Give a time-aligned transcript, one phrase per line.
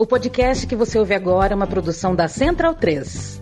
[0.00, 3.38] O podcast que você ouve agora é uma produção da Central 3.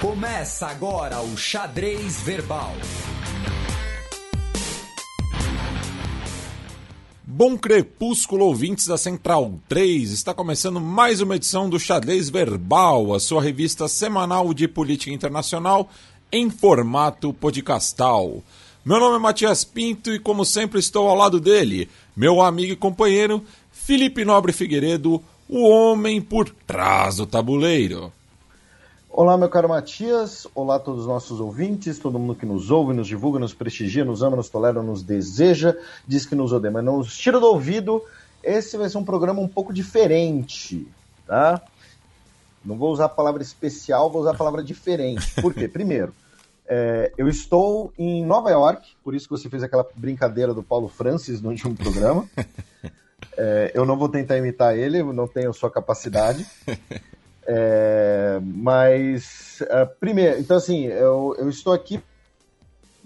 [0.00, 2.72] Começa agora o Xadrez Verbal.
[7.36, 10.12] Bom crepúsculo, ouvintes da Central 3.
[10.12, 15.90] Está começando mais uma edição do Xadrez Verbal, a sua revista semanal de política internacional
[16.34, 18.42] em formato podcastal.
[18.84, 22.76] Meu nome é Matias Pinto e, como sempre, estou ao lado dele, meu amigo e
[22.76, 28.12] companheiro Felipe Nobre Figueiredo, o homem por trás do tabuleiro.
[29.08, 30.44] Olá, meu caro Matias.
[30.56, 34.04] Olá a todos os nossos ouvintes, todo mundo que nos ouve, nos divulga, nos prestigia,
[34.04, 37.46] nos ama, nos tolera, nos deseja, diz que nos odeia, mas não nos tira do
[37.46, 38.02] ouvido.
[38.42, 40.84] Esse vai ser um programa um pouco diferente,
[41.28, 41.62] tá?
[42.64, 45.40] Não vou usar a palavra especial, vou usar a palavra diferente.
[45.40, 45.68] Por quê?
[45.68, 46.12] Primeiro,
[46.66, 50.88] é, eu estou em Nova York, por isso que você fez aquela brincadeira do Paulo
[50.88, 52.28] Francis no último programa.
[53.36, 56.46] É, eu não vou tentar imitar ele, não tenho sua capacidade.
[57.46, 62.00] É, mas, uh, primeiro, então assim, eu, eu, estou aqui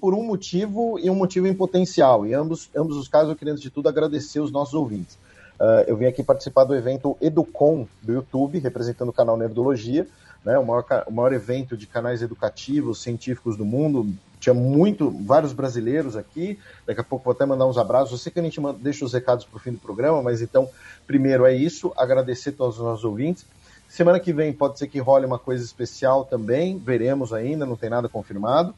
[0.01, 2.27] por um motivo e um motivo em potencial.
[2.27, 5.17] Em ambos, ambos os casos, eu queria, antes de tudo, agradecer os nossos ouvintes.
[5.59, 10.07] Uh, eu vim aqui participar do evento Educom do YouTube, representando o canal Nerdologia,
[10.45, 14.13] né, o, maior, o maior evento de canais educativos, científicos do mundo.
[14.41, 16.59] Tinha muito, vários brasileiros aqui.
[16.87, 18.13] Daqui a pouco vou até mandar uns abraços.
[18.13, 20.69] Eu sei que a gente deixa os recados para o fim do programa, mas então,
[21.07, 23.45] primeiro é isso, agradecer a todos os nossos ouvintes.
[23.89, 27.89] Semana que vem pode ser que role uma coisa especial também, veremos ainda, não tem
[27.89, 28.75] nada confirmado.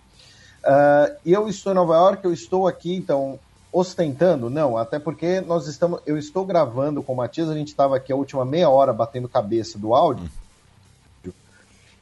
[0.65, 3.39] Uh, eu estou em Nova York, eu estou aqui, então,
[3.73, 4.49] ostentando?
[4.49, 8.13] Não, até porque nós estamos, eu estou gravando com o Matias, a gente estava aqui
[8.13, 10.29] a última meia hora batendo cabeça do áudio.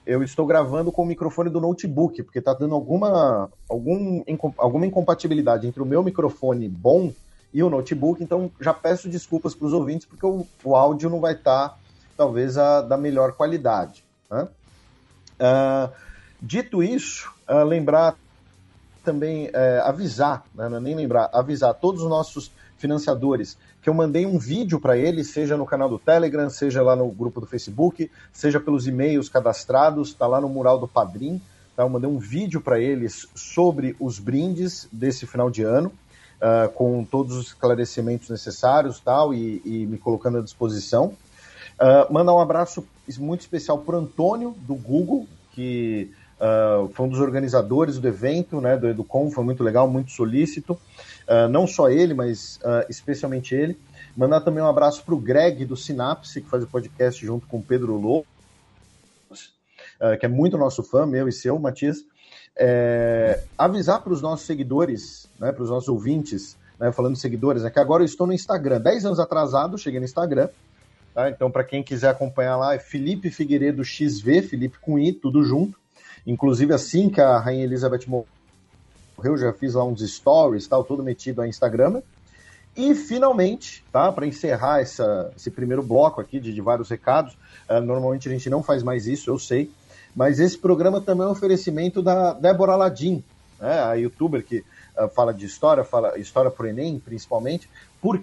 [0.09, 4.25] Eu estou gravando com o microfone do notebook, porque está dando alguma, algum,
[4.57, 7.13] alguma incompatibilidade entre o meu microfone bom
[7.53, 11.21] e o notebook, então já peço desculpas para os ouvintes, porque o, o áudio não
[11.21, 11.69] vai estar.
[11.69, 11.79] Tá
[12.19, 14.05] talvez a da melhor qualidade.
[14.29, 14.49] Né?
[15.39, 15.93] Uh,
[16.43, 18.17] dito isso, uh, lembrar
[19.05, 24.27] também, uh, avisar, né, é nem lembrar, avisar todos os nossos financiadores que eu mandei
[24.27, 28.11] um vídeo para eles, seja no canal do Telegram, seja lá no grupo do Facebook,
[28.33, 31.41] seja pelos e-mails cadastrados, está lá no mural do Padrim.
[31.77, 31.85] Tá?
[31.85, 35.93] Eu mandei um vídeo para eles sobre os brindes desse final de ano,
[36.43, 41.15] uh, com todos os esclarecimentos necessários tal, e, e me colocando à disposição.
[41.81, 42.85] Uh, mandar um abraço
[43.19, 48.77] muito especial para Antônio, do Google, que uh, foi um dos organizadores do evento, né,
[48.77, 50.77] do Educom, foi muito legal, muito solícito.
[51.29, 52.59] Uh, não só ele, mas
[52.89, 53.79] especialmente ele.
[54.17, 57.59] Mandar também um abraço para o Greg, do Sinapse, que faz o podcast junto com
[57.59, 59.53] o Pedro Lopes,
[60.19, 61.99] que é muito nosso fã, meu e seu, Matias.
[62.57, 67.65] É, avisar para os nossos seguidores, né, para os nossos ouvintes, né, falando de seguidores,
[67.65, 68.81] é que agora eu estou no Instagram.
[68.81, 70.49] Dez anos atrasado, cheguei no Instagram,
[71.19, 71.29] Tá?
[71.29, 75.77] Então, para quem quiser acompanhar lá, é Felipe Figueiredo XV, Felipe com I, tudo junto.
[76.25, 78.29] Inclusive, assim que a Rainha Elizabeth morreu,
[79.37, 82.03] já fiz lá uns stories, tal, tudo metido a Instagram.
[82.77, 87.37] E finalmente, tá, para encerrar essa, esse primeiro bloco aqui de, de vários recados,
[87.69, 89.71] uh, normalmente a gente não faz mais isso, eu sei,
[90.15, 93.25] mas esse programa também é um oferecimento da Débora Aladim,
[93.59, 94.65] né, a youtuber que
[94.97, 97.69] uh, fala de história, fala história pro Enem, principalmente.
[98.01, 98.21] Por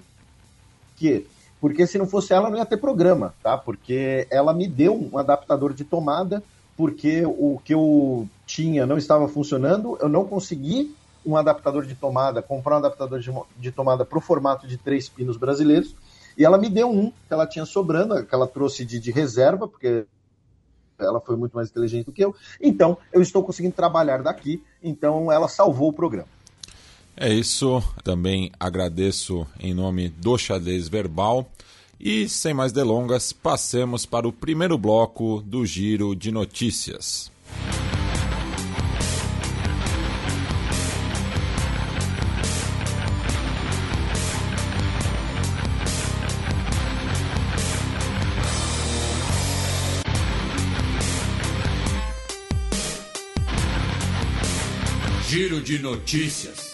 [0.96, 1.26] quê?
[1.66, 3.58] porque se não fosse ela não ia ter programa, tá?
[3.58, 6.44] Porque ela me deu um adaptador de tomada,
[6.76, 12.42] porque o que eu tinha não estava funcionando, eu não consegui um adaptador de tomada,
[12.42, 15.96] comprar um adaptador de, de tomada para o formato de três pinos brasileiros,
[16.38, 19.68] e ela me deu um que ela tinha sobrando, que ela trouxe de, de reserva,
[19.68, 20.06] porque
[21.00, 22.36] ela foi muito mais inteligente do que eu.
[22.62, 26.28] Então, eu estou conseguindo trabalhar daqui, então ela salvou o programa.
[27.18, 27.82] É isso.
[28.04, 31.50] Também agradeço em nome do Xadrez Verbal.
[32.00, 37.32] E sem mais delongas, passemos para o primeiro bloco do Giro de Notícias.
[55.28, 56.65] Giro de Notícias.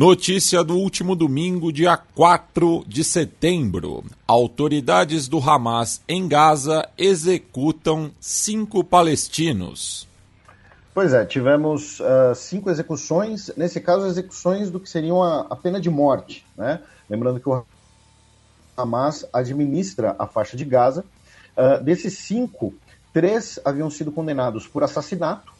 [0.00, 4.04] Notícia do último domingo, dia 4 de setembro.
[4.28, 10.06] Autoridades do Hamas em Gaza executam cinco palestinos.
[10.94, 15.80] Pois é, tivemos uh, cinco execuções, nesse caso, execuções do que seriam a, a, pena
[15.80, 16.46] de morte.
[16.56, 16.80] Né?
[17.10, 17.64] Lembrando que o
[18.76, 21.04] Hamas administra a faixa de Gaza.
[21.56, 22.72] Uh, desses cinco,
[23.12, 25.52] três haviam sido condenados por assassinato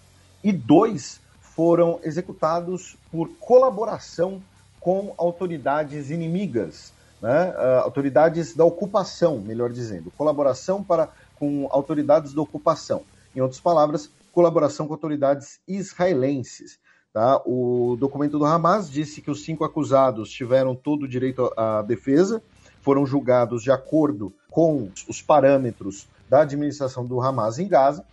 [0.44, 1.20] e dois
[1.58, 4.40] foram executados por colaboração
[4.78, 7.50] com autoridades inimigas, né?
[7.50, 13.02] uh, autoridades da ocupação, melhor dizendo, colaboração para, com autoridades da ocupação.
[13.34, 16.78] Em outras palavras, colaboração com autoridades israelenses.
[17.12, 17.43] Tá?
[17.44, 22.40] O documento do Hamas disse que os cinco acusados tiveram todo o direito à defesa,
[22.82, 28.05] foram julgados de acordo com os parâmetros da administração do Hamas em Gaza.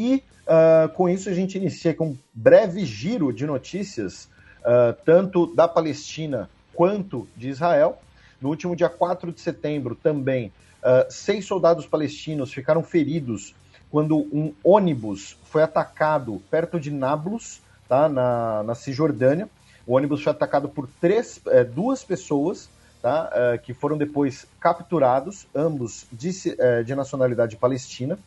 [0.00, 4.30] E uh, com isso a gente inicia com um breve giro de notícias,
[4.60, 8.00] uh, tanto da Palestina quanto de Israel.
[8.40, 10.46] No último dia 4 de setembro, também,
[10.78, 13.54] uh, seis soldados palestinos ficaram feridos
[13.90, 19.50] quando um ônibus foi atacado perto de Nablus, tá, na, na Cisjordânia.
[19.86, 22.70] O ônibus foi atacado por três, é, duas pessoas,
[23.02, 28.18] tá, é, que foram depois capturados, ambos de, é, de nacionalidade palestina.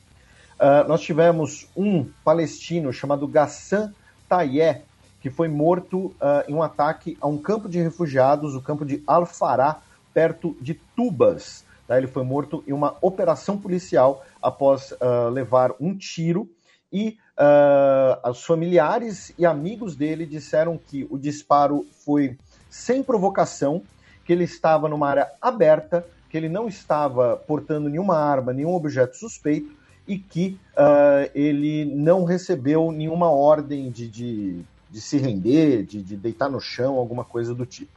[0.60, 3.94] Uh, nós tivemos um palestino chamado Gassan
[4.30, 4.84] Tayé,
[5.20, 9.02] que foi morto uh, em um ataque a um campo de refugiados, o campo de
[9.08, 9.82] Al-Farah,
[10.14, 11.66] perto de Tubas.
[11.88, 11.98] Tá?
[11.98, 16.50] Ele foi morto em uma operação policial após uh, levar um tiro
[16.92, 22.38] e uh, os familiares e amigos dele disseram que o disparo foi
[22.70, 23.82] sem provocação,
[24.26, 29.16] que ele estava numa área aberta, que ele não estava portando nenhuma arma, nenhum objeto
[29.18, 36.02] suspeito e que uh, ele não recebeu nenhuma ordem de, de, de se render, de,
[36.02, 37.92] de, deitar no chão, alguma coisa do tipo.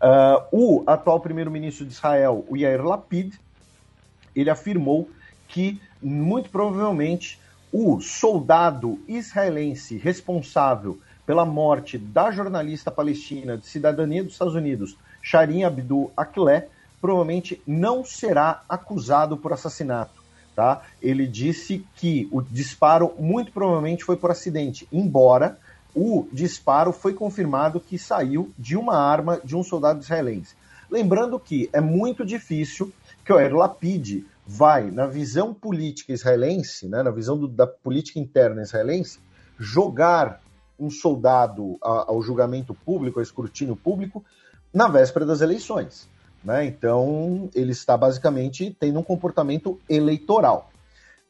[0.00, 3.34] Uh, o atual primeiro-ministro de Israel, o Yair Lapid,
[4.34, 5.08] ele afirmou
[5.48, 7.40] que muito provavelmente
[7.72, 15.64] o soldado israelense responsável pela morte da jornalista palestina de cidadania dos Estados Unidos, Sharin
[15.64, 16.68] Abdul Akleh,
[17.00, 20.21] provavelmente não será acusado por assassinato.
[20.54, 20.82] Tá?
[21.00, 25.58] Ele disse que o disparo muito provavelmente foi por acidente, embora
[25.94, 30.54] o disparo foi confirmado que saiu de uma arma de um soldado israelense.
[30.90, 32.92] Lembrando que é muito difícil
[33.24, 33.52] que o Yair
[34.46, 39.20] vai, na visão política israelense, né, na visão do, da política interna israelense,
[39.58, 40.42] jogar
[40.78, 44.24] um soldado ao julgamento público, ao escrutínio público,
[44.74, 46.08] na véspera das eleições.
[46.44, 46.66] Né?
[46.66, 50.70] Então, ele está basicamente tendo um comportamento eleitoral.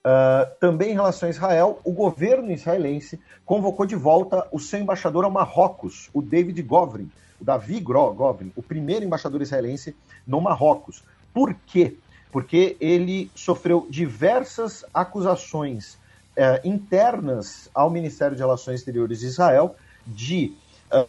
[0.04, 5.24] Uh, também em relação a Israel, o governo israelense convocou de volta o seu embaixador
[5.24, 7.10] ao Marrocos, o David Govrin,
[7.40, 9.94] o Davi Govrin, o primeiro embaixador israelense
[10.26, 11.04] no Marrocos.
[11.32, 11.96] Por quê?
[12.32, 15.98] porque ele sofreu diversas acusações
[16.34, 19.76] eh, internas ao Ministério de Relações Exteriores de Israel
[20.06, 20.56] de
[20.90, 21.06] uh,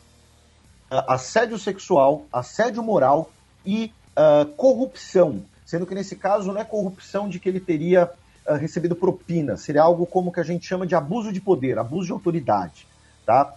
[1.07, 3.31] assédio sexual, assédio moral
[3.65, 5.43] e uh, corrupção.
[5.65, 8.09] Sendo que nesse caso não é corrupção de que ele teria
[8.47, 12.07] uh, recebido propina, seria algo como que a gente chama de abuso de poder, abuso
[12.07, 12.87] de autoridade.
[13.25, 13.53] Tá?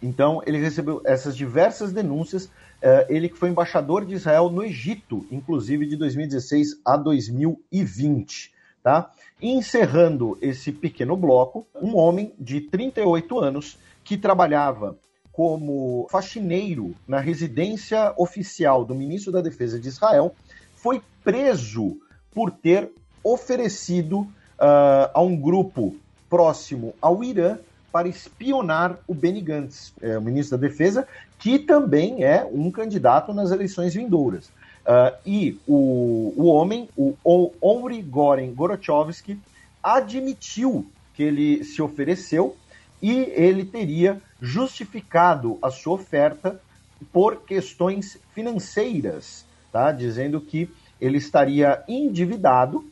[0.00, 2.48] então ele recebeu essas diversas denúncias
[3.08, 8.52] ele que foi embaixador de Israel no Egito, inclusive de 2016 a 2020.
[8.82, 9.10] Tá?
[9.42, 14.96] Encerrando esse pequeno bloco, um homem de 38 anos que trabalhava
[15.36, 20.34] como faxineiro na residência oficial do ministro da Defesa de Israel
[20.74, 21.98] foi preso
[22.32, 22.90] por ter
[23.22, 25.94] oferecido uh, a um grupo
[26.30, 27.58] próximo ao Irã
[27.92, 31.06] para espionar o Benny Gantz, é, o ministro da Defesa,
[31.38, 34.46] que também é um candidato nas eleições vindouras.
[34.86, 39.38] Uh, e o, o homem, o Omri Goren Gorochovsky,
[39.82, 42.56] admitiu que ele se ofereceu
[43.02, 46.60] e ele teria justificado a sua oferta
[47.12, 49.92] por questões financeiras, tá?
[49.92, 52.84] dizendo que ele estaria endividado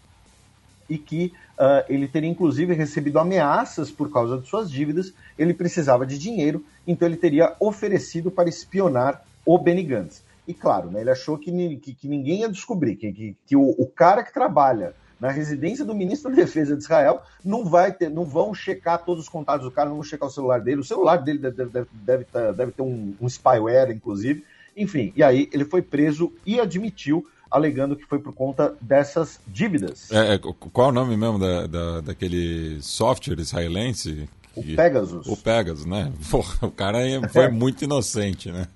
[0.89, 6.07] e que uh, ele teria inclusive recebido ameaças por causa de suas dívidas, ele precisava
[6.07, 10.23] de dinheiro, então ele teria oferecido para espionar o Benny Gantz.
[10.47, 13.71] E claro, né, ele achou que, que, que, ninguém ia descobrir, que, que, que o,
[13.79, 18.11] o, cara que trabalha na residência do ministro da Defesa de Israel não vai ter,
[18.11, 20.85] não vão checar todos os contatos do cara, não vão checar o celular dele, o
[20.85, 24.45] celular dele deve, deve, deve, deve ter um, um spyware, inclusive.
[24.77, 30.13] Enfim, e aí ele foi preso e admitiu alegando que foi por conta dessas dívidas.
[30.13, 34.29] É, é qual é o nome mesmo da, da, daquele software israelense?
[34.55, 35.27] O Pegasus.
[35.27, 36.13] O Pegasus, né?
[36.31, 36.99] Porra, o cara
[37.31, 38.69] foi muito inocente, né?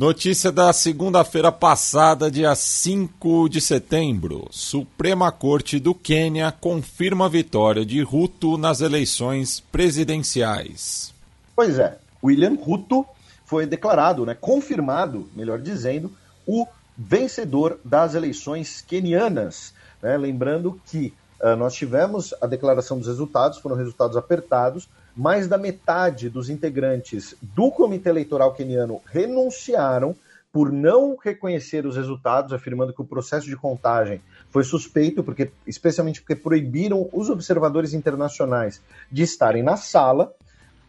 [0.00, 4.48] Notícia da segunda-feira passada, dia 5 de setembro.
[4.50, 11.12] Suprema Corte do Quênia confirma a vitória de Ruto nas eleições presidenciais.
[11.54, 13.04] Pois é, William Ruto
[13.44, 16.10] foi declarado, né, confirmado, melhor dizendo,
[16.46, 16.66] o
[16.96, 19.74] vencedor das eleições quenianas.
[20.00, 20.16] Né?
[20.16, 26.28] Lembrando que uh, nós tivemos a declaração dos resultados, foram resultados apertados, mais da metade
[26.28, 30.14] dos integrantes do Comitê Eleitoral Queniano renunciaram
[30.52, 36.20] por não reconhecer os resultados, afirmando que o processo de contagem foi suspeito, porque, especialmente
[36.20, 40.32] porque proibiram os observadores internacionais de estarem na sala.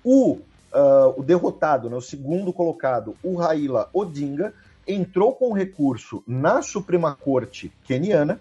[0.04, 4.51] O, uh, o derrotado, né, o segundo colocado, o Raila Odinga,
[4.88, 8.40] entrou com recurso na Suprema Corte queniana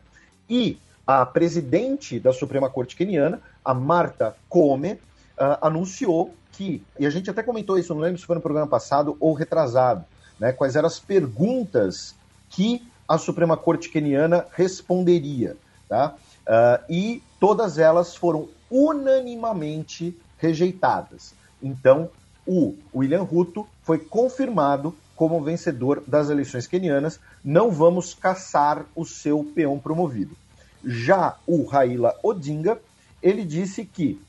[0.48, 4.98] e a presidente da Suprema Corte queniana, a Marta Come,
[5.40, 8.66] uh, anunciou que, e a gente até comentou isso, não lembro se foi no programa
[8.66, 10.04] passado ou retrasado,
[10.38, 12.14] né, quais eram as perguntas
[12.48, 15.56] que a Suprema Corte Keniana responderia.
[15.88, 16.14] Tá?
[16.42, 21.34] Uh, e todas elas foram unanimamente rejeitadas.
[21.62, 22.08] Então,
[22.46, 27.20] o William Ruto foi confirmado como vencedor das eleições quenianas.
[27.44, 30.36] Não vamos caçar o seu peão promovido.
[30.84, 32.80] Já o Raila Odinga,
[33.22, 34.20] ele disse que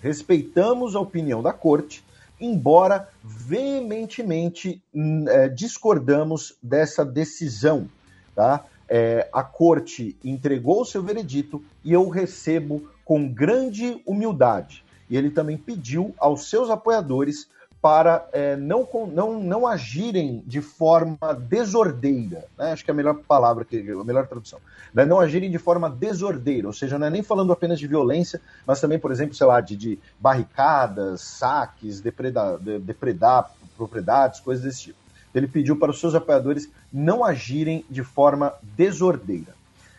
[0.00, 2.04] respeitamos a opinião da corte,
[2.40, 4.82] embora veementemente
[5.28, 7.88] é, discordamos dessa decisão.
[8.34, 8.64] Tá?
[8.88, 14.84] É, a corte entregou o seu veredito e eu recebo com grande humildade.
[15.08, 17.48] E ele também pediu aos seus apoiadores
[17.82, 21.16] para é, não, não, não agirem de forma
[21.48, 22.72] desordeira, né?
[22.72, 24.58] acho que é a melhor palavra, a melhor tradução,
[24.92, 25.04] né?
[25.06, 28.80] não agirem de forma desordeira, ou seja, não é nem falando apenas de violência, mas
[28.80, 34.98] também, por exemplo, sei lá, de, de barricadas, saques, depredar, depredar propriedades, coisas desse tipo.
[35.34, 39.54] Ele pediu para os seus apoiadores não agirem de forma desordeira.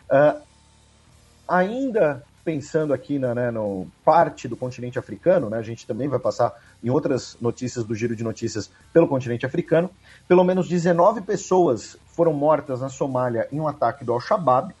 [0.08, 0.40] Uh,
[1.48, 6.18] ainda pensando aqui na né, no parte do continente africano, né, a gente também vai
[6.18, 9.90] passar em outras notícias do Giro de Notícias pelo continente africano.
[10.26, 14.74] Pelo menos 19 pessoas foram mortas na Somália em um ataque do Al-Shabaab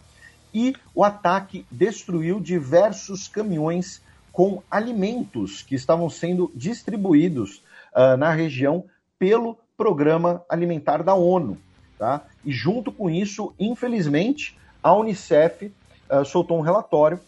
[0.52, 4.02] e o ataque destruiu diversos caminhões
[4.32, 7.62] com alimentos que estavam sendo distribuídos
[7.94, 8.84] uh, na região
[9.18, 11.58] pelo Programa Alimentar da ONU.
[11.98, 12.22] Tá?
[12.44, 15.66] E junto com isso, infelizmente, a Unicef
[16.10, 17.20] uh, soltou um relatório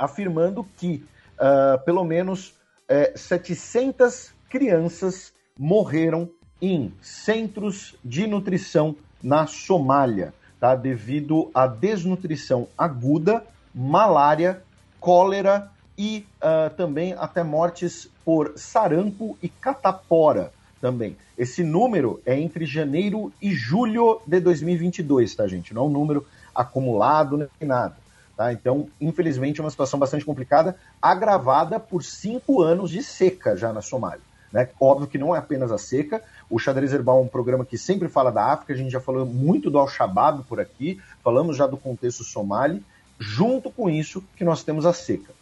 [0.00, 1.04] afirmando que
[1.38, 2.54] uh, pelo menos uh,
[2.88, 6.28] eh, 700 crianças morreram
[6.60, 10.74] em centros de nutrição na Somália, tá?
[10.74, 14.62] devido à desnutrição aguda, malária,
[14.98, 21.16] cólera e uh, também até mortes por sarampo e catapora também.
[21.36, 25.74] Esse número é entre janeiro e julho de 2022, tá, gente?
[25.74, 27.96] Não é um número acumulado nem nada.
[28.40, 28.54] Tá?
[28.54, 33.82] Então, infelizmente, é uma situação bastante complicada, agravada por cinco anos de seca já na
[33.82, 34.22] Somália.
[34.50, 34.66] Né?
[34.80, 36.22] Óbvio que não é apenas a seca.
[36.48, 39.26] O Xadrez Herbal é um programa que sempre fala da África, a gente já falou
[39.26, 42.82] muito do Al-Shabaab por aqui, falamos já do contexto somali.
[43.18, 45.34] Junto com isso, que nós temos a seca.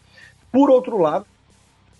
[0.50, 1.25] Por outro lado,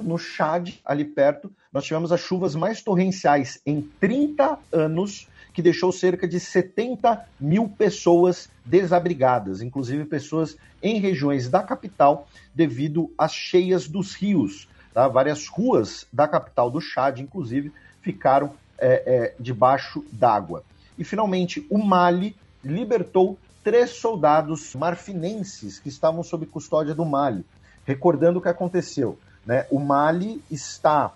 [0.01, 5.91] no Chad, ali perto, nós tivemos as chuvas mais torrenciais em 30 anos que deixou
[5.91, 13.89] cerca de 70 mil pessoas desabrigadas, inclusive pessoas em regiões da capital, devido às cheias
[13.89, 14.69] dos rios.
[14.95, 15.09] Tá?
[15.09, 20.63] Várias ruas da capital do Chad, inclusive, ficaram é, é, debaixo d'água.
[20.97, 27.45] E finalmente, o Mali libertou três soldados marfinenses que estavam sob custódia do Mali.
[27.85, 29.67] Recordando o que aconteceu, né?
[29.73, 31.13] o Mali está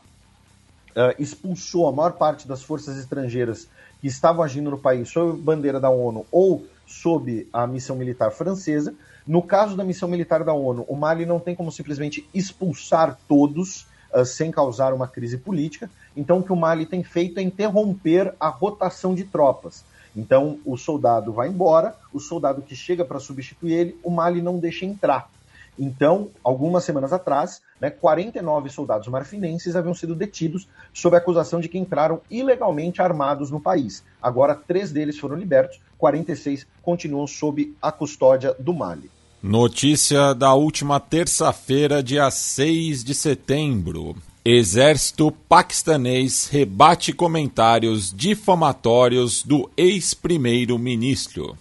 [0.96, 3.68] uh, expulsou a maior parte das forças estrangeiras
[4.02, 8.92] que estavam agindo no país sob bandeira da ONU ou sob a missão militar francesa.
[9.25, 13.87] No caso da missão militar da ONU, o Mali não tem como simplesmente expulsar todos
[14.12, 15.88] uh, sem causar uma crise política.
[16.16, 19.85] Então, o que o Mali tem feito é interromper a rotação de tropas.
[20.16, 24.59] Então, o soldado vai embora, o soldado que chega para substituir ele, o Mali não
[24.59, 25.30] deixa entrar.
[25.78, 31.69] Então, algumas semanas atrás, né, 49 soldados marfinenses haviam sido detidos sob a acusação de
[31.69, 34.05] que entraram ilegalmente armados no país.
[34.23, 39.11] Agora, três deles foram libertos, 46 continuam sob a custódia do Mali.
[39.43, 44.15] Notícia da última terça-feira, dia 6 de setembro.
[44.45, 51.59] Exército paquistanês rebate comentários difamatórios do ex-primeiro-ministro.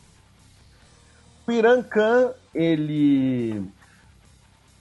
[1.48, 3.63] O Irã Khan, ele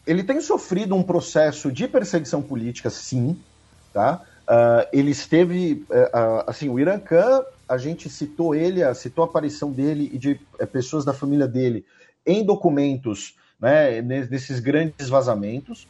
[0.06, 3.38] ele tem sofrido um processo de perseguição política, sim,
[3.92, 4.22] tá?
[4.50, 9.70] Uh, ele esteve, uh, assim, o Irã Khan, a gente citou ele, citou a aparição
[9.70, 11.84] dele e de uh, pessoas da família dele
[12.26, 15.86] em documentos, né, nesses grandes vazamentos.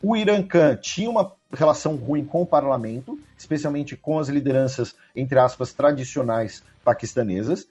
[0.00, 5.38] O Irã Khan tinha uma relação ruim com o parlamento, especialmente com as lideranças, entre
[5.38, 7.66] aspas, tradicionais paquistanesas.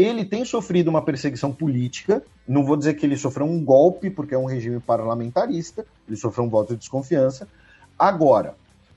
[0.00, 2.22] Ele tem sofrido uma perseguição política.
[2.46, 6.44] Não vou dizer que ele sofreu um golpe, porque é um regime parlamentarista, ele sofreu
[6.44, 7.46] um voto de desconfiança.
[7.98, 8.54] Agora,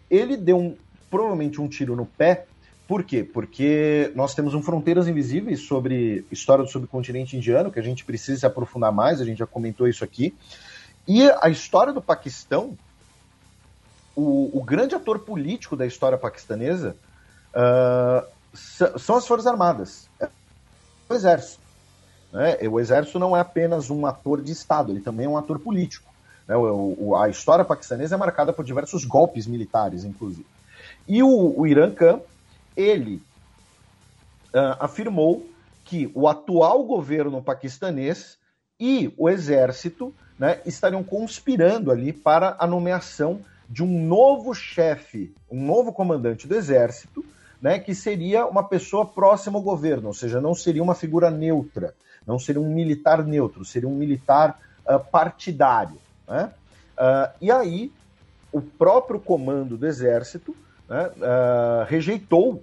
[0.10, 0.76] ele deu um,
[1.10, 2.46] provavelmente um tiro no pé.
[2.88, 3.24] Por quê?
[3.24, 8.40] Porque nós temos um Fronteiras Invisíveis sobre história do subcontinente indiano, que a gente precisa
[8.40, 10.36] se aprofundar mais, a gente já comentou isso aqui.
[11.08, 12.78] E a história do Paquistão,
[14.16, 16.96] o, o grande ator político da história paquistanesa
[17.54, 18.26] uh,
[19.00, 20.08] são as Forças Armadas,
[21.16, 21.62] Exército.
[22.32, 22.58] Né?
[22.68, 26.12] O Exército não é apenas um ator de Estado, ele também é um ator político.
[26.48, 26.56] Né?
[26.56, 30.46] O, o, a história paquistanesa é marcada por diversos golpes militares, inclusive.
[31.08, 32.20] E o, o Irã Khan,
[32.76, 33.22] ele
[34.54, 35.46] uh, afirmou
[35.84, 38.38] que o atual governo paquistanês
[38.80, 45.66] e o exército né, estariam conspirando ali para a nomeação de um novo chefe, um
[45.66, 47.24] novo comandante do exército,
[47.64, 51.96] né, que seria uma pessoa próxima ao governo, ou seja, não seria uma figura neutra,
[52.28, 55.98] não seria um militar neutro, seria um militar uh, partidário.
[56.28, 56.52] Né?
[56.98, 57.90] Uh, e aí,
[58.52, 60.54] o próprio comando do exército
[60.90, 62.62] né, uh, rejeitou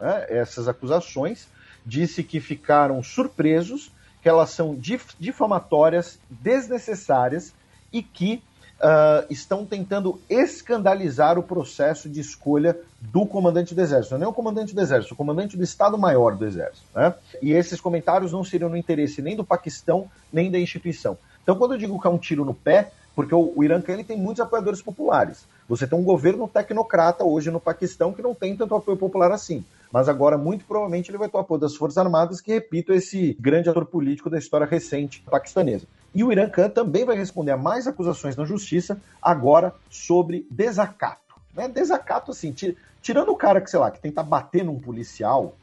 [0.00, 1.46] né, essas acusações,
[1.86, 7.54] disse que ficaram surpresos, que elas são dif difamatórias, desnecessárias
[7.92, 8.42] e que
[8.80, 14.18] uh, estão tentando escandalizar o processo de escolha do comandante do Exército.
[14.18, 16.86] Não é o comandante do Exército, o comandante do Estado-Maior do Exército.
[16.94, 17.14] Né?
[17.40, 21.16] E esses comentários não seriam no interesse nem do Paquistão, nem da instituição.
[21.42, 24.04] Então, quando eu digo que é um tiro no pé, porque o, o Irã ele
[24.04, 25.44] tem muitos apoiadores populares.
[25.68, 29.64] Você tem um governo tecnocrata hoje no Paquistão que não tem tanto apoio popular assim.
[29.92, 33.36] Mas agora, muito provavelmente, ele vai ter o apoio das Forças Armadas, que, repito, esse
[33.40, 35.86] grande ator político da história recente paquistanesa.
[36.14, 41.36] E o Irã Khan também vai responder a mais acusações na justiça, agora sobre desacato.
[41.54, 41.68] Né?
[41.68, 42.54] Desacato, assim,
[43.00, 45.54] tirando o cara que, sei lá, que tenta bater num policial,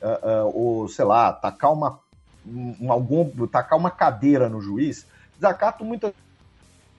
[0.00, 1.98] uh, uh, ou, sei lá, tacar uma,
[2.46, 6.12] um, algum, tacar uma cadeira no juiz, desacato muitas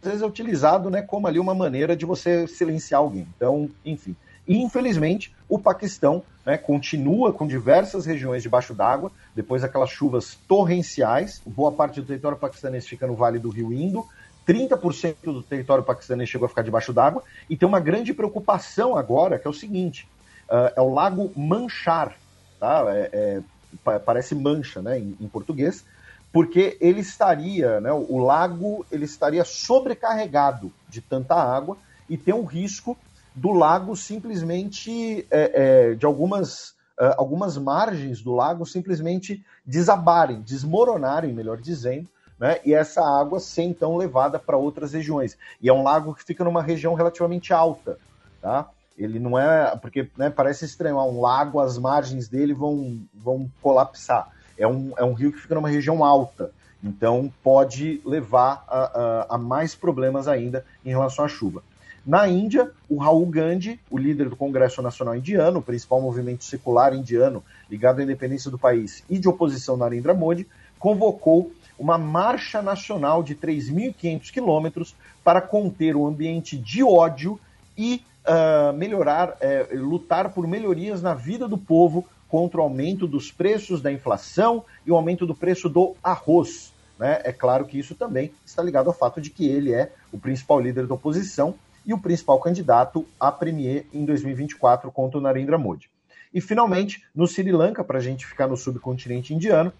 [0.01, 3.27] vezes é utilizado né, como ali uma maneira de você silenciar alguém.
[3.35, 4.15] Então, enfim.
[4.47, 11.41] E, infelizmente, o Paquistão né, continua com diversas regiões debaixo d'água, depois daquelas chuvas torrenciais.
[11.45, 14.05] Boa parte do território paquistanês fica no Vale do Rio Indo,
[14.47, 19.37] 30% do território paquistanês chegou a ficar debaixo d'água, e tem uma grande preocupação agora,
[19.37, 20.07] que é o seguinte:
[20.49, 22.15] uh, é o Lago Manchar,
[22.59, 22.85] tá?
[22.89, 23.41] É,
[23.85, 25.85] é, parece mancha né, em, em, português,
[26.31, 31.77] porque ele estaria, né, o lago ele estaria sobrecarregado de tanta água
[32.09, 32.97] e tem um risco
[33.33, 41.33] do lago simplesmente, é, é, de algumas, é, algumas margens do lago simplesmente desabarem, desmoronarem,
[41.33, 42.07] melhor dizendo,
[42.39, 45.37] né, e essa água ser então levada para outras regiões.
[45.61, 47.99] E é um lago que fica numa região relativamente alta,
[48.41, 48.67] tá?
[48.97, 49.75] Ele não é.
[49.77, 54.29] Porque né, parece estranho, um lago, as margens dele vão, vão colapsar.
[54.57, 56.51] É um, é um rio que fica numa região alta.
[56.83, 61.63] Então pode levar a, a, a mais problemas ainda em relação à chuva.
[62.05, 66.95] Na Índia, o Raul Gandhi, o líder do Congresso Nacional Indiano, o principal movimento secular
[66.95, 70.47] indiano ligado à independência do país e de oposição Narendra Modi,
[70.79, 77.39] convocou uma marcha nacional de 3.500 quilômetros para conter o ambiente de ódio
[77.77, 83.31] e uh, melhorar, uh, lutar por melhorias na vida do povo contra o aumento dos
[83.31, 86.73] preços da inflação e o aumento do preço do arroz.
[86.97, 87.21] Né?
[87.23, 90.59] É claro que isso também está ligado ao fato de que ele é o principal
[90.59, 91.53] líder da oposição
[91.85, 95.89] e o principal candidato a premier em 2024 contra o Narendra Modi.
[96.33, 99.73] E, finalmente, no Sri Lanka, para a gente ficar no subcontinente indiano,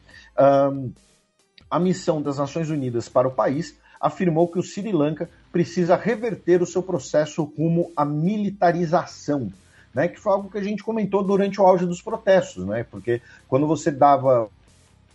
[0.74, 0.92] um,
[1.70, 6.62] a missão das Nações Unidas para o país afirmou que o Sri Lanka precisa reverter
[6.62, 9.52] o seu processo rumo à militarização,
[9.94, 13.22] né, que foi algo que a gente comentou durante o auge dos protestos, né, porque
[13.48, 14.50] quando você dava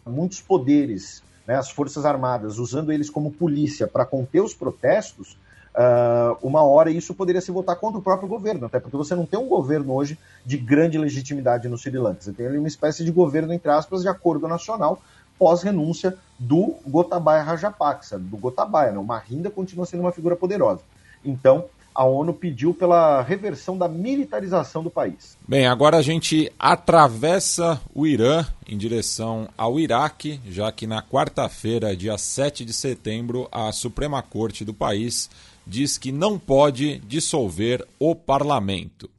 [0.07, 5.37] muitos poderes né, às Forças Armadas, usando eles como polícia para conter os protestos,
[5.77, 9.27] uh, uma hora isso poderia se votar contra o próprio governo, até porque você não
[9.27, 12.23] tem um governo hoje de grande legitimidade no Sri Lanka.
[12.23, 15.01] Você tem ali uma espécie de governo, entre aspas, de acordo nacional,
[15.39, 18.93] pós-renúncia do Gotabaya Rajapaksa, do Gotabaya.
[18.93, 18.99] Né?
[18.99, 20.81] O Mahinda continua sendo uma figura poderosa.
[21.25, 25.37] Então, a ONU pediu pela reversão da militarização do país.
[25.49, 31.97] Bem, agora a gente atravessa o Irã em direção ao Iraque, já que na quarta-feira,
[31.97, 35.31] dia 7 de setembro, a Suprema Corte do país
[35.67, 39.11] diz que não pode dissolver o parlamento.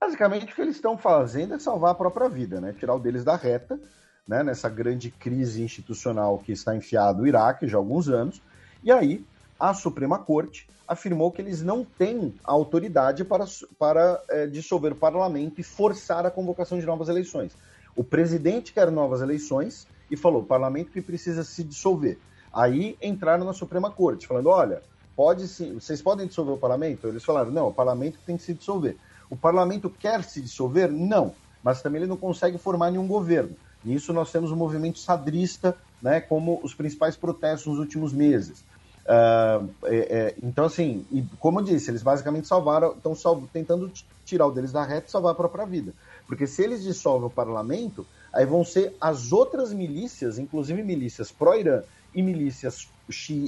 [0.00, 2.74] Basicamente, o que eles estão fazendo é salvar a própria vida, né?
[2.78, 3.80] tirar o deles da reta,
[4.28, 4.42] né?
[4.42, 8.40] nessa grande crise institucional que está enfiado o Iraque já há alguns anos.
[8.82, 9.24] E aí,
[9.58, 13.44] a Suprema Corte afirmou que eles não têm autoridade para,
[13.78, 17.52] para é, dissolver o parlamento e forçar a convocação de novas eleições.
[17.94, 22.18] O presidente quer novas eleições e falou: parlamento que precisa se dissolver.
[22.52, 24.82] Aí entraram na Suprema Corte, falando: olha,
[25.20, 27.06] pode sim, vocês podem dissolver o parlamento?
[27.06, 28.96] Eles falaram: não, o parlamento tem que se dissolver.
[29.28, 30.90] O parlamento quer se dissolver?
[30.90, 33.54] Não, mas também ele não consegue formar nenhum governo.
[33.84, 38.60] Nisso nós temos o movimento sadrista, né, como os principais protestos nos últimos meses.
[39.04, 43.92] Uh, é, é, então, assim, e como eu disse, eles basicamente salvaram, estão salvo, tentando
[44.24, 45.92] tirar o deles da reta e salvar a própria vida.
[46.26, 51.82] Porque se eles dissolvem o parlamento, aí vão ser as outras milícias, inclusive milícias pró-Irã
[52.14, 52.88] e milícias,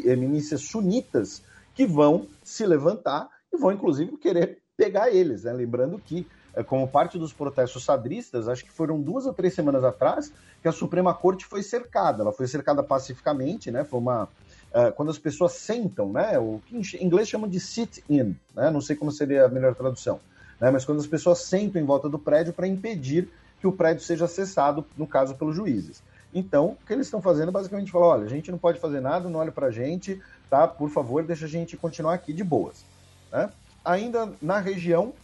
[0.05, 1.43] eh, milícias sunitas,
[1.75, 5.45] que vão se levantar e vão, inclusive, querer pegar eles.
[5.45, 5.53] Né?
[5.53, 9.85] Lembrando que é, como parte dos protestos sadristas, acho que foram duas ou três semanas
[9.85, 12.23] atrás, que a Suprema Corte foi cercada.
[12.23, 13.85] Ela foi cercada pacificamente, né?
[13.85, 14.25] Foi uma.
[14.25, 16.39] Uh, quando as pessoas sentam, né?
[16.39, 18.71] O que em inglês chamam de sit-in, né?
[18.71, 20.21] Não sei como seria a melhor tradução.
[20.61, 20.71] Né?
[20.71, 23.29] Mas quando as pessoas sentam em volta do prédio para impedir
[23.61, 26.03] que o prédio seja acessado, no caso, pelos juízes.
[26.35, 29.01] Então, o que eles estão fazendo é basicamente falar: olha, a gente não pode fazer
[29.01, 30.21] nada, não olha para a gente,
[30.53, 30.69] tá?
[30.69, 32.85] Por favor, deixa a gente continuar aqui de boas.
[33.33, 33.49] Né?
[33.83, 35.15] Ainda na região,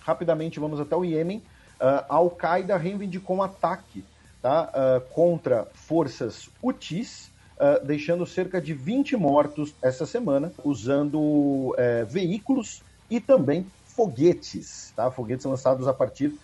[0.00, 1.38] rapidamente vamos até o Iêmen.
[1.38, 4.04] Uh, a Al-Qaeda reivindicou um ataque
[4.42, 11.76] tá, uh, contra forças Houthis, uh, deixando cerca de 20 mortos essa semana, usando uh,
[12.08, 15.08] veículos e também foguetes, tá?
[15.08, 16.34] foguetes lançados a partir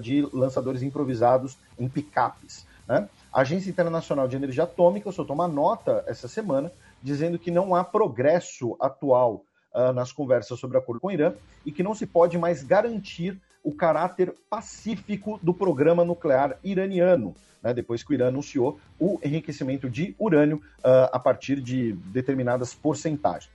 [0.00, 2.64] de lançadores improvisados em picapes.
[2.86, 3.08] Né?
[3.32, 6.70] A Agência Internacional de Energia Atômica soltou uma nota essa semana
[7.04, 11.34] dizendo que não há progresso atual uh, nas conversas sobre acordo com o Irã
[11.66, 17.74] e que não se pode mais garantir o caráter pacífico do programa nuclear iraniano, né,
[17.74, 23.52] depois que o Irã anunciou o enriquecimento de urânio uh, a partir de determinadas porcentagens.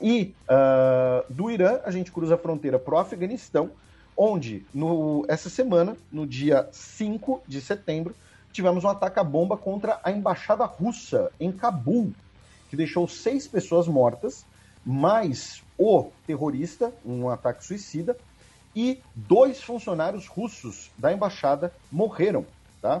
[0.00, 3.70] E uh, do Irã, a gente cruza a fronteira para o Afeganistão,
[4.16, 8.14] onde no, essa semana, no dia 5 de setembro,
[8.52, 12.12] tivemos um ataque à bomba contra a embaixada russa em Cabul,
[12.68, 14.44] que deixou seis pessoas mortas
[14.84, 18.16] mais o terrorista, um ataque suicida,
[18.74, 22.46] e dois funcionários russos da embaixada morreram,
[22.80, 22.98] tá?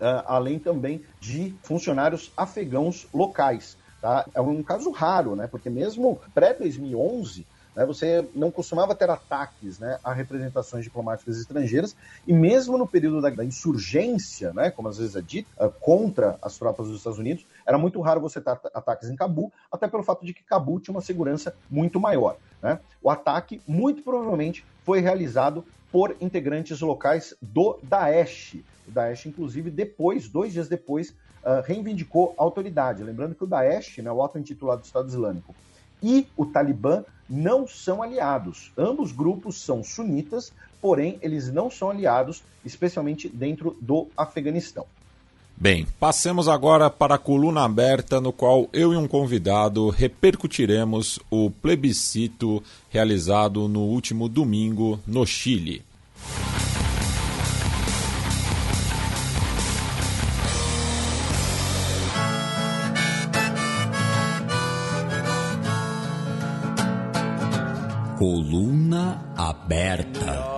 [0.00, 3.76] Uh, além também de funcionários afegãos locais.
[4.00, 4.26] Tá?
[4.34, 5.46] É um caso raro, né?
[5.46, 7.44] Porque mesmo pré-2011,
[7.76, 11.94] né, você não costumava ter ataques né, a representações diplomáticas estrangeiras,
[12.26, 16.36] e mesmo no período da, da insurgência, né, como às vezes é dito, uh, contra
[16.42, 20.02] as tropas dos Estados Unidos, era muito raro você ter ataques em Cabul, até pelo
[20.02, 22.36] fato de que Cabul tinha uma segurança muito maior.
[22.62, 22.78] Né?
[23.02, 28.56] O ataque, muito provavelmente, foi realizado por integrantes locais do Daesh.
[28.88, 33.02] O Daesh, inclusive, depois, dois dias depois, uh, reivindicou a autoridade.
[33.02, 35.54] Lembrando que o Daesh, né, o auto-intitulado Estado Islâmico,
[36.02, 38.72] e o Talibã não são aliados.
[38.76, 44.86] Ambos grupos são sunitas, porém eles não são aliados, especialmente dentro do Afeganistão.
[45.56, 51.50] Bem, passemos agora para a coluna aberta, no qual eu e um convidado repercutiremos o
[51.50, 55.84] plebiscito realizado no último domingo no Chile.
[68.18, 70.52] Coluna aberta.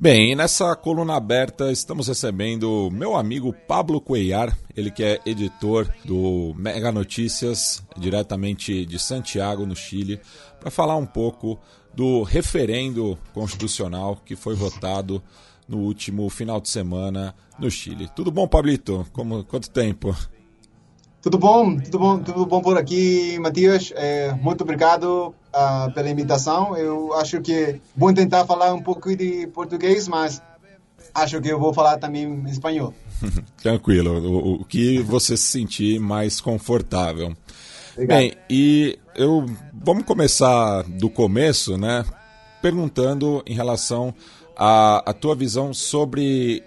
[0.00, 6.54] Bem, nessa coluna aberta estamos recebendo meu amigo Pablo Cuellar, ele que é editor do
[6.56, 10.20] Mega Notícias, diretamente de Santiago, no Chile,
[10.60, 11.58] para falar um pouco
[11.92, 15.20] do referendo constitucional que foi votado
[15.66, 18.08] no último final de semana no Chile.
[18.14, 19.04] Tudo bom, Pablito?
[19.12, 20.16] Como, quanto tempo?
[21.20, 23.92] Tudo bom, tudo bom, tudo bom por aqui, Matias.
[23.96, 25.34] É, muito obrigado
[25.94, 26.76] pela invitação.
[26.76, 30.42] Eu acho que vou tentar falar um pouco de português, mas
[31.14, 32.94] acho que eu vou falar também em espanhol.
[33.60, 37.36] Tranquilo, o, o, que você se sentir mais confortável.
[37.92, 38.18] Obrigado.
[38.18, 42.04] Bem, e eu vamos começar do começo, né?
[42.62, 44.14] Perguntando em relação
[44.56, 46.62] à, à tua visão sobre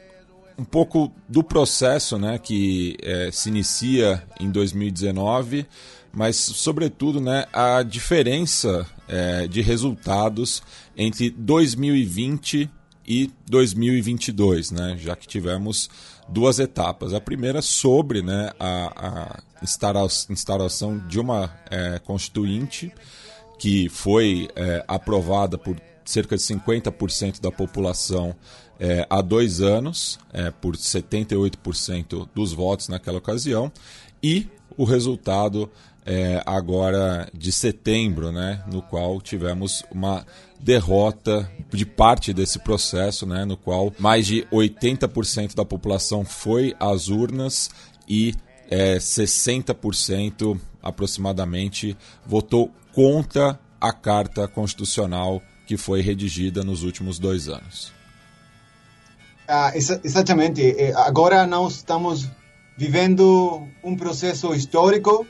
[0.58, 5.65] um pouco do processo né, que é, se inicia em 2019,
[6.13, 10.62] mas, sobretudo, né, a diferença é, de resultados
[10.95, 12.69] entre 2020
[13.08, 15.89] e 2022, né, já que tivemos
[16.28, 17.13] duas etapas.
[17.13, 22.91] A primeira sobre né, a, a instauração de uma é, constituinte
[23.60, 28.36] que foi é, aprovada por cerca de 50% da população
[28.80, 33.71] é, há dois anos, é, por 78% dos votos naquela ocasião,
[34.24, 35.69] e o resultado
[36.05, 40.25] é, agora de setembro, né, no qual tivemos uma
[40.59, 47.07] derrota de parte desse processo, né, no qual mais de 80% da população foi às
[47.07, 47.69] urnas
[48.07, 48.33] e
[48.69, 57.93] é, 60% aproximadamente votou contra a Carta Constitucional que foi redigida nos últimos dois anos.
[59.47, 60.61] Ah, ex exatamente.
[60.61, 62.29] Eh, agora nós estamos
[62.77, 65.25] vivendo um processo histórico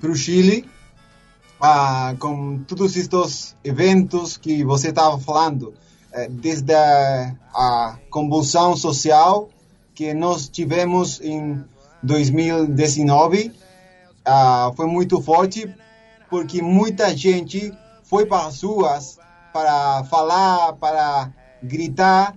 [0.00, 0.68] para o Chile,
[1.60, 5.74] ah, com todos estes eventos que você estava falando,
[6.12, 9.48] eh, desde a, a convulsão social
[9.94, 11.64] que nós tivemos em
[12.02, 13.52] 2019,
[14.24, 15.72] ah, foi muito forte,
[16.28, 19.18] porque muita gente foi para as ruas
[19.52, 21.32] para falar, para
[21.62, 22.36] gritar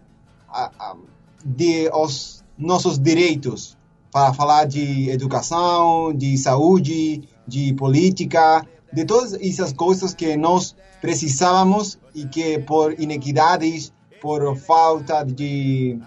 [1.43, 3.76] de os nossos direitos,
[4.17, 11.99] para falar de educação, de saúde, de política, de todas essas coisas que nós precisávamos
[12.15, 15.99] e que por inequidades, por falta de,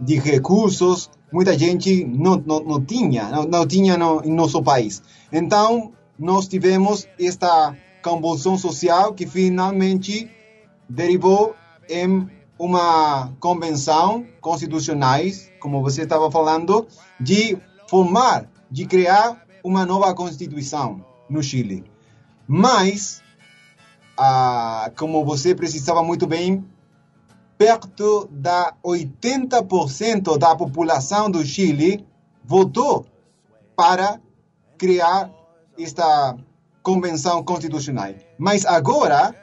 [0.00, 5.02] de recursos, muita gente não, não, não tinha, não, não tinha no, em nosso país.
[5.30, 10.30] Então, nós tivemos esta convulsão social que finalmente
[10.88, 11.54] derivou
[11.90, 12.26] em
[12.58, 15.20] uma convenção constitucional,
[15.60, 16.86] como você estava falando,
[17.20, 21.84] de formar, de criar uma nova constituição no Chile.
[22.46, 23.22] Mas,
[24.16, 26.64] ah, como você precisava muito bem,
[27.58, 32.06] perto da 80% da população do Chile
[32.42, 33.06] votou
[33.76, 34.20] para
[34.78, 35.30] criar
[35.78, 36.36] esta
[36.82, 38.14] convenção constitucional.
[38.38, 39.34] Mas agora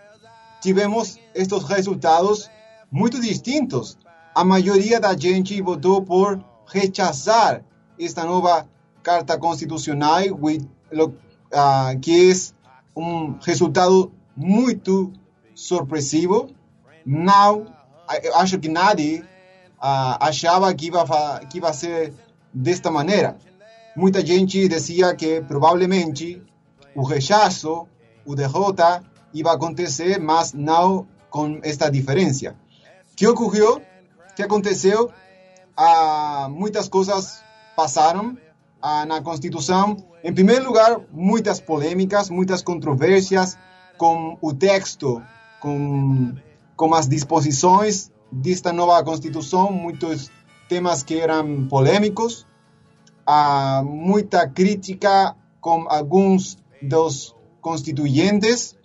[0.61, 2.49] tivemos estes resultados
[2.91, 3.97] muito distintos.
[4.33, 7.63] A maioria da gente votou por rechazar
[7.99, 8.67] esta nova
[9.03, 12.33] Carta Constitucional, uh, que é
[12.95, 15.13] um resultado muito
[15.55, 16.49] surpresivo.
[17.05, 17.65] Não,
[18.35, 22.13] acho que nadie uh, achava que ia, que ia ser
[22.53, 23.37] desta maneira.
[23.95, 26.41] Muita gente dizia que provavelmente
[26.95, 27.87] o rechazo,
[28.25, 32.55] o derrota, ia acontecer, mas não com esta diferença.
[33.11, 33.77] O que ocorreu?
[34.31, 35.11] O que aconteceu?
[35.75, 37.41] Ah, muitas coisas
[37.77, 38.35] passaram
[38.81, 39.95] ah, na Constituição.
[40.23, 43.55] Em primeiro lugar, muitas polêmicas, muitas controvérsias
[43.97, 45.21] com o texto,
[45.59, 46.33] com,
[46.75, 50.31] com as disposições desta nova Constituição, muitos
[50.67, 52.47] temas que eram polêmicos,
[53.27, 58.75] ah, muita crítica com alguns dos constituyentes,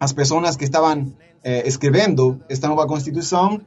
[0.00, 1.12] as pessoas que estavam
[1.44, 3.60] eh, escrevendo esta nova Constituição,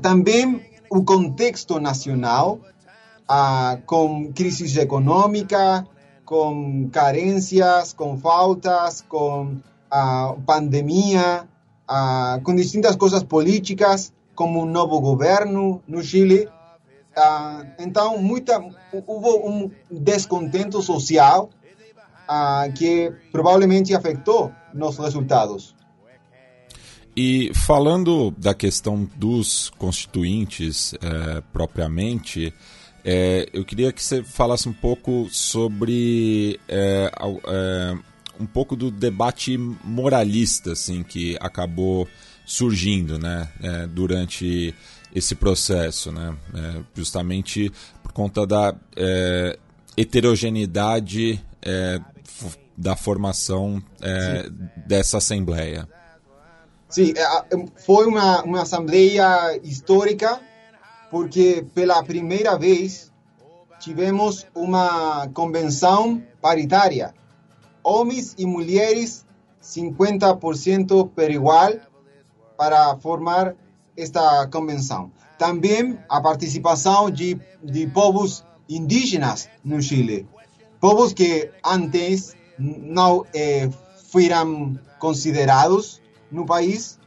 [0.00, 2.60] também o contexto nacional,
[3.28, 3.78] ah,
[4.34, 5.86] crise econômica,
[6.24, 9.56] com carências, com faltas, com
[9.90, 11.48] ah, pandemia,
[11.86, 16.48] ah, distintas coisas políticas, como um novo governo no Chile.
[17.78, 18.60] Então, muita,
[19.06, 21.48] houve um descontento social
[22.76, 25.76] que provavelmente afetou nos resultados.
[27.16, 32.52] E falando da questão dos constituintes é, propriamente,
[33.04, 37.12] é, eu queria que você falasse um pouco sobre é,
[37.46, 37.94] é
[38.40, 42.08] um pouco do debate moralista assim que acabou
[42.46, 44.74] surgindo, né, é, durante
[45.14, 47.70] esse processo, né, é, justamente
[48.02, 48.74] por conta da
[49.96, 51.40] heterogeneidade
[52.76, 53.82] da formação
[54.86, 55.88] dessa assembleia.
[56.88, 60.40] Sim, é, foi uma, uma assembleia histórica
[61.14, 63.12] porque pela primeira vez
[63.78, 67.14] tivemos uma convenção paritária.
[67.84, 69.24] Homens e mulheres
[69.62, 71.74] 50% por igual
[72.56, 73.54] para formar
[73.96, 75.12] esta convenção.
[75.38, 80.26] Também a participação de, de povos indígenas no Chile.
[80.80, 83.70] Povos que antes não eh,
[84.10, 86.98] foram considerados no país,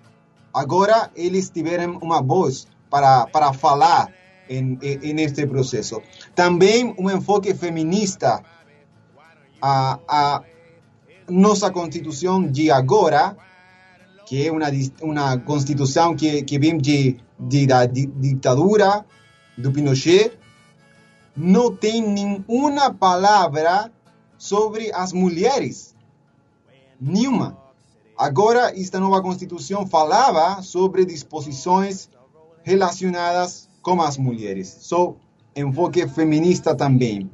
[0.54, 4.12] agora eles tiveram uma voz para, para falar
[4.50, 6.02] em, em este processo.
[6.36, 8.44] Também um enfoque feminista.
[9.62, 10.44] A, a
[11.28, 13.36] nossa Constituição de agora,
[14.26, 14.68] que é uma,
[15.02, 19.06] uma Constituição que, que vem de, de, da ditadura
[19.58, 20.38] do Pinochet,
[21.36, 23.92] não tem nenhuma palavra
[24.38, 25.96] sobre as mulheres.
[27.00, 27.58] Nenhuma.
[28.18, 32.10] Agora, esta nova Constituição falava sobre disposições
[32.68, 34.68] relacionadas com as mulheres.
[34.82, 35.16] Só
[35.56, 37.32] enfoque feminista também.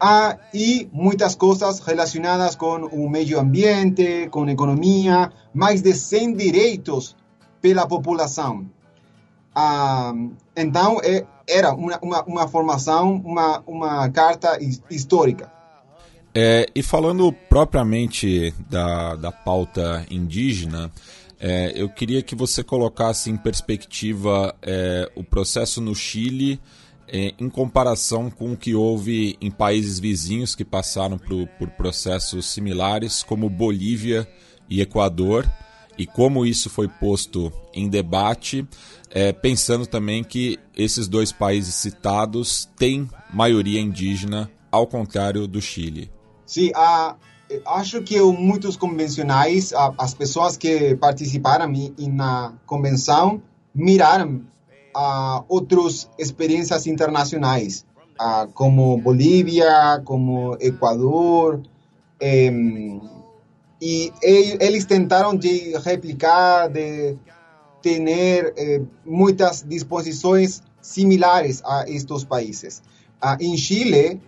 [0.00, 7.16] Ah, e muitas coisas relacionadas com o meio ambiente, com economia, mais de 100 direitos
[7.60, 8.66] pela população.
[9.54, 10.12] Ah,
[10.56, 14.58] então, é, era uma, uma, uma, formação, uma, uma carta
[14.90, 15.52] histórica.
[16.34, 20.90] É, e falando propriamente da, da pauta indígena,
[21.44, 26.60] é, eu queria que você colocasse em perspectiva é, o processo no Chile
[27.08, 32.46] é, em comparação com o que houve em países vizinhos que passaram por, por processos
[32.46, 34.24] similares, como Bolívia
[34.70, 35.50] e Equador,
[35.98, 38.64] e como isso foi posto em debate,
[39.10, 46.08] é, pensando também que esses dois países citados têm maioria indígena, ao contrário do Chile.
[46.46, 47.16] Sim, a,
[47.66, 51.72] acho que muitos convencionais, as pessoas que participaram
[52.10, 53.42] na convenção,
[53.74, 54.42] miraram
[54.94, 57.84] a outras experiências internacionais,
[58.54, 61.60] como Bolívia, como Equador,
[63.80, 67.16] e eles tentaram de replicar, de
[67.82, 72.80] ter eh, muitas disposições similares a estes países.
[73.40, 74.20] em Chile,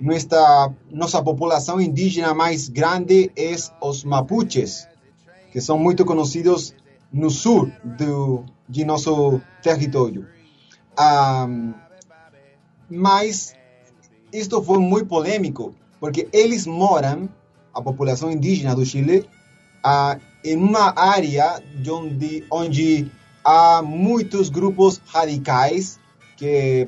[0.00, 4.88] nuestra, nossa população indígena mais grande é os mapuches,
[5.52, 6.74] que são muito conhecidos
[7.12, 10.26] no sul do, de nosso território.
[12.88, 13.54] Mas
[14.32, 17.28] isto foi muito polêmico, porque eles moram,
[17.72, 19.26] a população indígena do Chile,
[20.44, 23.10] em uma área onde, onde
[23.44, 25.98] há muitos grupos radicais
[26.36, 26.86] que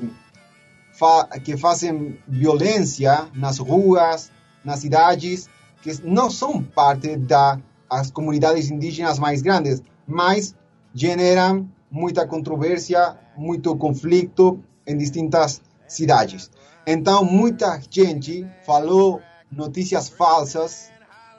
[0.99, 4.29] fa que fazem violência nas ruas,
[4.65, 5.49] nas cidades,
[5.81, 10.53] que não são parte das comunidades indígenas mais grandes, mas
[10.93, 16.51] generam muita controvérsia, muito conflito em distintas cidades.
[16.85, 20.91] Então, muita gente falou notícias falsas,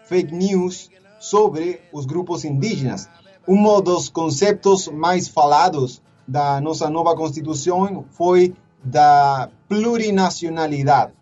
[0.07, 3.09] fake news, sobre os grupos indígenas.
[3.47, 11.13] Um dos conceitos mais falados da nossa nova Constituição foi da plurinacionalidade.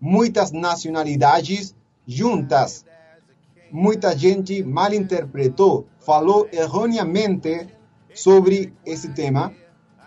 [0.00, 1.74] Muitas nacionalidades
[2.06, 2.84] juntas.
[3.70, 7.68] Muita gente malinterpretou, falou erroneamente
[8.14, 9.52] sobre esse tema,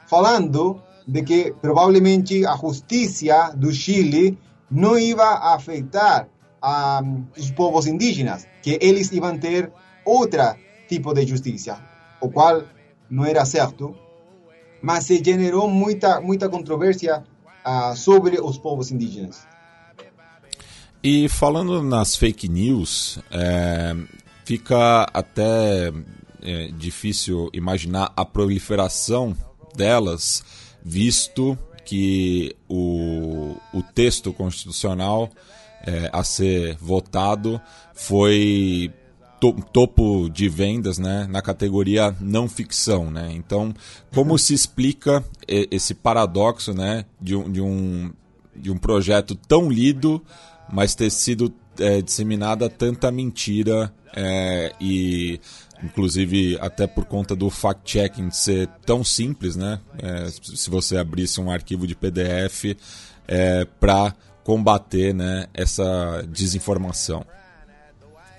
[0.08, 4.38] falando de que provavelmente a justiça do Chile
[4.70, 5.16] não ia
[5.56, 6.28] afetar
[6.62, 7.02] a
[7.38, 9.72] os povos indígenas, que eles iam ter
[10.06, 10.56] outro
[10.88, 11.82] tipo de justiça,
[12.22, 12.64] o qual
[13.10, 13.96] não era certo
[14.84, 17.24] mas se generou muita, muita controvérsia
[17.66, 19.48] uh, sobre os povos indígenas.
[21.02, 23.96] E falando nas fake news, é,
[24.44, 25.92] fica até
[26.42, 29.36] é, difícil imaginar a proliferação
[29.74, 30.44] delas,
[30.84, 35.30] visto que o, o texto constitucional
[35.86, 37.60] é, a ser votado
[37.94, 38.92] foi
[39.44, 43.12] to, topo de vendas né, na categoria não ficção.
[43.12, 43.34] Né?
[43.34, 43.74] Então,
[44.14, 48.14] como se explica esse paradoxo né, de, um, de, um,
[48.56, 50.24] de um projeto tão lido,
[50.72, 55.42] mas ter sido é, disseminada tanta mentira é, e
[55.84, 59.82] inclusive até por conta do fact-checking ser tão simples, né?
[60.02, 62.78] É, se você abrisse um arquivo de PDF
[63.28, 67.26] é, para combater né, essa desinformação.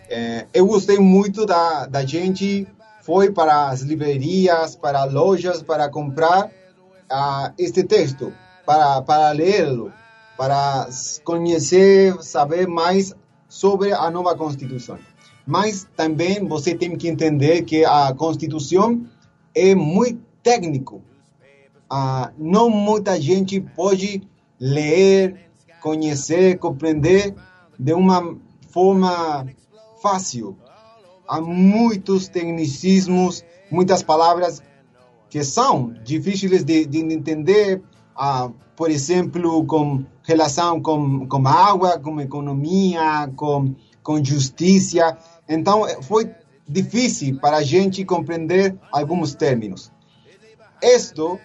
[0.08, 2.66] É, eu gostei muito da, da gente
[3.02, 8.32] foi para as livrarias, para lojas, para comprar uh, este texto,
[8.64, 9.92] para, para lê-lo,
[10.38, 10.88] para
[11.22, 13.14] conhecer, saber mais
[13.46, 14.98] sobre a nova Constituição.
[15.46, 19.04] Mas também você tem que entender que a Constituição
[19.54, 21.02] é muito técnico.
[21.92, 24.22] Uh, não muita gente pode
[24.58, 25.50] ler,
[25.82, 27.34] conhecer, compreender
[27.78, 28.34] de uma
[28.70, 29.46] forma
[30.04, 30.58] fácil.
[31.26, 34.62] Há muitos tecnicismos, muitas palavras
[35.30, 37.82] que são difíceis de, de entender,
[38.14, 45.16] ah, por exemplo, com relação com, com água, com economia, com, com justiça.
[45.48, 46.30] Então, foi
[46.68, 49.90] difícil para a gente compreender alguns términos.
[50.82, 51.40] Isto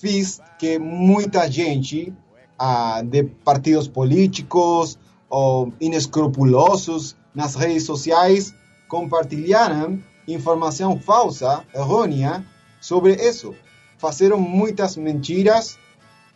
[0.00, 2.12] fez que muita gente
[2.58, 8.54] ah, de partidos políticos ou inescrupulosos nas redes sociais
[8.88, 12.44] compartilharam informação falsa, errônea,
[12.80, 13.54] sobre isso.
[13.98, 15.78] Fizeram muitas mentiras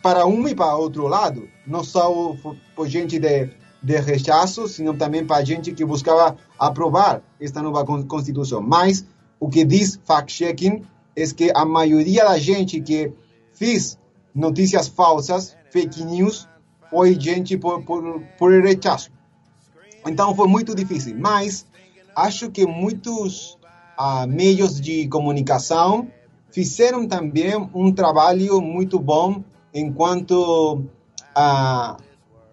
[0.03, 2.37] para um e para outro lado, não só
[2.77, 3.49] por gente de,
[3.83, 8.61] de rechaço, sino também para gente que buscava aprovar esta nova Constituição.
[8.61, 9.07] Mas
[9.41, 10.85] o que diz fact-checking
[11.17, 13.13] é que a maioria da gente que
[13.53, 13.99] fez
[14.35, 16.49] notícias falsas, fake news,
[16.91, 19.11] foi gente por, por, por rechaço.
[20.07, 21.17] Então foi muito difícil.
[21.19, 21.67] Mas
[22.15, 23.59] acho que muitos
[23.99, 26.09] uh, meios de comunicação
[26.51, 29.43] fizeram também um trabalho muito bom
[29.73, 30.85] enquanto
[31.35, 31.97] a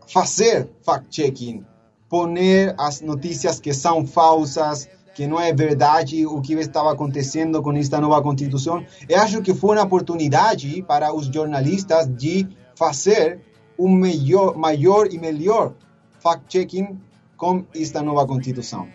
[0.08, 1.64] fazer fact-checking,
[2.10, 7.72] poner as notícias que são falsas, que não é verdade o que estava acontecendo com
[7.74, 8.84] esta nova Constituição.
[9.08, 13.40] Eu acho que foi uma oportunidade para os jornalistas de fazer
[13.78, 15.74] um melhor, maior e melhor
[16.20, 17.00] fact-checking
[17.42, 18.88] com esta nova Constituição.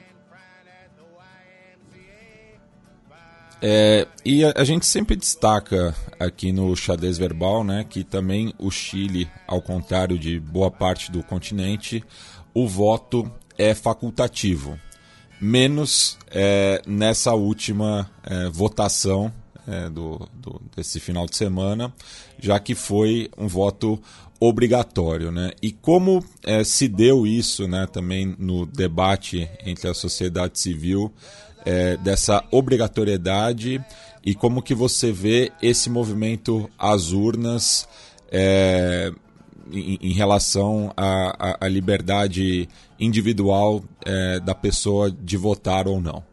[3.61, 8.71] É, e a, a, gente sempre destaca aqui no xadrez verbal né, que também o
[8.71, 12.05] Chile, ao contrário de boa parte do continente,
[12.55, 13.29] o voto
[13.59, 14.79] é facultativo.
[15.41, 19.33] Menos é, nessa última é, votação
[19.67, 21.93] é, do, do, desse final de semana,
[22.39, 24.01] já que foi um voto
[24.41, 25.31] obrigatório.
[25.31, 25.53] Né?
[25.63, 31.13] E como é, se deu isso né, também no debate entre a sociedade civil
[31.65, 33.85] é, dessa obrigatoriedade
[34.25, 37.89] e como que você vê esse movimento às urnas
[38.31, 39.13] é,
[39.71, 42.69] em, em, relação à, à, liberdade
[42.99, 46.25] individual é, da pessoa de votar ou não?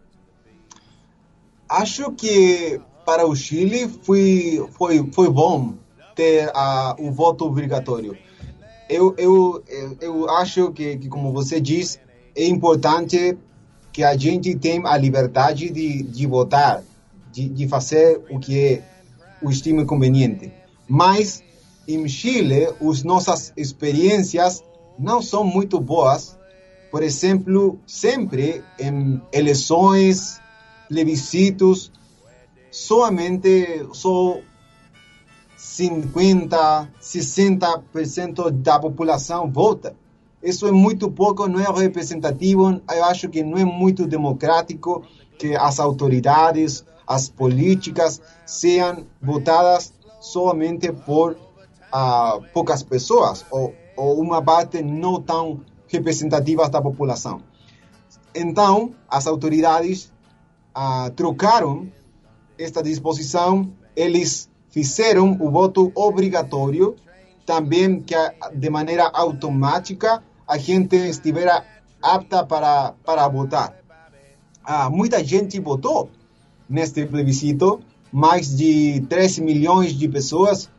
[1.69, 5.75] Acho que para o Chile foi, foi, foi bom
[6.15, 8.17] ter a, o voto obrigatório.
[8.89, 9.63] Eu, eu,
[10.01, 11.99] eu acho que, que, como você diz,
[12.35, 13.37] é importante
[13.91, 16.83] que a gente tenha a liberdade de, de votar,
[17.31, 18.83] de, de fazer o que é
[19.41, 20.51] o estime conveniente.
[20.87, 21.43] Mas
[21.87, 24.63] em Chile, as nossas experiências
[24.97, 26.37] não são muito boas.
[26.91, 30.39] Por exemplo, sempre em eleições,
[30.87, 31.91] plebiscitos,
[32.71, 34.39] somente só
[35.73, 39.95] 50, 60% da população vota.
[40.41, 42.79] Isso é muito pouco, não é representativo.
[42.93, 45.03] Eu acho que não é muito democrático
[45.39, 54.43] que as autoridades, as políticas sejam votadas somente por uh, poucas pessoas ou, ou uma
[54.43, 57.41] parte não tão representativa da população.
[58.35, 60.11] Então, as autoridades
[60.77, 61.91] uh, trocaram
[62.59, 66.95] esta disposição, eles fizeram o voto obrigatório,
[67.45, 68.15] também que
[68.55, 71.63] de maneira automática a gente estivera
[72.01, 73.75] apta para, para votar.
[74.65, 76.09] Ah, muita gente votou
[76.67, 80.71] neste plebiscito, mais de 13 milhões de pessoas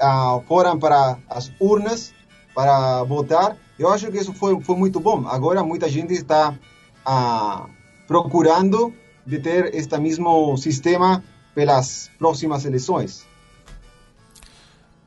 [0.00, 2.14] ah, foram para as urnas
[2.54, 3.56] para votar.
[3.76, 5.26] Eu acho que isso foi, foi muito bom.
[5.26, 6.56] Agora muita gente está
[7.04, 7.66] ah,
[8.06, 8.94] procurando
[9.26, 11.24] de ter este mesmo sistema
[11.54, 13.24] pelas próximas eleições.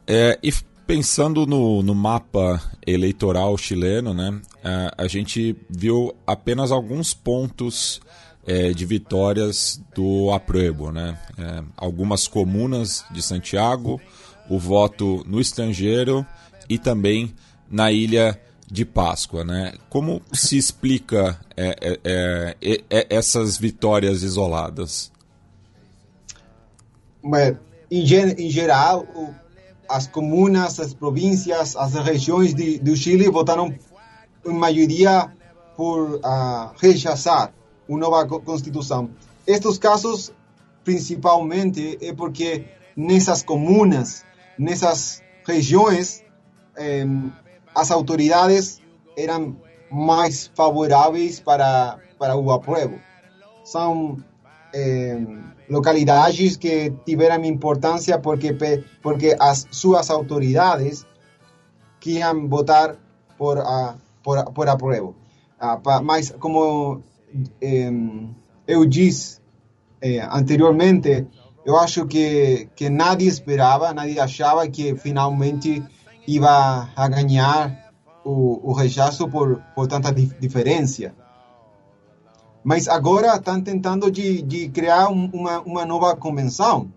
[0.08, 0.52] É, e
[0.86, 8.00] pensando no, no mapa eleitoral chileno, né, a, a gente viu apenas alguns pontos
[8.46, 11.18] é, de vitórias do apruebo, né?
[11.38, 14.00] É, algumas comunas de Santiago,
[14.48, 16.26] o voto no estrangeiro
[16.70, 17.34] e também
[17.70, 18.40] na ilha
[18.70, 19.74] de Páscoa, né?
[19.90, 25.12] Como se explica é, é, é, é essas vitórias isoladas?
[27.92, 28.04] Em,
[28.38, 29.06] em geral,
[29.90, 33.74] as comunas, as províncias, as regiões de, do Chile votaram
[34.46, 35.32] em maioria
[35.76, 37.54] por uh, rechazar
[37.88, 39.10] uma nova constituição.
[39.46, 40.32] Estes casos,
[40.84, 42.66] principalmente, é porque
[42.96, 44.26] nessas comunas,
[44.58, 46.24] nessas regiões,
[46.76, 47.06] eh,
[47.76, 48.82] as autoridades
[49.16, 49.56] eram
[49.92, 53.00] mais favoráveis para, para o apruebo.
[53.64, 54.18] São
[54.74, 55.20] eh,
[55.70, 58.56] localidades que tiveram importância porque,
[59.02, 61.06] porque as suas autoridades
[62.00, 62.98] queriam votar
[63.38, 65.16] por, uh, por, por apruebo.
[65.84, 67.02] Pa, mas, como
[67.62, 67.92] eh,
[68.68, 69.40] eu disse
[70.02, 71.28] eh, anteriormente,
[71.66, 75.84] eu acho que, que nadie esperava, nadie achava que finalmente
[76.28, 77.92] ia a ganhar
[78.24, 81.14] o, o rechaço por, por tanta dif diferença.
[82.66, 86.92] Mas agora estão tentando de, de criar uma, uma nova convenção.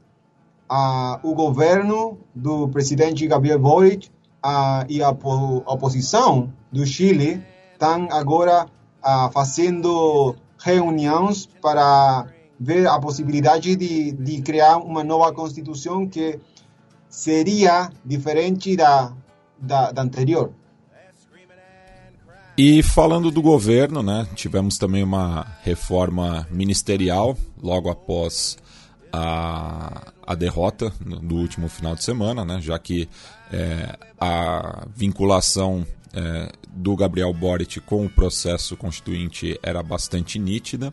[0.67, 4.09] Ah, o governo do presidente Gabriel Boric
[4.43, 7.45] ah, e a oposição do Chile
[7.75, 8.67] estão agora
[9.03, 12.27] ah, fazendo reuniões para
[12.59, 16.41] ver a possibilidade de, de criar uma nova constituição que
[17.11, 19.13] seria diferente da,
[19.59, 20.51] da, da anterior.
[22.61, 28.59] E falando do governo, né, tivemos também uma reforma ministerial logo após
[29.13, 33.09] a, a derrota do último final de semana, né, já que
[33.53, 40.93] é, a vinculação é, do Gabriel Boric com o processo constituinte era bastante nítida.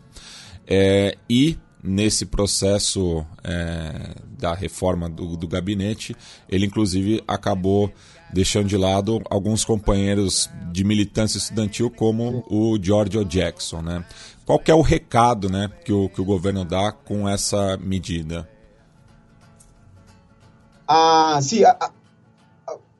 [0.67, 6.15] É, e nesse processo é, da reforma do, do, gabinete,
[6.47, 7.91] ele inclusive acabou
[8.33, 13.81] deixando de lado alguns companheiros de militância estudantil, como o George Jackson.
[13.81, 14.05] Né?
[14.45, 18.49] Qual é o recado né, que, o, que o governo dá com essa medida?
[20.87, 21.61] Ah, sim,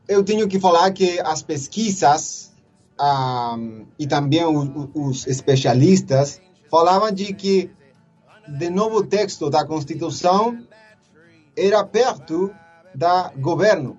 [0.07, 2.51] eu tenho que falar que as pesquisas
[2.97, 3.57] ah,
[3.99, 7.69] e também os, os especialistas falavam de que
[8.47, 10.65] de novo texto da Constituição
[11.55, 12.53] era perto
[12.93, 13.97] da governo.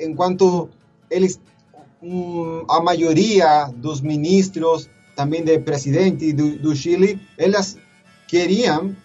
[0.00, 0.68] Enquanto
[1.10, 1.40] eles,
[2.68, 7.76] a maioria dos ministros, também do presidente do, do Chile, elas
[8.26, 8.96] queriam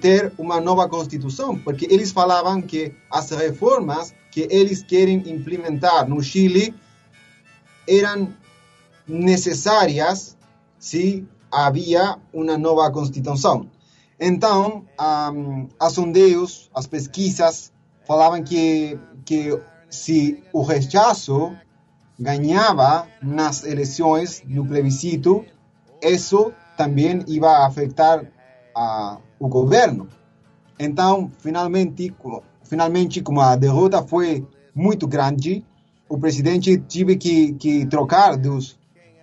[0.00, 6.22] ter uma nova Constituição, porque eles falavam que as reformas que eles querem implementar no
[6.22, 6.74] Chile
[7.88, 8.32] eram
[9.06, 10.36] necessárias
[10.78, 13.68] se havia uma nova Constituição.
[14.18, 17.72] Então, um, as sondeios, as pesquisas
[18.06, 19.58] falavam que, que
[19.94, 21.52] se o rechaço
[22.18, 25.44] ganhava nas eleições no plebiscito,
[26.02, 28.26] isso também ia afetar
[28.76, 30.08] a, o governo.
[30.78, 32.12] Então, finalmente,
[32.64, 35.64] finalmente, como a derrota foi muito grande,
[36.08, 38.76] o presidente teve que, que trocar dos,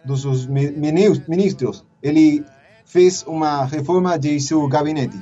[0.06, 1.86] dos ministros.
[2.02, 2.46] Ele
[2.86, 5.20] fez uma reforma de seu gabinete.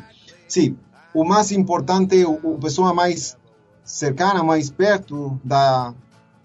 [0.47, 0.77] Sim,
[1.13, 3.35] o mais importante, a pessoa mais
[3.89, 5.93] cercana, mais perto da,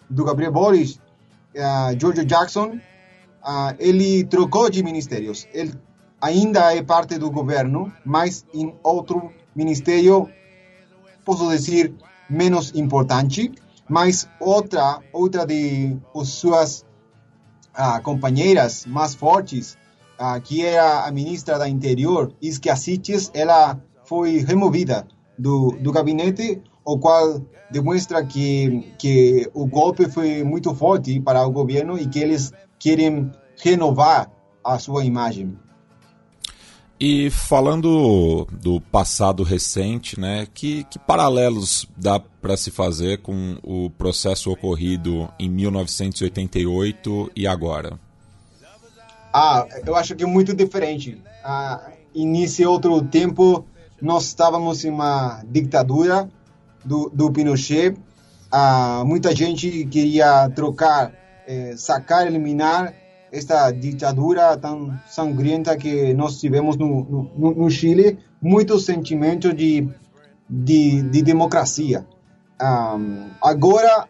[0.09, 0.95] do Gabriel Boris,
[1.55, 2.81] uh, George Jackson,
[3.43, 5.47] uh, ele trocou de ministérios.
[5.53, 5.75] Ele
[6.21, 10.29] ainda é parte do governo, mas em outro ministério
[11.23, 11.95] posso dizer,
[12.29, 13.53] menos importante,
[13.87, 16.85] mas outra, outra de suas
[17.75, 19.77] ah, companheiras mais fortes,
[20.19, 25.07] ah, que era a ministra da Interior, Isquia Siches, ela foi removida
[25.39, 31.51] do, do gabinete, o qual demonstra que, que o golpe foi muito forte para o
[31.51, 34.31] governo e que eles querem renovar
[34.63, 35.57] a sua imagem.
[36.99, 43.91] E falando do passado recente, né, que, que paralelos dá para se fazer com o
[43.91, 47.99] processo ocorrido em 1988 e agora?
[49.33, 51.21] Ah, eu acho que é muito diferente.
[51.43, 53.65] Ah, início outro tempo,
[54.01, 56.31] nós estávamos em uma ditadura
[56.85, 57.97] do, do Pinochet.
[58.51, 61.13] Ah, muita gente queria trocar,
[61.47, 62.95] eh, sacar, eliminar
[63.33, 69.89] esta ditadura tão sangrienta que nós tivemos no, no, no Chile, muito sentimento de,
[70.49, 72.07] de, de democracia.
[72.63, 74.09] Um, agora,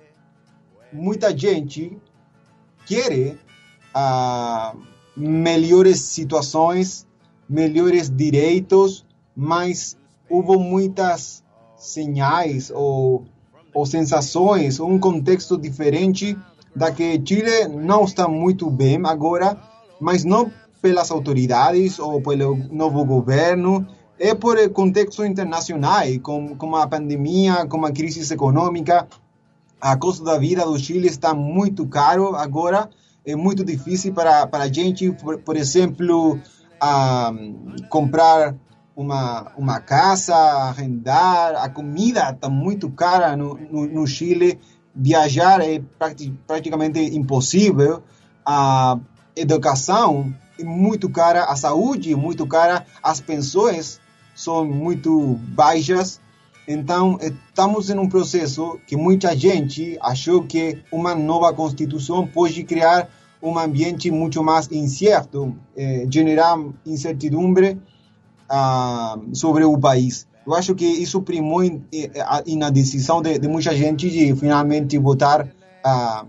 [0.93, 1.97] muita gente
[2.85, 3.37] quer
[3.97, 4.79] uh,
[5.16, 7.07] melhores situações,
[7.49, 9.97] melhores direitos, mas
[10.29, 11.43] houve muitas
[11.85, 13.24] sinais ou,
[13.72, 16.37] ou sensações, um contexto diferente
[16.74, 19.57] da que Chile não está muito bem agora,
[20.01, 23.87] mas não pelas autoridades ou pelo novo governo,
[24.18, 29.07] é por contexto internacional, com, com a pandemia, com a crise econômica,
[29.80, 32.89] a custo da vida do Chile está muito caro agora,
[33.24, 36.39] é muito difícil para, para a gente, por, por exemplo,
[36.80, 37.32] a,
[37.89, 38.55] comprar
[38.97, 44.59] uma, uma casa, arrendar, a comida está muito cara no, no, no Chile,
[44.95, 45.82] viajar é
[46.47, 48.03] praticamente impossível,
[48.47, 48.99] a
[49.34, 54.01] educação é muito cara, a saúde é muito cara, as pensões
[54.34, 56.20] são muito baixas.
[56.66, 63.09] Então, estamos em um processo que muita gente achou que uma nova Constituição pode criar
[63.42, 67.78] um ambiente muito mais incerto, eh, generar incertidumbre
[68.57, 70.28] ah, sobre o país.
[70.46, 71.62] Eu acho que isso primou
[72.57, 76.26] na decisão de, de, muita gente de finalmente votar uh,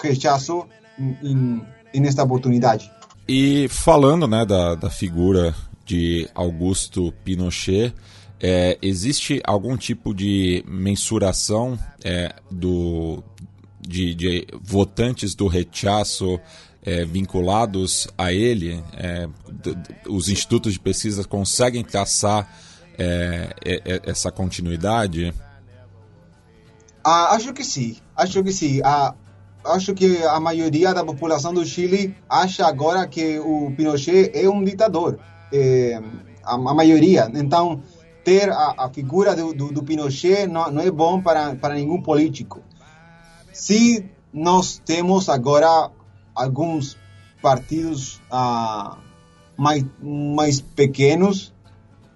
[0.00, 0.66] rechaço
[0.98, 2.90] em, em, nesta oportunidade.
[3.26, 5.52] E falando né, da, da figura
[5.84, 7.92] de Augusto Pinochet,
[8.40, 13.24] é, existe algum tipo de mensuração é, do,
[13.80, 16.38] de, de, votantes do rechaço
[16.88, 18.82] é, vinculados a ele?
[18.96, 19.28] É,
[20.08, 22.48] os institutos de pesquisa conseguem traçar
[22.98, 25.34] é, é, é, essa continuidade?
[27.04, 28.80] Ah, acho que sim, acho que sim.
[28.82, 29.14] Ah,
[29.66, 34.64] acho que a maioria da população do Chile acha agora que o Pinochet é um
[34.64, 35.18] ditador.
[35.52, 36.00] É,
[36.42, 37.30] a, a, maioria.
[37.34, 37.82] Então,
[38.24, 42.00] ter a, a figura do, do, do, Pinochet não, não é bom para, para nenhum
[42.00, 42.62] político.
[43.52, 45.90] Se nós temos agora
[46.38, 46.96] alguns
[47.42, 48.96] partidos ah,
[49.56, 51.52] mais, mais pequenos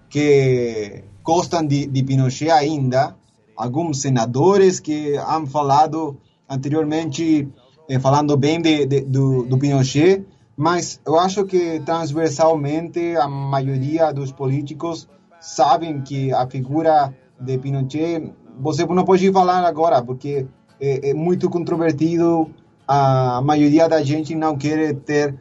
[0.08, 3.16] que gostam de, de Pinochet ainda,
[3.56, 6.18] alguns senadores que han falado
[6.48, 7.48] anteriormente,
[7.88, 10.24] eh, falando bem de, de, do, do Pinochet,
[10.56, 15.08] mas eu acho que transversalmente a maioria dos políticos
[15.40, 20.46] sabem que a figura de Pinochet, você não pode falar agora, porque
[20.80, 22.50] é, é muito controvertido,
[22.86, 25.34] a maioria da gente não quer ter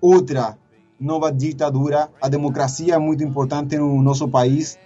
[0.00, 0.58] outra
[0.98, 4.78] nova ditadura, a democracia é muito importante no nosso país,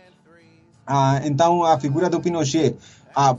[0.91, 2.75] ah, então, a figura do Pinochet.
[3.15, 3.37] Ah,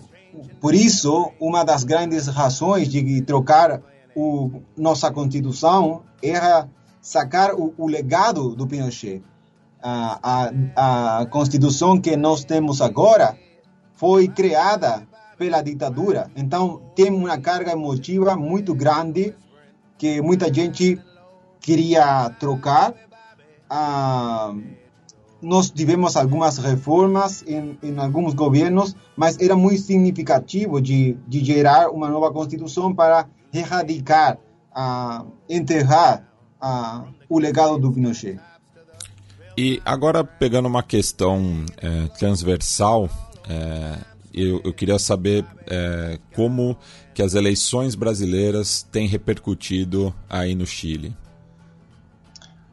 [0.61, 3.81] por isso, uma das grandes razões de trocar
[4.15, 6.69] o, nossa Constituição era
[7.01, 9.23] sacar o, o legado do Pinochet.
[9.81, 13.35] A, a, a Constituição que nós temos agora
[13.95, 15.07] foi criada
[15.39, 16.29] pela ditadura.
[16.35, 19.33] Então, tem uma carga emotiva muito grande
[19.97, 21.01] que muita gente
[21.61, 22.93] queria trocar.
[23.69, 24.53] Ah,
[25.41, 31.89] nós tivemos algumas reformas em, em alguns governos, mas era muito significativo de, de gerar
[31.89, 34.37] uma nova Constituição para erradicar,
[34.75, 36.27] uh, enterrar
[36.61, 38.37] uh, o legado do Pinochet.
[39.57, 43.09] E agora, pegando uma questão é, transversal,
[43.49, 43.97] é,
[44.41, 46.77] eu, eu, queria saber é, como
[47.13, 51.15] que as eleições brasileiras têm repercutido aí no Chile.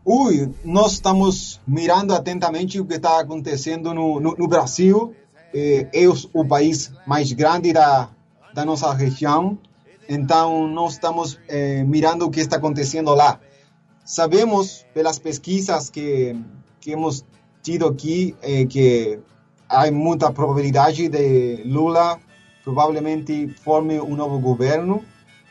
[0.05, 5.15] Ui, nós estamos mirando atentamente o que está acontecendo no, no, no Brasil.
[5.53, 8.11] É, é, o país mais grande da,
[8.55, 9.59] da nossa região,
[10.09, 13.41] então nós estamos é, mirando o que está acontecendo lá.
[14.05, 16.37] Sabemos pelas pesquisas que,
[16.81, 17.25] que hemos
[17.63, 19.19] tido aqui é, que
[19.69, 22.19] há muita probabilidade de Lula
[22.65, 25.05] provavelmente forme um novo governo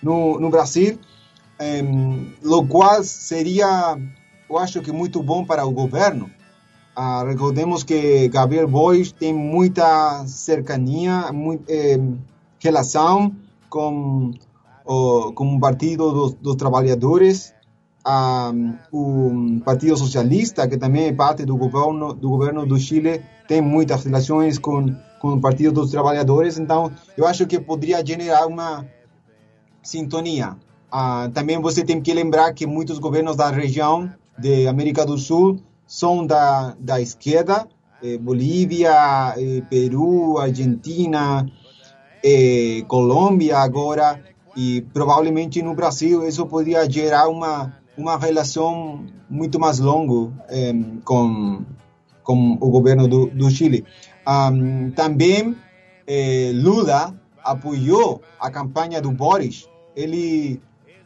[0.03, 0.99] no, no Brasil,
[1.57, 1.81] é,
[2.43, 3.97] o qual seria
[4.49, 6.29] eu acho que muito bom para o governo.
[6.95, 11.99] Ah, recordemos que Gabriel Bois tem muita cercania, muito, eh,
[12.59, 13.35] relação
[13.69, 14.31] com,
[14.85, 17.53] o, com o Partido dos, dos Trabalhadores,
[18.05, 18.53] ah,
[18.93, 24.03] o Partido Socialista, que também é parte do governo do, governo do Chile, tem muitas
[24.03, 28.85] relações com, com o Partido dos Trabalhadores, então eu acho que poderia generar uma
[29.83, 30.57] sintonia.
[30.91, 35.59] Ah, também você tem que lembrar que muitos governos da região de América do Sul
[35.85, 37.67] são da, da esquerda,
[38.01, 41.45] eh, Bolívia, eh, Peru, Argentina,
[42.23, 44.19] eh, Colômbia agora,
[44.55, 50.73] e provavelmente no Brasil isso poderia gerar uma, uma relação muito mais longa eh,
[51.03, 51.63] com,
[52.25, 53.85] com o governo do, do Chile.
[54.27, 55.55] Um, também
[56.05, 59.69] eh, Lula apoiou a campanha do Boris.
[59.95, 60.59] Ele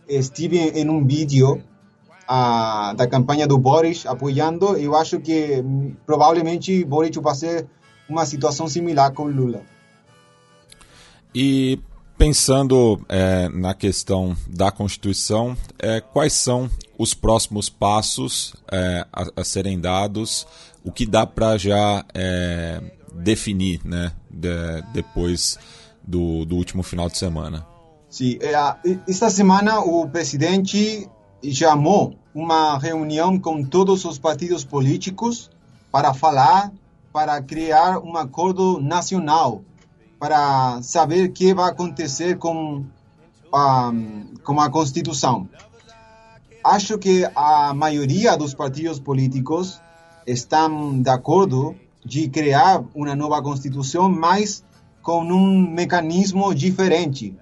[0.08, 1.62] esteve em um vídeo
[2.28, 7.68] a, da campanha do Boris apoiando, eu acho que hum, provavelmente Boris vai ser
[8.08, 9.62] uma situação similar com Lula.
[11.34, 11.80] E
[12.18, 19.44] pensando é, na questão da Constituição, é, quais são os próximos passos é, a, a,
[19.44, 20.46] serem dados?
[20.84, 22.82] O que dá para já é,
[23.14, 24.50] definir né, de,
[24.94, 25.58] depois
[26.04, 27.66] do, do último final de semana?
[28.10, 28.54] Sim, é,
[29.08, 31.08] esta semana o presidente
[31.52, 35.50] chamou uma reunião com todos os partidos políticos
[35.92, 36.72] para falar,
[37.12, 39.62] para criar um acordo nacional,
[40.20, 42.86] para saber o que vai acontecer com
[43.54, 43.92] a,
[44.44, 45.48] com a Constituição.
[46.64, 49.82] Acho que a maioria dos partidos políticos
[50.32, 51.76] estão de acordo
[52.06, 54.64] de criar uma nova Constituição, mas
[55.02, 57.36] com um mecanismo diferente.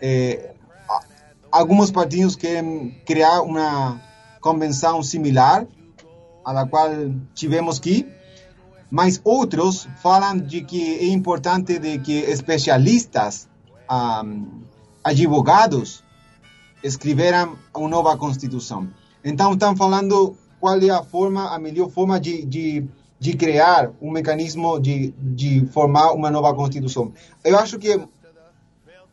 [0.00, 0.54] É,
[1.50, 4.00] alguns partidos querem criar uma
[4.40, 5.66] convenção similar
[6.44, 6.90] à qual
[7.34, 8.06] tivemos que
[8.94, 13.48] mas outros falam de que é importante de que especialistas,
[13.90, 14.62] um,
[15.02, 16.04] advogados,
[16.80, 18.88] escreveram uma nova constituição.
[19.24, 22.88] Então estão falando qual é a forma, a melhor forma de, de,
[23.20, 27.12] de criar um mecanismo de, de formar uma nova constituição.
[27.44, 28.00] Eu acho que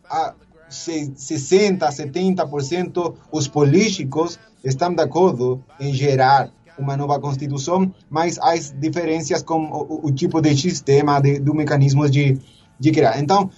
[0.10, 0.34] a,
[0.70, 6.50] 60, 70% os políticos estão de acordo em gerar
[6.80, 12.10] uma nova constituição, mas há diferenças com o, o tipo de sistema, de, do mecanismo
[12.10, 12.40] de,
[12.80, 13.20] de criar.
[13.20, 13.50] Então,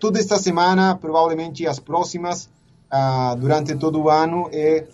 [0.00, 2.48] toda esta semana, provavelmente as próximas,
[2.90, 4.86] uh, durante todo o ano, é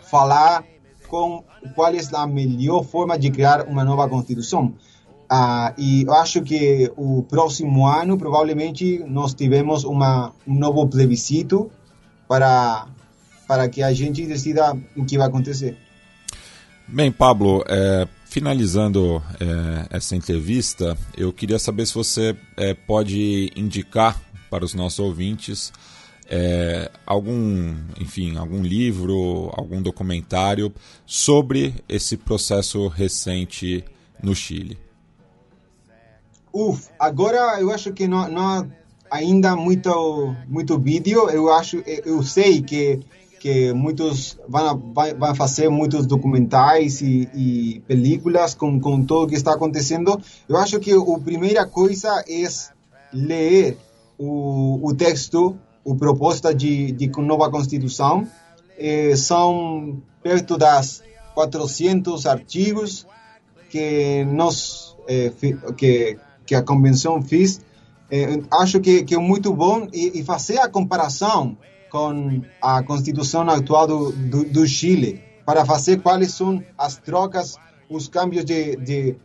[0.00, 0.64] falar
[1.10, 1.42] com
[1.74, 4.72] qual é a melhor forma de criar uma nova constituição.
[5.30, 11.70] Uh, e eu acho que o próximo ano, provavelmente, nós tivemos uma, um novo plebiscito
[12.26, 12.86] para,
[13.46, 15.76] para que a gente decida o que vai acontecer.
[16.88, 24.20] Bem, Pablo, é, finalizando é, essa entrevista, eu queria saber se você é, pode indicar
[24.48, 25.72] para os nossos ouvintes
[26.30, 30.72] é, algum, enfim, algum livro, algum documentário
[31.04, 33.84] sobre esse processo recente
[34.22, 34.78] no Chile.
[36.52, 38.70] Uf, agora eu acho que não, não
[39.10, 41.28] ainda muito muito vídeo.
[41.28, 43.00] Eu acho, eu sei que
[43.40, 49.54] que muitos vão, vão fazer muitos documentais e, e películas com, com tudo que está
[49.54, 50.20] acontecendo.
[50.46, 52.46] Eu acho que a primeira coisa é
[53.12, 53.78] ler
[54.18, 55.56] o, o texto,
[55.86, 58.26] a proposta de, de nova Constituição.
[58.78, 61.02] Eh, são perto das
[61.34, 63.06] 400 artigos
[63.70, 65.32] que nós eh,
[65.76, 67.60] que, que a convenção fez.
[68.10, 71.56] Eh, acho que, que é muito bom e, e fazer a comparação
[71.90, 77.56] com a Constituição atual do, do, do Chile para fazer quais são as trocas,
[77.88, 79.16] os cambios de, de,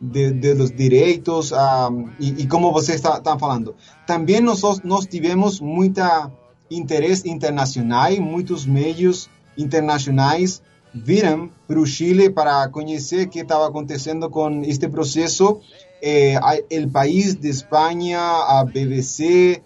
[0.00, 3.74] de, de los direitos um, e, como você está, está falando.
[4.06, 4.60] Também nós,
[5.06, 6.30] tivemos muita
[6.70, 9.28] interesse internacional, muitos meios
[9.58, 10.62] internacionais
[10.94, 15.60] viram para o Chile para conhecer o que estava acontecendo com este processo.
[16.02, 16.34] Eh,
[16.82, 19.62] o país de Espanha, a BBC,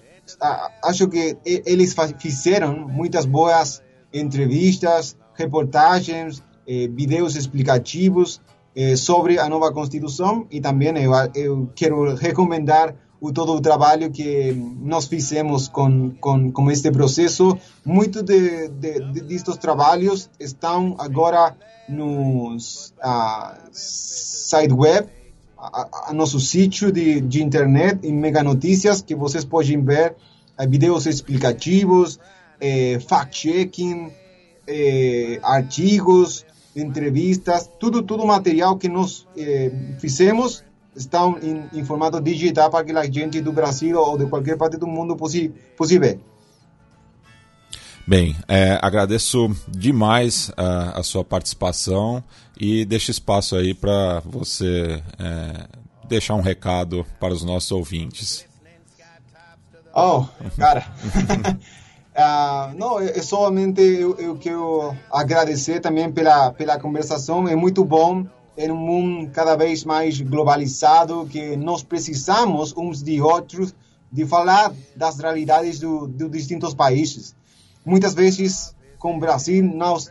[0.82, 3.82] acho que eles fizeram muitas boas
[4.12, 8.40] entrevistas, reportagens, eh, vídeos explicativos
[8.96, 14.52] sobre a nova Constituição e também eu, eu quero recomendar o, todo o trabalho que
[14.80, 17.56] nós fizemos com, com, com este processo.
[17.84, 21.56] Muitos de, de, de, destes trabalhos estão agora
[21.88, 22.58] no uh,
[23.72, 25.08] site web
[25.56, 30.14] a, a nosso sítio de, de internet, em Mega Notícias, que vocês podem ver
[30.58, 32.18] é, vídeos explicativos,
[32.60, 34.12] é, fact-checking,
[34.66, 36.44] é, artigos,
[36.76, 40.64] entrevistas, tudo, tudo material que nós é, fizemos
[40.96, 44.76] está em, em, formato digital para que a gente do Brasil ou de qualquer parte
[44.76, 45.38] do mundo possa,
[45.76, 46.20] possa ver.
[48.06, 52.22] Bem, é, agradeço demais a, a, sua participação
[52.60, 55.66] e deixo espaço aí para você é,
[56.06, 58.44] deixar um recado para os nossos ouvintes.
[59.94, 60.26] Oh,
[60.58, 60.86] cara.
[62.16, 67.46] uh, não, é somente eu, eu, quero agradecer também pela, pela conversação.
[67.48, 73.20] É muito bom em um mundo cada vez mais globalizado que nós precisamos uns de
[73.20, 73.74] outros
[74.10, 77.34] de falar das realidades do, dos distintos países
[77.84, 80.08] muitas vezes com o Brasil nós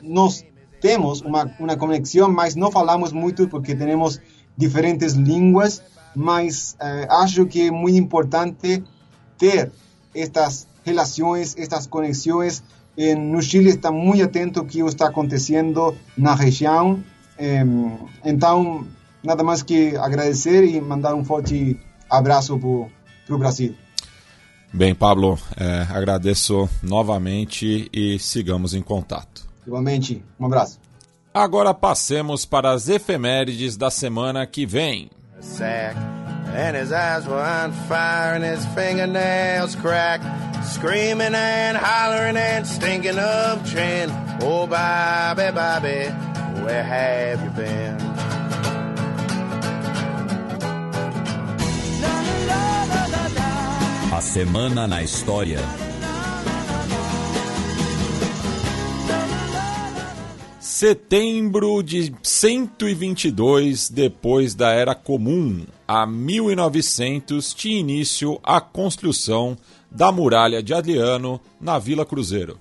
[0.00, 0.44] nós
[0.80, 4.20] temos uma, uma conexão, mas não falamos muito porque temos
[4.56, 5.80] diferentes línguas,
[6.14, 8.82] mas eh, acho que é muito importante
[9.38, 9.70] ter
[10.12, 12.62] estas relações, estas conexões.
[12.96, 17.02] Eh, no Chile está muito atento ao que está acontecendo na região.
[17.38, 17.64] Eh,
[18.24, 18.86] então,
[19.22, 21.78] nada mais que agradecer e mandar um forte
[22.10, 23.74] abraço para o Brasil.
[24.72, 29.46] Bem, Pablo, é, agradeço novamente e sigamos em contato.
[29.66, 30.80] Igualmente, um abraço.
[31.34, 35.10] Agora passemos para as efemérides da semana que vem.
[36.52, 40.24] And his eyes were on fire and his fingernails cracked.
[40.64, 44.10] Screaming and hollering and stinking of gin.
[44.40, 46.08] Oh, Bobby, Bobby,
[46.62, 48.12] where have you been?
[54.32, 55.60] Semana na História.
[60.82, 69.56] Setembro de 122 depois da Era Comum, a 1900 tinha início a construção
[69.88, 72.58] da Muralha de Adriano na Vila Cruzeiro.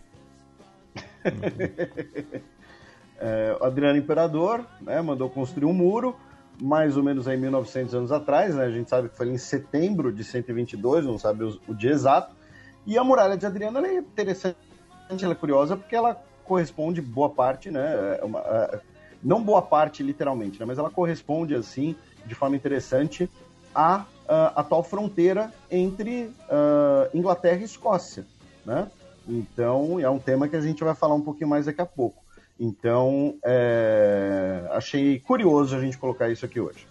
[3.19, 6.15] é, Adriano Imperador né, mandou construir um muro
[6.61, 8.65] mais ou menos aí 1900 anos atrás, né?
[8.65, 12.36] A gente sabe que foi em setembro de 122, não sabe o, o dia exato.
[12.86, 14.57] E a muralha de Adriano é interessante,
[15.24, 18.17] ela é curiosa porque ela corresponde boa parte, né?
[18.21, 18.79] É uma, é,
[19.23, 20.65] não boa parte literalmente, né?
[20.65, 23.29] Mas ela corresponde assim de forma interessante
[23.73, 24.05] à,
[24.55, 28.25] atual fronteira entre uh, Inglaterra e Escócia,
[28.65, 28.89] né?
[29.27, 32.21] Então é um tema que a gente vai falar um pouquinho mais daqui a pouco.
[32.59, 36.85] Então, é, achei curioso a gente colocar isso aqui hoje.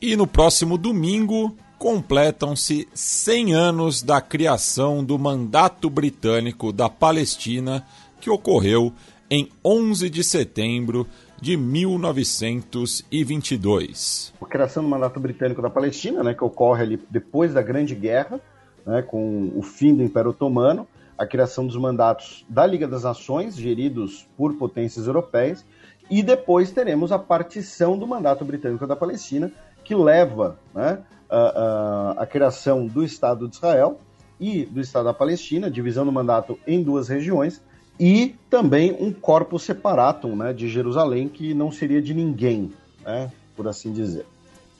[0.00, 7.86] E no próximo domingo completam-se 100 anos da criação do Mandato Britânico da Palestina,
[8.22, 8.94] que ocorreu
[9.28, 11.08] em 11 de setembro
[11.40, 14.32] de 1922.
[14.40, 18.40] A criação do mandato britânico da Palestina, né, que ocorre ali depois da Grande Guerra,
[18.86, 20.86] né, com o fim do Império Otomano,
[21.18, 25.64] a criação dos mandatos da Liga das Nações, geridos por potências europeias,
[26.08, 29.50] e depois teremos a partição do mandato britânico da Palestina,
[29.82, 33.98] que leva né, a, a, a, criação do Estado de Israel
[34.38, 37.60] e do Estado da Palestina, divisão do mandato em duas regiões,
[38.02, 42.72] e também um corpo separatum né, de Jerusalém, que não seria de ninguém,
[43.04, 44.26] né, por assim dizer.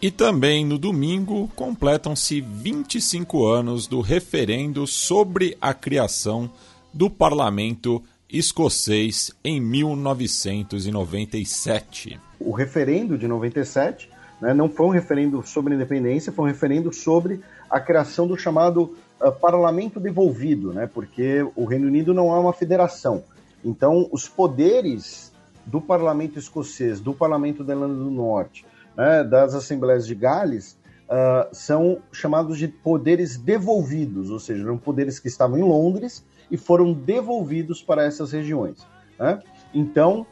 [0.02, 6.50] E também no domingo completam-se 25 anos do referendo sobre a criação
[6.92, 12.18] do parlamento escocês em 1997.
[12.40, 14.10] O referendo de 97
[14.40, 17.38] né, não foi um referendo sobre a independência, foi um referendo sobre
[17.70, 22.52] a criação do chamado uh, parlamento devolvido, né, porque o Reino Unido não é uma
[22.52, 23.24] federação.
[23.64, 25.32] Então, os poderes
[25.64, 28.66] do parlamento escocês, do parlamento da Irlanda do Norte,
[28.96, 30.76] né, das assembleias de Gales,
[31.08, 36.56] uh, são chamados de poderes devolvidos, ou seja, eram poderes que estavam em Londres e
[36.56, 38.78] foram devolvidos para essas regiões.
[39.18, 39.40] Né?
[39.72, 40.26] Então,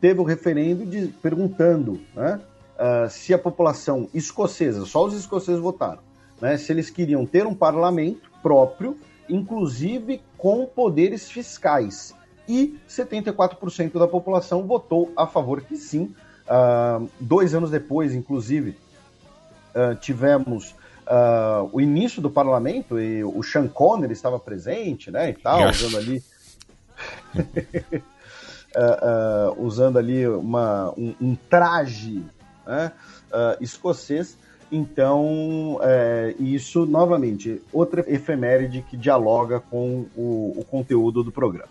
[0.00, 2.40] teve o um referendo de, perguntando né,
[2.76, 6.00] uh, se a população escocesa, só os escoceses votaram,
[6.40, 8.96] né, se eles queriam ter um parlamento próprio,
[9.28, 12.14] inclusive com poderes fiscais.
[12.48, 16.14] E 74% da população votou a favor que sim.
[16.42, 18.76] Uh, dois anos depois, inclusive,
[19.74, 20.72] uh, tivemos
[21.06, 25.96] uh, o início do parlamento e o Sean Connery estava presente, né, e tal, usando
[25.96, 26.22] ali
[29.58, 32.24] usando ali uma, um, um traje
[32.66, 32.92] né,
[33.60, 34.36] escocês.
[34.72, 41.68] Então, é, isso, novamente, outra efeméride que dialoga com o, o conteúdo do programa.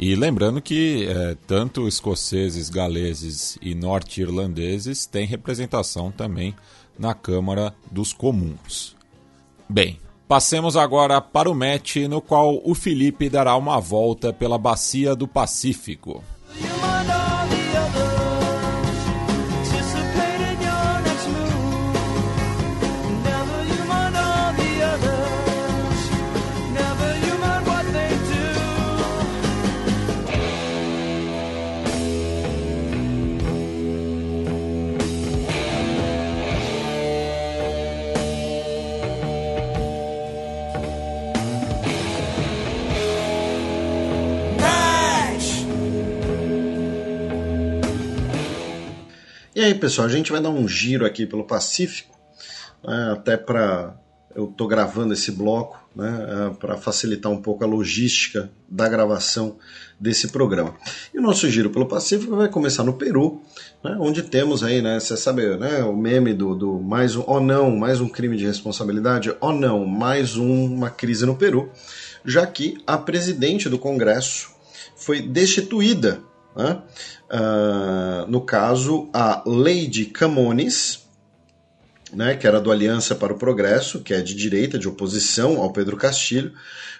[0.00, 6.54] E lembrando que é, tanto escoceses, galeses e norte-irlandeses têm representação também
[6.98, 8.96] na Câmara dos Comuns.
[9.68, 15.14] Bem, passemos agora para o match no qual o Felipe dará uma volta pela Bacia
[15.14, 16.24] do Pacífico.
[49.68, 52.18] Aí, pessoal, a gente vai dar um giro aqui pelo Pacífico,
[52.84, 53.96] né, até para.
[54.34, 59.56] Eu estou gravando esse bloco né, é, para facilitar um pouco a logística da gravação
[59.98, 60.76] desse programa.
[61.12, 63.42] E o nosso giro pelo Pacífico vai começar no Peru,
[63.82, 67.40] né, onde temos aí, né, você sabe, né, o meme do, do mais um, oh
[67.40, 71.72] não, mais um crime de responsabilidade, oh não, mais um, uma crise no Peru,
[72.24, 74.50] já que a presidente do Congresso
[74.94, 76.22] foi destituída
[76.58, 76.82] né?
[77.30, 81.06] Uh, no caso, a Lady Camones,
[82.12, 85.72] né, que era do Aliança para o Progresso, que é de direita, de oposição ao
[85.72, 86.52] Pedro Castilho,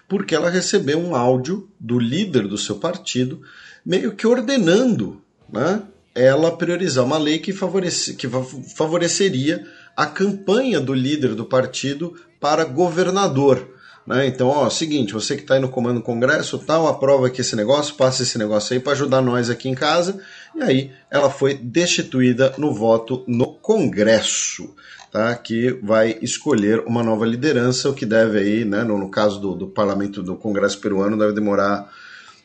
[0.06, 3.42] porque ela recebeu um áudio do líder do seu partido,
[3.84, 5.20] meio que ordenando
[5.52, 5.82] né,
[6.14, 8.28] ela priorizar uma lei que, favorece, que
[8.76, 13.77] favoreceria a campanha do líder do partido para governador.
[14.08, 14.26] Né?
[14.26, 17.54] Então, ó, seguinte, você que está aí no comando do Congresso, tal, aprova aqui esse
[17.54, 20.18] negócio, passa esse negócio aí para ajudar nós aqui em casa.
[20.56, 24.74] E aí ela foi destituída no voto no Congresso,
[25.12, 25.34] tá?
[25.36, 28.82] Que vai escolher uma nova liderança, o que deve aí, né?
[28.82, 31.92] No, no caso do, do parlamento do Congresso peruano, deve demorar,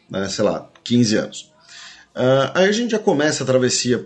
[0.09, 1.53] né, sei lá, 15 anos.
[2.13, 4.03] Uh, aí a gente já começa a travessia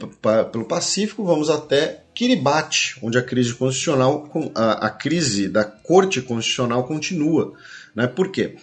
[0.52, 6.84] pelo Pacífico, vamos até Kiribati, onde a crise constitucional, a, a, crise da Corte Constitucional
[6.84, 7.54] continua.
[7.94, 8.08] Né?
[8.08, 8.56] Por quê?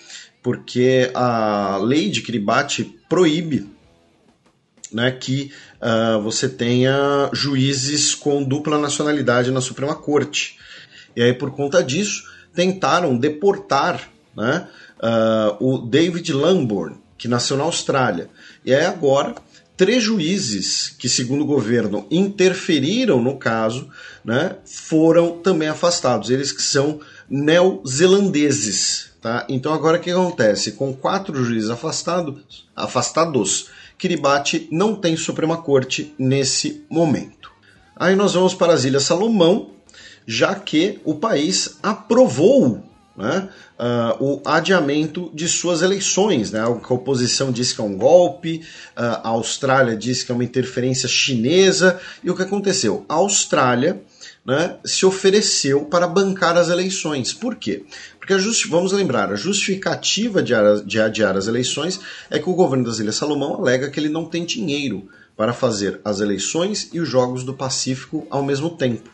[0.43, 3.71] Porque a lei de Kiribati proíbe
[4.93, 10.59] né, que uh, você tenha juízes com dupla nacionalidade na Suprema Corte.
[11.15, 14.67] E aí, por conta disso, tentaram deportar né,
[14.99, 18.29] uh, o David Lamborn, que nasceu na Austrália.
[18.65, 19.37] E aí agora,
[19.77, 23.89] três juízes que, segundo o governo, interferiram no caso,
[24.25, 26.31] né, foram também afastados.
[26.31, 29.11] Eles que são neozelandeses.
[29.21, 29.47] Tá?
[29.49, 30.73] Então agora o que acontece?
[30.73, 37.51] Com quatro juízes afastados, afastados, Kiribati não tem Suprema Corte nesse momento.
[37.97, 39.71] Aí nós vamos para as Ilhas Salomão,
[40.27, 42.83] já que o país aprovou
[43.17, 43.49] né,
[43.79, 46.51] uh, o adiamento de suas eleições.
[46.51, 46.61] Né?
[46.61, 48.63] A oposição diz que é um golpe,
[48.97, 52.01] uh, a Austrália diz que é uma interferência chinesa.
[52.23, 53.05] E o que aconteceu?
[53.09, 54.03] A Austrália
[54.45, 57.33] né, se ofereceu para bancar as eleições.
[57.33, 57.85] Por quê?
[58.19, 58.35] Porque
[58.69, 60.55] vamos lembrar, a justificativa de,
[60.85, 62.01] de adiar as eleições
[62.31, 66.01] é que o governo das Ilhas Salomão alega que ele não tem dinheiro para fazer
[66.05, 69.11] as eleições e os Jogos do Pacífico ao mesmo tempo.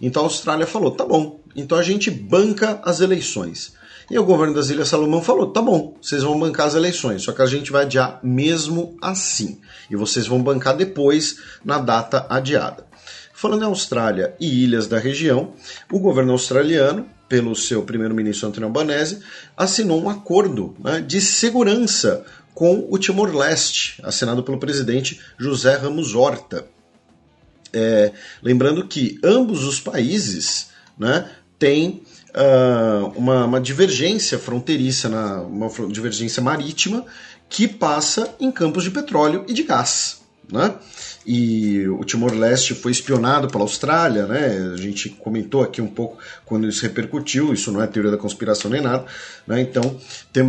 [0.00, 3.74] Então a Austrália falou: tá bom, então a gente banca as eleições.
[4.10, 7.32] E o governo das Ilhas Salomão falou: tá bom, vocês vão bancar as eleições, só
[7.32, 9.60] que a gente vai adiar mesmo assim.
[9.88, 12.84] E vocês vão bancar depois na data adiada.
[13.32, 15.54] Falando em Austrália e ilhas da região,
[15.90, 19.20] o governo australiano, pelo seu primeiro-ministro Anthony Albanese,
[19.56, 26.66] assinou um acordo né, de segurança com o Timor-Leste, assinado pelo presidente José Ramos Horta.
[27.72, 31.30] É, lembrando que ambos os países né,
[31.60, 37.04] têm uh, uma, uma, divergência fronteiriça, na, uma divergência marítima,
[37.48, 40.18] que passa em campos de petróleo e de gás.
[40.50, 40.74] Né?
[41.26, 44.72] e o Timor-Leste foi espionado pela Austrália, né?
[44.72, 48.70] A gente comentou aqui um pouco quando isso repercutiu, isso não é teoria da conspiração
[48.70, 49.04] nem nada,
[49.46, 49.60] né?
[49.60, 49.96] Então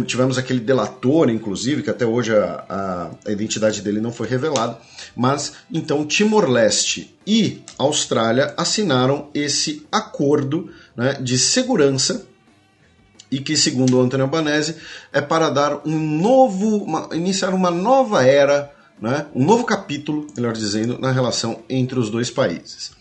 [0.05, 4.77] tivemos aquele delator, inclusive, que até hoje a, a, a identidade dele não foi revelada,
[5.15, 12.25] mas então Timor-Leste e Austrália assinaram esse acordo né, de segurança
[13.31, 14.75] e que, segundo o Antônio Albanese,
[15.13, 18.71] é para dar um novo, uma, iniciar uma nova era
[19.01, 22.91] né, um novo capítulo, melhor dizendo, na relação entre os dois países.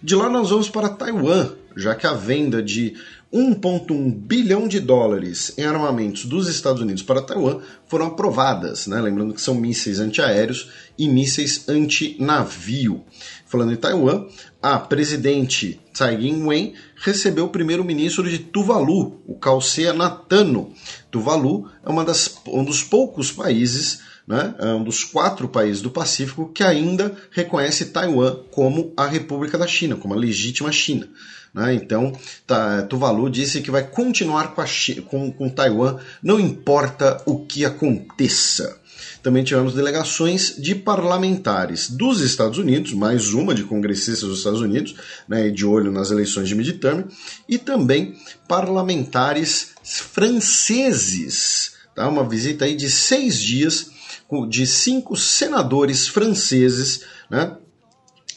[0.00, 2.94] De lá nós vamos para Taiwan, já que a venda de
[3.32, 9.00] 1,1 bilhão de dólares em armamentos dos Estados Unidos para Taiwan foram aprovadas, né?
[9.00, 13.04] lembrando que são mísseis antiaéreos e mísseis antinavio.
[13.44, 14.26] Falando em Taiwan,
[14.62, 20.72] a presidente Tsai Ing-wen recebeu o primeiro-ministro de Tuvalu, o Calcea Natano.
[21.10, 25.90] Tuvalu é uma das, um dos poucos países né, é um dos quatro países do
[25.90, 31.08] Pacífico que ainda reconhece Taiwan como a República da China, como a legítima China.
[31.54, 31.72] Né?
[31.74, 32.12] Então,
[32.46, 37.64] tá, Tuvalu disse que vai continuar com, China, com, com Taiwan, não importa o que
[37.64, 38.77] aconteça.
[39.22, 44.94] Também tivemos delegações de parlamentares dos Estados Unidos, mais uma de congressistas dos Estados Unidos,
[45.28, 47.04] né, de olho nas eleições de midterm,
[47.48, 51.72] e também parlamentares franceses.
[51.94, 52.08] Tá?
[52.08, 53.90] Uma visita aí de seis dias
[54.48, 57.56] de cinco senadores franceses, né,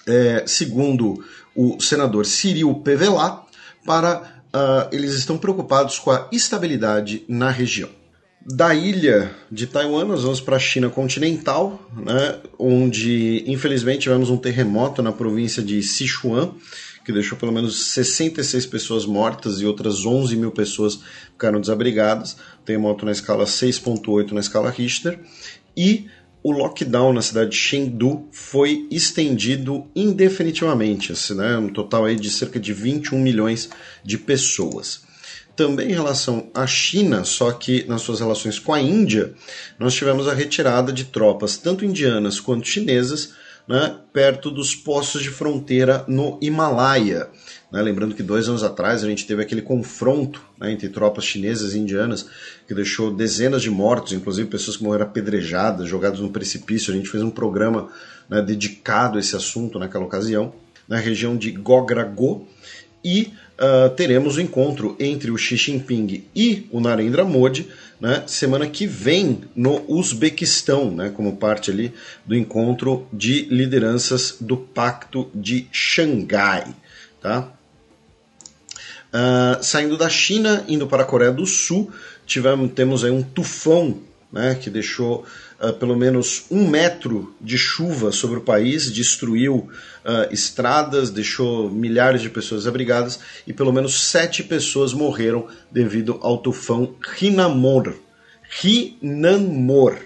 [0.08, 1.24] é, segundo
[1.56, 3.44] o senador Cyril Pevelat,
[3.86, 7.90] para uh, eles estão preocupados com a estabilidade na região.
[8.44, 14.38] Da ilha de Taiwan, nós vamos para a China continental, né, onde infelizmente tivemos um
[14.38, 16.56] terremoto na província de Sichuan,
[17.06, 21.00] que deixou pelo menos 66 pessoas mortas e outras 11 mil pessoas
[21.32, 22.36] ficaram desabrigadas.
[22.66, 25.20] Terremoto na escala 6.8 na escala Richter
[25.78, 26.08] e
[26.44, 32.32] o lockdown na cidade de Chengdu foi estendido indefinitivamente, assim, né, um total aí de
[32.32, 33.70] cerca de 21 milhões
[34.04, 35.11] de pessoas.
[35.62, 39.36] Também em relação à China, só que nas suas relações com a Índia,
[39.78, 43.34] nós tivemos a retirada de tropas tanto indianas quanto chinesas
[43.68, 47.30] né, perto dos postos de fronteira no Himalaia.
[47.72, 47.80] Né?
[47.80, 51.78] Lembrando que dois anos atrás a gente teve aquele confronto né, entre tropas chinesas e
[51.78, 52.26] indianas
[52.68, 56.92] que deixou dezenas de mortos, inclusive pessoas que morreram apedrejadas, jogadas no precipício.
[56.92, 57.88] A gente fez um programa
[58.28, 60.56] né, dedicado a esse assunto naquela ocasião,
[60.88, 62.48] na região de Gogrago.
[63.04, 63.32] E
[63.62, 68.88] uh, teremos o encontro entre o Xi Jinping e o Narendra Modi né, semana que
[68.88, 71.94] vem no Uzbequistão, né, como parte ali
[72.26, 76.66] do encontro de lideranças do Pacto de Xangai.
[77.22, 77.48] Tá?
[79.14, 81.92] Uh, saindo da China, indo para a Coreia do Sul,
[82.26, 84.00] tivemos, temos aí um tufão
[84.32, 85.24] né, que deixou
[85.62, 89.70] uh, pelo menos um metro de chuva sobre o país, destruiu
[90.04, 96.38] uh, estradas, deixou milhares de pessoas abrigadas e pelo menos sete pessoas morreram devido ao
[96.38, 97.94] tufão Rinamor.
[98.50, 99.98] Rinamor.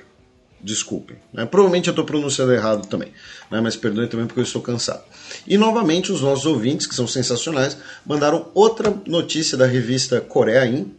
[0.62, 1.18] Desculpem.
[1.32, 1.46] Né?
[1.46, 3.10] Provavelmente eu estou pronunciando errado também,
[3.52, 3.62] né?
[3.62, 5.04] mas perdoem também porque eu estou cansado.
[5.46, 10.92] E novamente os nossos ouvintes, que são sensacionais, mandaram outra notícia da revista Coreia In,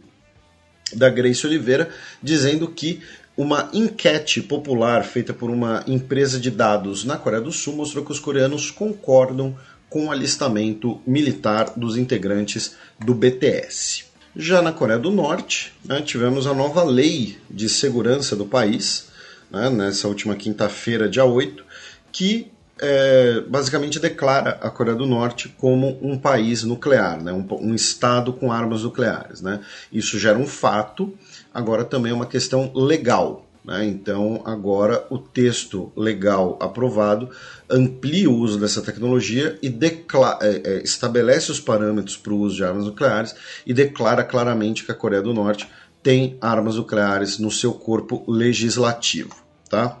[0.93, 1.89] da Grace Oliveira,
[2.23, 3.01] dizendo que
[3.37, 8.11] uma enquete popular feita por uma empresa de dados na Coreia do Sul mostrou que
[8.11, 9.55] os coreanos concordam
[9.89, 14.05] com o alistamento militar dos integrantes do BTS.
[14.35, 19.07] Já na Coreia do Norte, né, tivemos a nova lei de segurança do país,
[19.49, 21.63] né, nessa última quinta-feira, dia 8,
[22.11, 27.73] que é, basicamente declara a Coreia do Norte como um país nuclear, né, um, um
[27.73, 29.41] estado com armas nucleares.
[29.41, 29.59] Né.
[29.91, 31.17] Isso gera um fato,
[31.57, 33.43] agora também é uma questão legal.
[33.65, 33.83] Né?
[33.87, 37.31] Então, agora o texto legal aprovado
[37.67, 42.63] amplia o uso dessa tecnologia e é, é, estabelece os parâmetros para o uso de
[42.63, 43.33] armas nucleares
[43.65, 45.67] e declara claramente que a Coreia do Norte
[46.03, 49.35] tem armas nucleares no seu corpo legislativo.
[49.67, 49.99] Tá?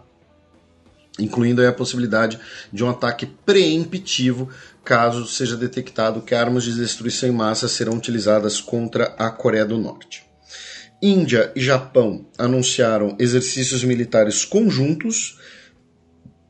[1.19, 2.39] incluindo a possibilidade
[2.71, 4.49] de um ataque preemptivo
[4.83, 9.79] caso seja detectado que armas de destruição em massa serão utilizadas contra a Coreia do
[9.79, 10.26] Norte.
[11.01, 15.37] Índia e Japão anunciaram exercícios militares conjuntos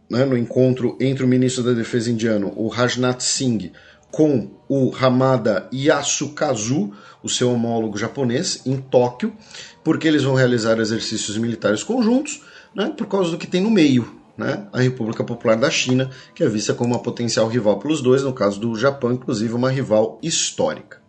[0.09, 3.71] né, no encontro entre o ministro da Defesa indiano, o Rajnath Singh,
[4.09, 9.35] com o Hamada Yasukazu, o seu homólogo japonês, em Tóquio,
[9.83, 12.41] porque eles vão realizar exercícios militares conjuntos,
[12.73, 16.43] né, por causa do que tem no meio, né, a República Popular da China, que
[16.43, 20.19] é vista como uma potencial rival pelos dois, no caso do Japão, inclusive uma rival
[20.23, 21.01] histórica.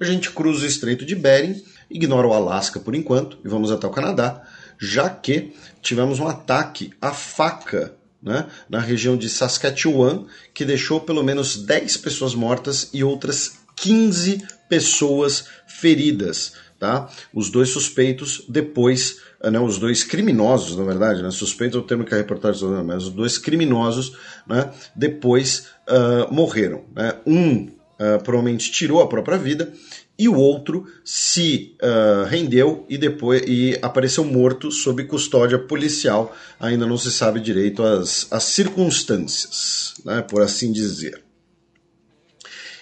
[0.00, 1.62] A gente cruza o Estreito de Bering
[1.92, 4.42] ignora o Alasca por enquanto e vamos até o Canadá,
[4.78, 11.22] já que tivemos um ataque à faca né, na região de Saskatchewan, que deixou pelo
[11.22, 16.54] menos 10 pessoas mortas e outras 15 pessoas feridas.
[16.78, 17.08] Tá?
[17.32, 22.04] Os dois suspeitos depois, né, os dois criminosos, na verdade, né, suspeito é o termo
[22.04, 24.16] que a reportagem está mas os dois criminosos
[24.46, 26.84] né, depois uh, morreram.
[26.92, 27.14] Né?
[27.24, 29.72] Um uh, provavelmente tirou a própria vida
[30.18, 36.36] e o outro se uh, rendeu e depois e apareceu morto sob custódia policial.
[36.60, 41.22] Ainda não se sabe direito as, as circunstâncias, né, por assim dizer.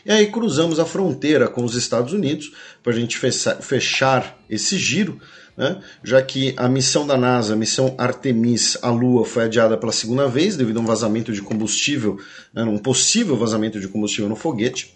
[0.04, 2.52] E aí cruzamos a fronteira com os Estados Unidos
[2.82, 5.20] para a gente fechar esse giro,
[5.56, 9.92] né, já que a missão da NASA, a missão Artemis à Lua, foi adiada pela
[9.92, 12.18] segunda vez devido a um vazamento de combustível,
[12.52, 14.94] né, um possível vazamento de combustível no foguete.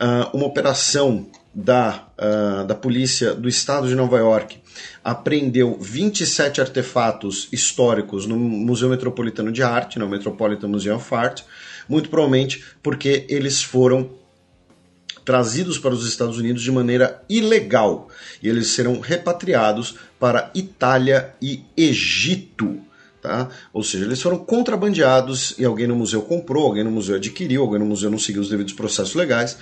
[0.00, 4.60] Uh, uma operação da, uh, da polícia do estado de Nova York
[5.02, 11.42] apreendeu 27 artefatos históricos no Museu Metropolitano de Arte, no Metropolitan Museum of Art,
[11.88, 14.10] muito provavelmente porque eles foram
[15.24, 18.08] trazidos para os Estados Unidos de maneira ilegal
[18.42, 22.80] e eles serão repatriados para Itália e Egito.
[23.20, 23.50] Tá?
[23.72, 27.78] Ou seja, eles foram contrabandeados e alguém no museu comprou, alguém no museu adquiriu, alguém
[27.78, 29.58] no museu não seguiu os devidos processos legais,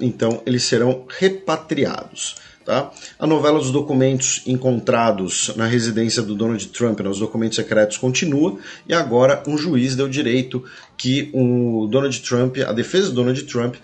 [0.00, 2.36] então eles serão repatriados.
[2.64, 2.92] Tá?
[3.18, 8.56] A novela dos documentos encontrados na residência do Donald Trump, nos né, documentos secretos, continua
[8.88, 10.64] e agora um juiz deu direito
[10.96, 13.74] que o Donald Trump, a defesa do Donald Trump,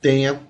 [0.00, 0.40] tenha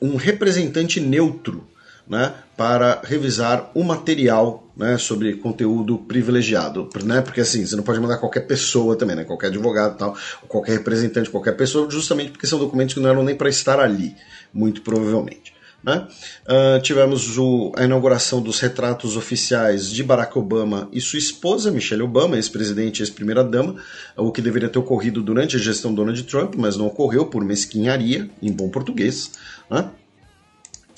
[0.00, 1.68] um representante neutro
[2.08, 8.00] né, para revisar o material né, sobre conteúdo privilegiado, né, porque assim, você não pode
[8.00, 10.16] mandar qualquer pessoa também, né, qualquer advogado tal,
[10.48, 14.14] qualquer representante, qualquer pessoa, justamente porque são documentos que não eram nem para estar ali,
[14.52, 15.52] muito provavelmente.
[15.84, 16.06] Né?
[16.46, 22.02] Uh, tivemos o, a inauguração dos retratos oficiais de Barack Obama e sua esposa, Michelle
[22.02, 23.74] Obama, ex-presidente e ex-primeira-dama,
[24.16, 28.30] o que deveria ter ocorrido durante a gestão Donald Trump, mas não ocorreu por mesquinharia,
[28.40, 29.32] em bom português.
[29.68, 29.90] Né?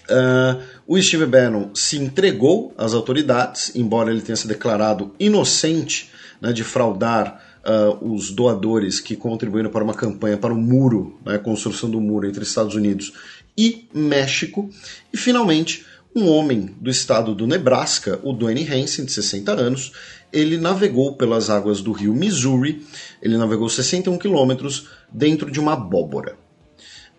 [0.05, 6.53] Uh, o Steve Bannon se entregou às autoridades, embora ele tenha se declarado inocente né,
[6.53, 11.91] de fraudar uh, os doadores que contribuíram para uma campanha para o muro, né, construção
[11.91, 13.13] do muro entre Estados Unidos
[13.57, 14.69] e México.
[15.13, 19.93] E finalmente, um homem do estado do Nebraska, o Dwayne Hansen, de 60 anos,
[20.33, 22.85] ele navegou pelas águas do rio Missouri,
[23.23, 26.37] ele navegou 61 quilômetros dentro de uma abóbora.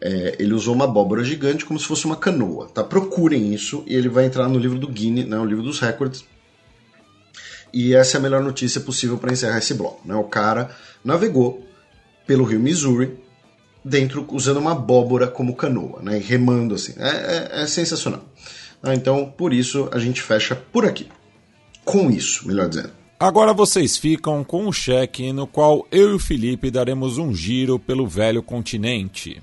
[0.08, 2.68] É, ele usou uma abóbora gigante como se fosse uma canoa.
[2.68, 2.84] Tá?
[2.84, 6.24] Procurem isso e ele vai entrar no livro do Guinness, né, o livro dos recordes.
[7.74, 10.08] E essa é a melhor notícia possível para encerrar esse bloco.
[10.08, 10.14] Né?
[10.14, 10.70] O cara
[11.04, 11.66] navegou
[12.28, 13.18] pelo rio Missouri
[13.84, 16.22] dentro usando uma abóbora como canoa, né?
[16.24, 16.94] remando assim.
[16.98, 18.24] É, é, é sensacional.
[18.84, 21.08] Ah, então, por isso, a gente fecha por aqui.
[21.84, 22.92] Com isso, melhor dizendo.
[23.20, 27.80] Agora vocês ficam com o cheque no qual eu e o Felipe daremos um giro
[27.80, 29.42] pelo velho continente.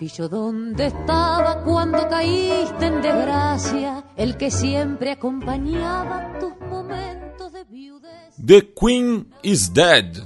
[0.00, 8.34] Castillo donde estaba cuando caíste en desgracia, el que siempre acompañaba tus momentos de viudez.
[8.44, 10.16] The Queen is Dead.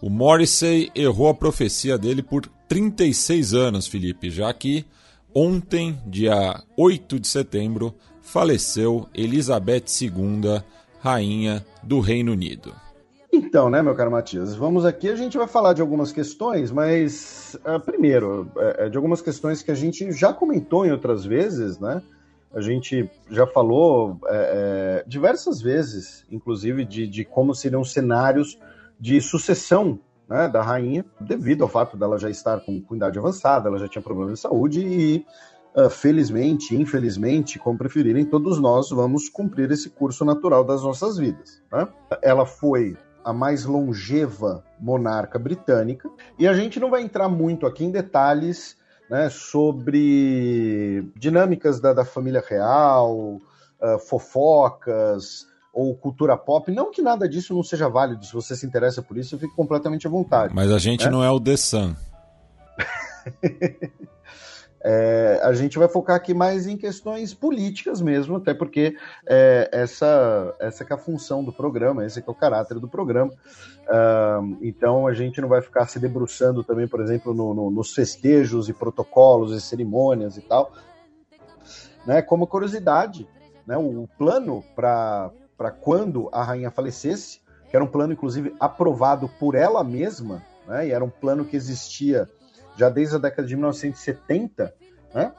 [0.00, 4.86] O Morrissey errou a profecia dele por 36 anos, Felipe, já que
[5.34, 10.62] ontem, dia 8 de setembro, faleceu Elizabeth II,
[11.02, 12.83] rainha do Reino Unido.
[13.36, 17.58] Então, né, meu caro Matias, vamos aqui, a gente vai falar de algumas questões, mas
[17.66, 22.00] uh, primeiro, uh, de algumas questões que a gente já comentou em outras vezes, né?
[22.54, 28.56] A gente já falou é, diversas vezes, inclusive, de, de como seriam cenários
[29.00, 29.98] de sucessão
[30.28, 33.88] né, da rainha, devido ao fato dela já estar com, com idade avançada, ela já
[33.88, 35.26] tinha problemas de saúde e,
[35.76, 41.60] uh, felizmente, infelizmente, como preferirem, todos nós vamos cumprir esse curso natural das nossas vidas.
[41.72, 41.88] Né?
[42.22, 47.84] Ela foi a mais longeva monarca britânica, e a gente não vai entrar muito aqui
[47.84, 48.76] em detalhes
[49.08, 53.40] né, sobre dinâmicas da, da família real,
[53.80, 56.70] uh, fofocas ou cultura pop.
[56.70, 60.06] Não que nada disso não seja válido, se você se interessa por isso, fique completamente
[60.06, 60.54] à vontade.
[60.54, 61.10] Mas a gente né?
[61.10, 61.94] não é o The Sun.
[64.86, 68.94] É, a gente vai focar aqui mais em questões políticas mesmo, até porque
[69.26, 73.32] é, essa, essa é a função do programa, esse é, é o caráter do programa.
[73.32, 77.94] Uh, então a gente não vai ficar se debruçando também, por exemplo, no, no, nos
[77.94, 80.70] festejos e protocolos e cerimônias e tal.
[82.06, 83.26] Né, como curiosidade,
[83.66, 85.30] né, o plano para
[85.80, 87.40] quando a rainha falecesse,
[87.70, 91.56] que era um plano inclusive aprovado por ela mesma, né, e era um plano que
[91.56, 92.28] existia
[92.76, 94.74] já desde a década de 1970,
[95.14, 95.32] né?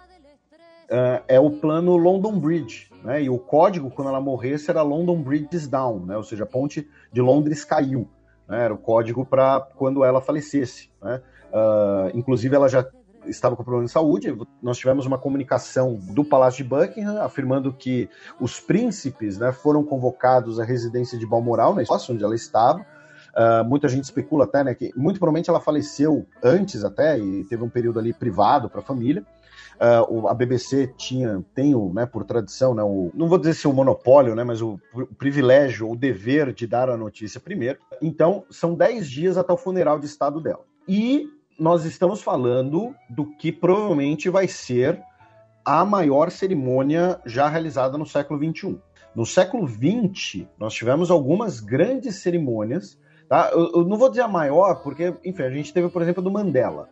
[0.85, 3.23] Uh, é o plano London Bridge, né?
[3.23, 6.15] E o código, quando ela morresse, era London Bridge down, né?
[6.15, 8.07] Ou seja, a ponte de Londres caiu.
[8.47, 8.65] Né?
[8.65, 10.89] Era o código para quando ela falecesse.
[11.01, 11.21] Né?
[11.51, 12.85] Uh, inclusive, ela já
[13.25, 14.35] estava com problema de saúde.
[14.61, 18.09] Nós tivemos uma comunicação do Palácio de Buckingham afirmando que
[18.39, 22.85] os príncipes né, foram convocados à residência de Balmoral, na Escócia, onde ela estava.
[23.35, 27.63] Uh, muita gente especula até, né, que muito provavelmente ela faleceu antes até e teve
[27.63, 29.25] um período ali privado para a família.
[29.75, 33.67] Uh, a BBC tinha, tem o, né, por tradição, né, o, não vou dizer se
[33.67, 37.77] o monopólio, né, mas o, o privilégio, o dever de dar a notícia primeiro.
[38.01, 40.63] Então, são 10 dias até o funeral de estado dela.
[40.87, 41.27] E
[41.59, 45.01] nós estamos falando do que provavelmente vai ser
[45.65, 48.79] a maior cerimônia já realizada no século XXI.
[49.15, 52.97] No século XX, nós tivemos algumas grandes cerimônias
[53.27, 53.49] Tá?
[53.51, 56.31] Eu, eu, não vou dizer a maior, porque, enfim, a gente teve, por exemplo, do
[56.31, 56.89] Mandela,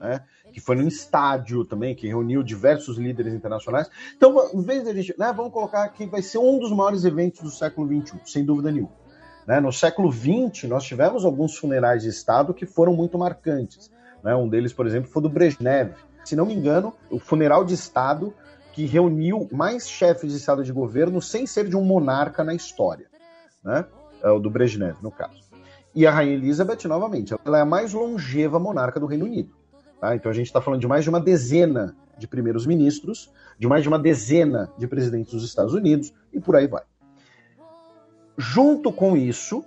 [0.00, 0.22] né?
[0.52, 3.90] que foi num estádio também, que reuniu diversos líderes internacionais.
[4.16, 7.04] Então, em vez de a gente, né, vamos colocar que vai ser um dos maiores
[7.04, 8.92] eventos do século XXI, sem dúvida nenhuma.
[9.46, 9.60] Né?
[9.60, 13.90] No século XX, nós tivemos alguns funerais de Estado que foram muito marcantes.
[14.24, 14.34] Né?
[14.34, 15.92] Um deles, por exemplo, foi do Brezhnev.
[16.24, 18.34] Se não me engano, o funeral de Estado
[18.72, 23.06] que reuniu mais chefes de Estado de governo sem ser de um monarca na história.
[23.64, 23.86] Né?
[24.22, 25.45] É o do Brezhnev, no caso.
[25.96, 29.56] E a Rainha Elizabeth, novamente, ela é a mais longeva monarca do Reino Unido.
[29.98, 30.14] Tá?
[30.14, 33.82] Então a gente está falando de mais de uma dezena de primeiros ministros, de mais
[33.82, 36.82] de uma dezena de presidentes dos Estados Unidos e por aí vai.
[38.36, 39.64] Junto com isso,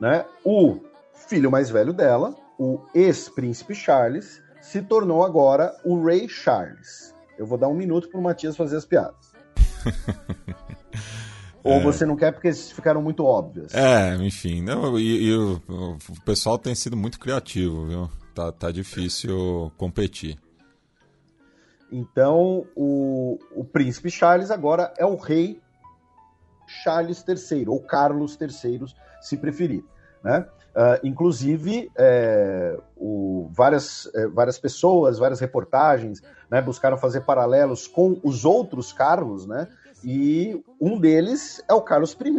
[0.00, 0.80] né, o
[1.28, 7.14] filho mais velho dela, o ex-príncipe Charles, se tornou agora o rei Charles.
[7.38, 9.32] Eu vou dar um minuto para o Matias fazer as piadas.
[11.64, 11.80] Ou é.
[11.80, 13.74] você não quer porque ficaram muito óbvias?
[13.74, 14.62] É, enfim.
[14.62, 18.10] Não, e, e o, o, pessoal tem sido muito criativo, viu?
[18.34, 20.38] Tá, tá difícil competir.
[21.90, 25.58] Então, o, o príncipe Charles agora é o rei
[26.66, 28.84] Charles III, ou Carlos III,
[29.22, 29.84] se preferir.
[30.22, 30.46] Né?
[30.74, 36.20] Uh, inclusive, é, o, várias, é, várias pessoas, várias reportagens
[36.50, 39.68] né, buscaram fazer paralelos com os outros Carlos, né?
[40.02, 42.30] E um deles é o Carlos I,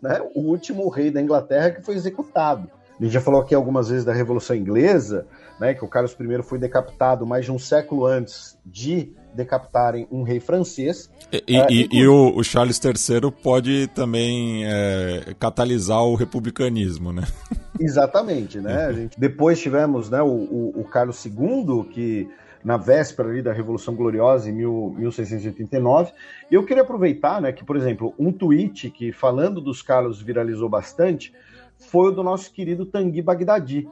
[0.00, 2.70] né, o último rei da Inglaterra que foi executado.
[2.98, 5.26] A gente já falou aqui algumas vezes da Revolução Inglesa,
[5.60, 10.22] né, que o Carlos I foi decapitado mais de um século antes de decapitarem um
[10.22, 11.10] rei francês.
[11.32, 17.22] E, e, uh, e o, o, Charles III pode também é, catalisar o republicanismo, né?
[17.80, 18.92] Exatamente, né?
[18.92, 22.28] Gente, depois tivemos né, o, o, o Carlos II, que
[22.64, 26.12] na véspera ali da Revolução Gloriosa, em 1689.
[26.50, 30.68] E eu queria aproveitar, né, que, por exemplo, um tweet que, falando dos Carlos, viralizou
[30.68, 31.32] bastante,
[31.76, 33.88] foi o do nosso querido Tanguy Bagdadi.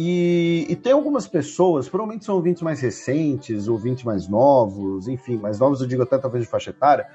[0.00, 5.58] E, e, tem algumas pessoas, provavelmente são ouvintes mais recentes, ouvintes mais novos, enfim, mais
[5.58, 7.08] novos eu digo até talvez de faixa etária,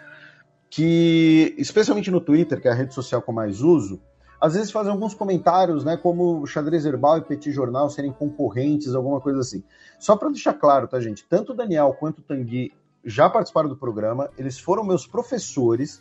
[0.70, 4.02] que, especialmente no Twitter, que é a rede social com mais uso,
[4.38, 9.22] às vezes fazem alguns comentários, né, como Xadrez Herbal e Petit Jornal serem concorrentes, alguma
[9.22, 9.64] coisa assim.
[9.98, 11.26] Só para deixar claro, tá, gente?
[11.26, 12.74] Tanto o Daniel quanto o Tanguy
[13.06, 16.00] já participaram do programa, eles foram meus professores,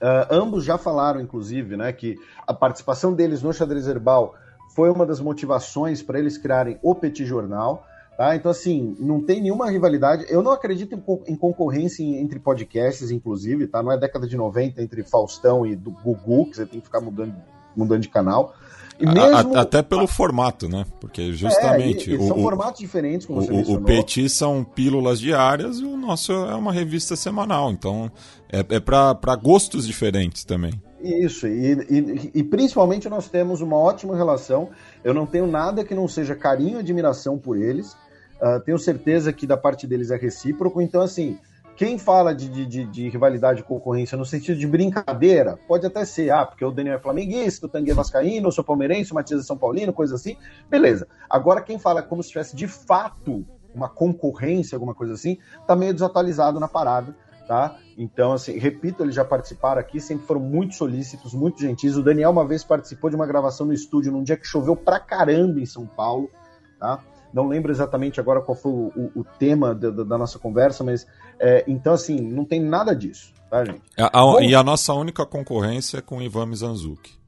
[0.00, 2.14] uh, ambos já falaram, inclusive, né, que
[2.46, 4.36] a participação deles no Xadrez Herbal
[4.74, 7.86] foi uma das motivações para eles criarem o Petit Jornal.
[8.16, 8.36] Tá?
[8.36, 10.26] Então, assim, não tem nenhuma rivalidade.
[10.28, 10.94] Eu não acredito
[11.26, 13.82] em, concorrência entre podcasts, inclusive, tá?
[13.82, 17.00] Não é década de 90 entre Faustão e do Gugu, que você tem que ficar
[17.00, 17.34] mudando
[17.74, 18.54] mudando de canal.
[19.00, 19.56] Mesmo...
[19.56, 20.84] Até pelo formato, né?
[21.00, 22.10] Porque justamente.
[22.10, 23.80] É, e, e são o, formatos diferentes, como o, você mencionou.
[23.80, 27.70] O Petit são pílulas diárias e o nosso é uma revista semanal.
[27.70, 28.10] Então
[28.52, 30.72] é, é para gostos diferentes também.
[31.02, 34.70] Isso, e, e, e, principalmente nós temos uma ótima relação.
[35.02, 37.94] Eu não tenho nada que não seja carinho e admiração por eles.
[38.40, 40.80] Uh, tenho certeza que da parte deles é recíproco.
[40.80, 41.38] Então, assim,
[41.80, 46.30] quem fala de, de, de, rivalidade e concorrência no sentido de brincadeira, pode até ser,
[46.30, 49.40] ah, porque o Daniel é flamenguista, o Tanguy é vascaíno, eu sou palmeirense, o Matias
[49.40, 50.36] é São Paulino, coisa assim,
[50.68, 51.08] beleza.
[51.28, 55.94] Agora, quem fala como se tivesse de fato uma concorrência, alguma coisa assim, tá meio
[55.94, 57.16] desatualizado na parada,
[57.50, 57.76] tá?
[57.98, 61.96] Então, assim, repito, eles já participaram aqui, sempre foram muito solícitos, muito gentis.
[61.96, 65.00] O Daniel uma vez participou de uma gravação no estúdio num dia que choveu pra
[65.00, 66.30] caramba em São Paulo,
[66.78, 67.00] tá?
[67.34, 71.08] não lembro exatamente agora qual foi o, o, o tema da, da, nossa conversa, mas
[71.40, 73.82] é, então assim, não tem nada disso, tá, gente?
[73.98, 77.18] A, a, e a nossa única concorrência é com o Ivan Mizanzuki.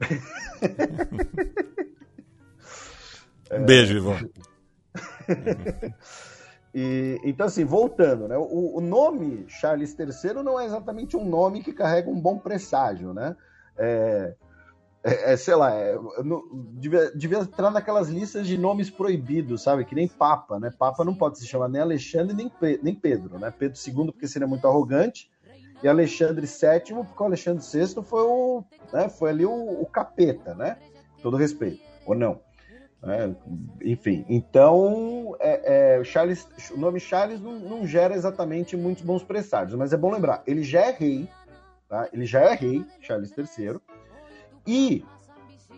[3.66, 4.28] Beijo, Ivan.
[6.74, 8.36] e, então, assim, voltando, né?
[8.36, 13.14] O, o, nome Charles III não é exatamente um nome que carrega um bom presságio,
[13.14, 13.36] né?
[13.78, 14.34] É,
[15.04, 15.96] é, é, sei lá, é,
[16.72, 19.84] devia, devia entrar naquelas listas de nomes proibidos, sabe?
[19.84, 20.72] Que nem Papa, né?
[20.76, 22.50] Papa não pode se chamar nem Alexandre nem,
[22.82, 23.54] nem Pedro, né?
[23.56, 25.30] Pedro II porque seria muito arrogante
[25.80, 29.08] e Alexandre VII porque o Alexandre VI foi o, né?
[29.08, 30.76] Foi ali o, o capeta, né?
[31.22, 32.40] Todo respeito, ou não?
[33.06, 33.34] É,
[33.82, 39.76] enfim, então é, é, Charles, o nome Charles não, não, gera exatamente muitos bons presságios,
[39.76, 41.28] mas é bom lembrar, ele já é rei,
[41.86, 42.08] tá?
[42.12, 43.78] Ele já é rei, Charles III
[44.66, 45.04] e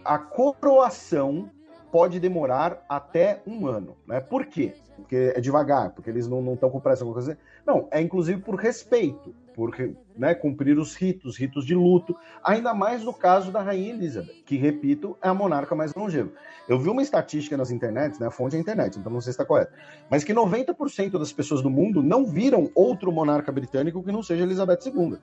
[0.05, 1.51] a coroação
[1.91, 3.97] pode demorar até um ano.
[4.07, 4.21] Né?
[4.21, 4.75] Por quê?
[4.95, 7.05] Porque é devagar, porque eles não estão com pressa.
[7.05, 7.37] Coisa.
[7.67, 9.75] Não, é inclusive por respeito, por
[10.15, 12.15] né, cumprir os ritos, ritos de luto,
[12.45, 16.31] ainda mais no caso da Rainha Elizabeth, que, repito, é a monarca mais longeva.
[16.69, 19.33] Eu vi uma estatística nas internets, né, a fonte é a internet, então não sei
[19.33, 19.73] se está correto,
[20.11, 24.43] mas que 90% das pessoas do mundo não viram outro monarca britânico que não seja
[24.43, 25.17] Elizabeth II.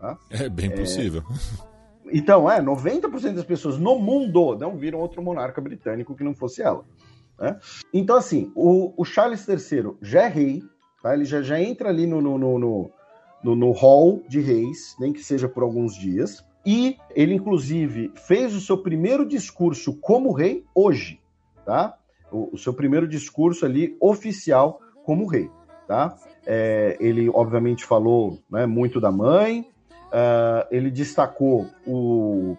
[0.00, 0.18] Tá?
[0.30, 1.22] É bem possível.
[1.30, 1.74] É...
[2.12, 6.62] Então, é, 90% das pessoas no mundo não viram outro monarca britânico que não fosse
[6.62, 6.84] ela.
[7.38, 7.58] Né?
[7.92, 10.62] Então, assim, o, o, Charles III já é rei,
[11.02, 11.14] tá?
[11.14, 12.90] ele já, já entra ali no, no, no, no,
[13.52, 18.60] no hall de reis, nem que seja por alguns dias, e ele, inclusive, fez o
[18.60, 21.20] seu primeiro discurso como rei hoje,
[21.66, 21.98] tá?
[22.30, 25.50] O, o seu primeiro discurso ali oficial como rei,
[25.88, 26.16] tá?
[26.46, 29.66] É, ele, obviamente, falou né, muito da mãe,
[30.14, 32.56] Uh, ele destacou o,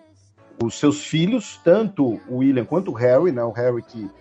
[0.62, 4.12] os seus filhos, tanto o William quanto o Harry, né, o Harry que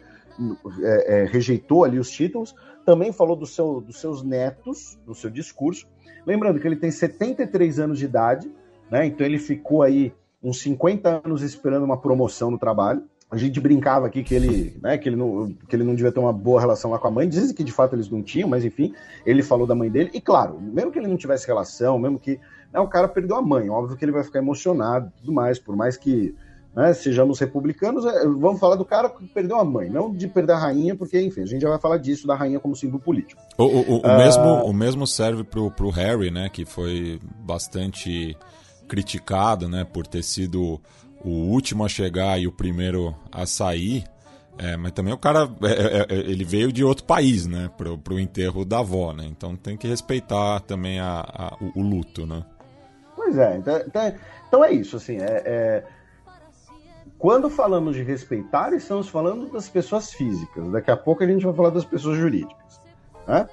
[0.80, 2.54] é, é, rejeitou ali os títulos,
[2.86, 5.84] também falou do seu, dos seus netos, no seu discurso.
[6.26, 8.50] Lembrando que ele tem 73 anos de idade,
[8.90, 13.02] né, então ele ficou aí uns 50 anos esperando uma promoção no trabalho.
[13.30, 16.20] A gente brincava aqui que ele, né, que ele não, que ele não devia ter
[16.20, 17.28] uma boa relação lá com a mãe.
[17.28, 18.94] Dizem que de fato eles não tinham, mas enfim,
[19.26, 20.10] ele falou da mãe dele.
[20.14, 22.38] E claro, mesmo que ele não tivesse relação, mesmo que
[22.72, 25.74] né, o cara perdeu a mãe, óbvio que ele vai ficar emocionado tudo mais, por
[25.74, 26.34] mais que
[26.74, 30.52] né, sejamos republicanos, é, vamos falar do cara que perdeu a mãe, não de perder
[30.52, 33.40] a rainha, porque, enfim, a gente já vai falar disso, da rainha como símbolo político.
[33.56, 34.16] O, o, o uh...
[34.18, 38.36] mesmo, o mesmo serve pro, pro Harry, né, que foi bastante
[38.88, 40.80] criticado, né, por ter sido
[41.24, 44.04] o último a chegar e o primeiro a sair.
[44.56, 47.98] É, mas também o cara, é, é, é, ele veio de outro país, né, pro,
[47.98, 52.24] pro enterro da avó, né, então tem que respeitar também a, a o, o, luto,
[52.24, 52.44] né.
[53.16, 54.14] Pois é, então, então,
[54.46, 55.84] então é isso, assim, é, é,
[57.24, 61.54] quando falamos de respeitar, estamos falando das pessoas físicas, daqui a pouco a gente vai
[61.54, 62.82] falar das pessoas jurídicas,
[63.26, 63.48] né?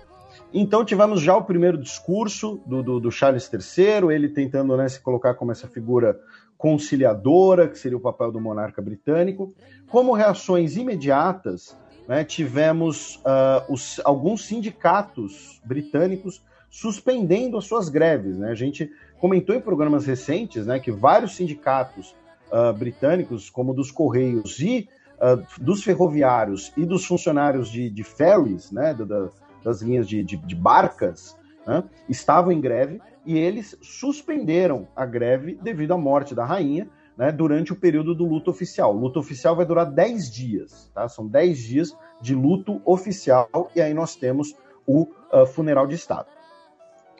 [0.54, 5.00] Então tivemos já o primeiro discurso do, do, do Charles III, ele tentando né, se
[5.00, 6.20] colocar como essa figura
[6.58, 9.54] conciliadora, que seria o papel do monarca britânico.
[9.90, 11.78] Como reações imediatas,
[12.10, 18.38] né, tivemos uh, os, alguns sindicatos britânicos suspendendo as suas greves.
[18.38, 18.52] Né?
[18.52, 22.14] A gente comentou em programas recentes né, que vários sindicatos
[22.52, 28.72] uh, britânicos, como dos Correios e uh, dos ferroviários e dos funcionários de, de ferries,
[28.72, 29.30] né, da,
[29.64, 35.58] das linhas de, de, de barcas, né, estavam em greve e eles suspenderam a greve
[35.62, 36.88] devido à morte da rainha
[37.18, 38.96] né, durante o período do luto oficial.
[38.96, 41.08] O luto oficial vai durar 10 dias, tá?
[41.08, 44.56] São 10 dias de luto oficial e aí nós temos
[44.88, 46.28] o uh, funeral de Estado,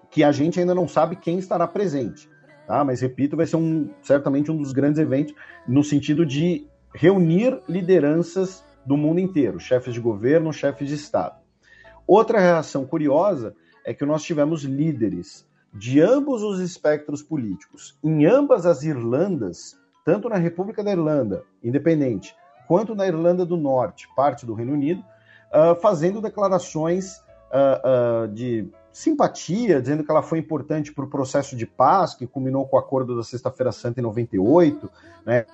[0.10, 2.28] que a gente ainda não sabe quem estará presente,
[2.72, 2.86] tá?
[2.86, 5.36] Mas repito, vai ser um, certamente um dos grandes eventos
[5.68, 6.66] no sentido de
[6.96, 11.36] reunir lideranças do mundo inteiro, chefes de governo, chefes de Estado.
[12.08, 13.54] Outra reação curiosa
[13.86, 20.30] é que nós tivemos líderes de ambos os espectros políticos, em ambas as Irlandas, tanto
[20.30, 22.34] na República da Irlanda, independente,
[22.70, 25.04] quanto na Irlanda do Norte, parte do Reino Unido,
[25.52, 27.18] uh, fazendo declarações
[27.52, 32.28] uh, uh, de simpatia, dizendo que ela foi importante para o processo de paz, que
[32.28, 34.90] culminou com o acordo da Sexta-feira Santa em 98,
[35.26, 35.46] né?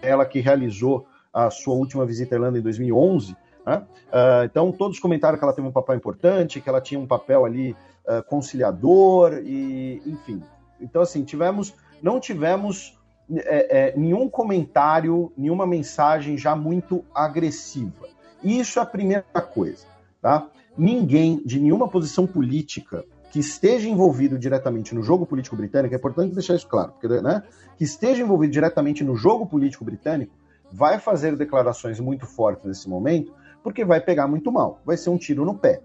[0.00, 3.36] ela que realizou a sua última visita à Irlanda em 2011.
[3.64, 3.76] Né?
[3.76, 7.44] Uh, então, todos comentaram que ela teve um papel importante, que ela tinha um papel
[7.44, 7.76] ali
[8.06, 10.42] uh, conciliador, e enfim.
[10.80, 12.98] Então, assim, tivemos, não tivemos
[13.30, 18.08] é, é, nenhum comentário, nenhuma mensagem já muito agressiva.
[18.42, 19.86] Isso é a primeira coisa.
[20.20, 20.46] Tá?
[20.76, 26.34] Ninguém de nenhuma posição política que esteja envolvido diretamente no jogo político britânico, é importante
[26.34, 27.42] deixar isso claro, porque, né,
[27.78, 30.34] que esteja envolvido diretamente no jogo político britânico,
[30.70, 33.32] vai fazer declarações muito fortes nesse momento,
[33.62, 35.82] porque vai pegar muito mal, vai ser um tiro no pé.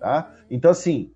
[0.00, 0.32] Tá?
[0.50, 1.12] Então, assim,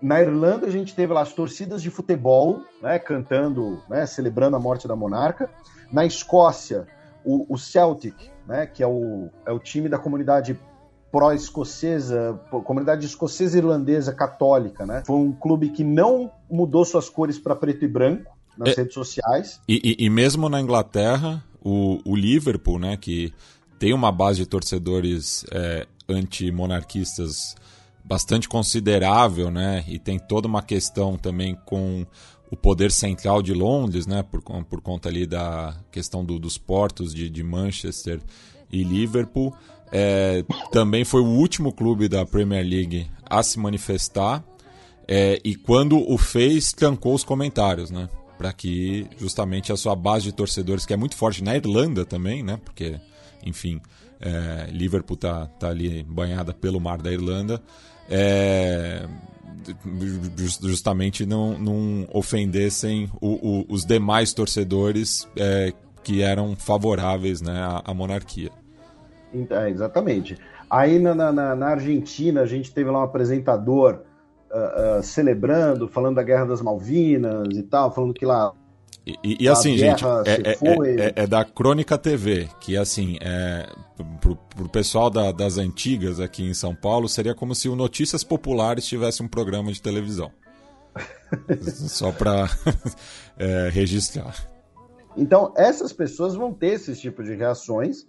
[0.00, 4.60] na Irlanda a gente teve lá as torcidas de futebol, né, cantando, né, celebrando a
[4.60, 5.50] morte da monarca.
[5.92, 6.86] Na Escócia,
[7.24, 8.14] o, o Celtic,
[8.46, 10.58] né, que é o, é o time da comunidade
[11.10, 15.02] pró-escocesa, comunidade escocesa irlandesa católica, né?
[15.04, 18.94] Foi um clube que não mudou suas cores para preto e branco nas é, redes
[18.94, 19.60] sociais.
[19.68, 23.32] E, e, e, mesmo na Inglaterra, o, o Liverpool, né, que
[23.78, 27.56] tem uma base de torcedores é, anti-monarquistas
[28.04, 29.84] bastante considerável, né?
[29.86, 32.04] E tem toda uma questão também com
[32.50, 34.22] o poder central de Londres, né?
[34.22, 38.20] Por, por conta ali da questão do, dos portos de, de Manchester
[38.70, 39.54] e Liverpool.
[39.92, 44.44] É, também foi o último clube da Premier League a se manifestar.
[45.06, 48.08] É, e quando o fez, trancou os comentários, né?
[48.38, 52.42] Para que justamente a sua base de torcedores, que é muito forte na Irlanda também,
[52.42, 52.58] né?
[52.64, 52.98] Porque,
[53.44, 53.80] enfim,
[54.20, 57.60] é, Liverpool tá, tá ali banhada pelo mar da Irlanda.
[58.08, 59.06] É,
[60.60, 65.72] justamente não, não ofendessem o, o, os demais torcedores é,
[66.02, 68.50] que eram favoráveis né, à, à monarquia.
[69.50, 70.36] É, exatamente.
[70.68, 74.02] Aí na, na, na, Argentina a gente teve lá um apresentador
[74.50, 78.52] uh, uh, celebrando, falando da Guerra das Malvinas e tal, falando que lá.
[79.06, 83.66] E, e, e assim, gente, é, é, é, é, da Crônica TV, que assim, é,
[84.20, 88.22] pro, pro pessoal da, das antigas aqui em São Paulo, seria como se o Notícias
[88.22, 90.30] Populares tivesse um programa de televisão.
[91.62, 92.48] Só para
[93.38, 94.34] é, registrar.
[95.16, 98.06] Então, essas pessoas vão ter esse tipo de reações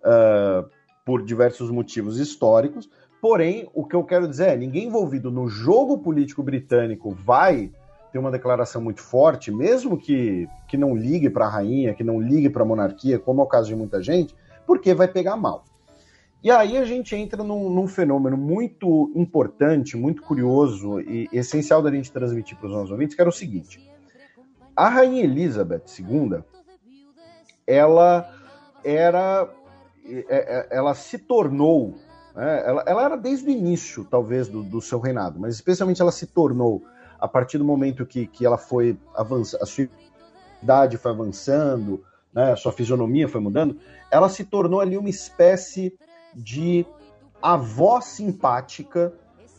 [0.00, 0.68] uh,
[1.04, 2.88] por diversos motivos históricos.
[3.20, 7.70] Porém, o que eu quero dizer é: ninguém envolvido no jogo político britânico vai
[8.12, 12.20] ter uma declaração muito forte, mesmo que, que não ligue para a rainha, que não
[12.20, 14.34] ligue para a monarquia, como é o caso de muita gente,
[14.66, 15.64] porque vai pegar mal.
[16.42, 21.90] E aí a gente entra num, num, fenômeno muito importante, muito curioso e essencial da
[21.90, 23.80] gente transmitir para os nossos ouvintes, que era o seguinte:
[24.76, 26.44] a rainha Elizabeth II,
[27.66, 28.32] ela
[28.84, 29.48] era
[30.70, 31.94] ela se tornou,
[32.34, 36.12] né, ela, ela, era desde o início, talvez, do, do, seu reinado, mas especialmente ela
[36.12, 36.82] se tornou
[37.18, 39.88] a partir do momento que, que ela foi avançando, a sua
[40.62, 43.78] idade foi avançando, né, a sua fisionomia foi mudando,
[44.10, 45.98] ela se tornou ali uma espécie
[46.34, 46.86] de
[47.42, 49.12] avó simpática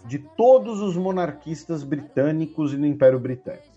[0.06, 3.68] de todos os monarquistas britânicos e do Império Britânico.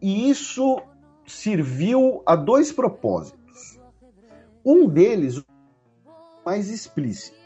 [0.00, 0.80] E isso
[1.26, 3.80] serviu a dois propósitos.
[4.64, 5.42] Um deles,
[6.48, 7.36] mais explícito.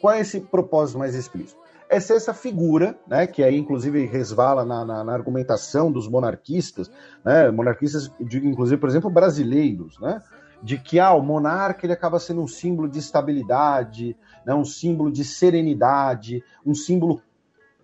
[0.00, 1.60] Qual é esse propósito mais explícito?
[1.86, 6.90] É ser essa figura, né, que aí inclusive resvala na, na, na argumentação dos monarquistas,
[7.22, 10.22] né, monarquistas, digo, inclusive, por exemplo, brasileiros, né,
[10.62, 14.16] de que ah, o monarca ele acaba sendo um símbolo de estabilidade,
[14.46, 17.20] né, um símbolo de serenidade, um símbolo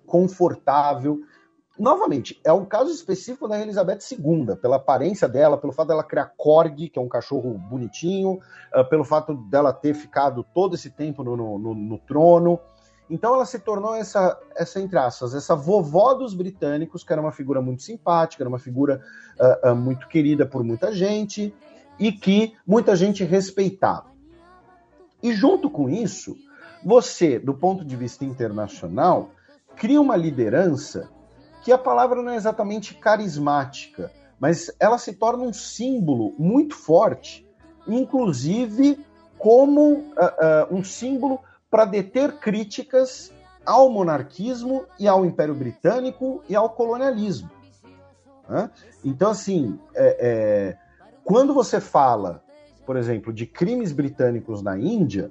[0.06, 1.20] confortável
[1.82, 6.32] novamente, é um caso específico da Elizabeth II, pela aparência dela, pelo fato dela criar
[6.36, 8.38] Korg, que é um cachorro bonitinho,
[8.72, 12.60] uh, pelo fato dela ter ficado todo esse tempo no, no, no, trono.
[13.10, 17.32] Então ela se tornou essa, essa, entre aspas, essa vovó dos britânicos, que era uma
[17.32, 19.02] figura muito simpática, era uma figura
[19.40, 21.52] uh, uh, muito querida por muita gente
[21.98, 24.06] e que muita gente respeitava.
[25.20, 26.36] E junto com isso,
[26.84, 29.30] você, do ponto de vista internacional,
[29.74, 31.10] cria uma liderança
[31.62, 37.46] que a palavra não é exatamente carismática, mas ela se torna um símbolo muito forte,
[37.86, 39.04] inclusive
[39.38, 40.02] como uh,
[40.70, 41.40] uh, um símbolo
[41.70, 43.32] para deter críticas
[43.64, 47.50] ao monarquismo e ao Império Britânico e ao colonialismo.
[48.48, 48.68] Né?
[49.04, 50.76] Então, assim, é, é,
[51.24, 52.42] quando você fala,
[52.84, 55.30] por exemplo, de crimes britânicos na Índia,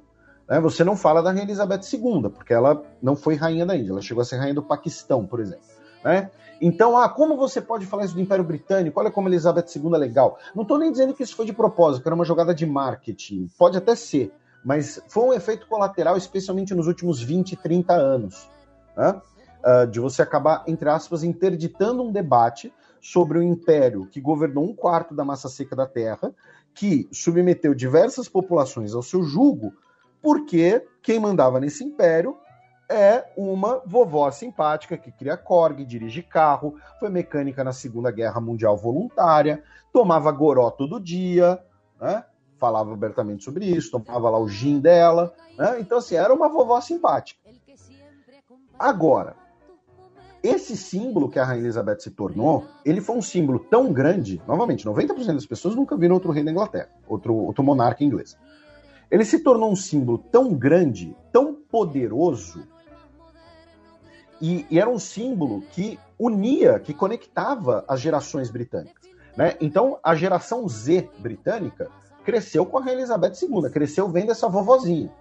[0.49, 3.91] né, você não fala da Rainha Elizabeth II, porque ela não foi rainha da Índia,
[3.91, 5.65] ela chegou a ser rainha do Paquistão, por exemplo.
[6.03, 6.29] Né?
[6.61, 8.99] Então, ah, como você pode falar isso do Império Britânico?
[8.99, 10.37] Olha como Elizabeth II é legal.
[10.53, 13.49] Não estou nem dizendo que isso foi de propósito, que era uma jogada de marketing.
[13.57, 14.31] Pode até ser,
[14.63, 18.47] mas foi um efeito colateral, especialmente nos últimos 20, 30 anos.
[18.95, 19.19] Né?
[19.65, 24.75] Uh, de você acabar, entre aspas, interditando um debate sobre o império que governou um
[24.75, 26.33] quarto da massa seca da Terra,
[26.73, 29.73] que submeteu diversas populações ao seu jugo,
[30.21, 32.37] porque quem mandava nesse império
[32.91, 38.75] é uma vovó simpática que cria corg, dirige carro, foi mecânica na Segunda Guerra Mundial
[38.75, 39.63] voluntária,
[39.93, 41.59] tomava goró todo dia,
[41.99, 42.25] né?
[42.59, 45.33] falava abertamente sobre isso, tomava lá o gin dela.
[45.57, 45.79] Né?
[45.79, 47.39] Então, assim, era uma vovó simpática.
[48.77, 49.35] Agora,
[50.43, 54.85] esse símbolo que a Rainha Elizabeth se tornou, ele foi um símbolo tão grande, novamente,
[54.85, 58.37] 90% das pessoas nunca viram outro rei da Inglaterra, outro, outro monarca inglês.
[59.09, 62.67] Ele se tornou um símbolo tão grande, tão poderoso,
[64.41, 69.09] e, e, era um símbolo que unia, que conectava as gerações britânicas.
[69.37, 69.55] Né?
[69.61, 71.89] Então, a geração Z britânica
[72.25, 75.11] cresceu com a Rainha Elizabeth II, cresceu vendo essa vovozinha.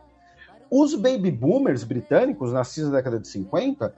[0.70, 3.94] Os baby boomers britânicos, nascidos na década de 50,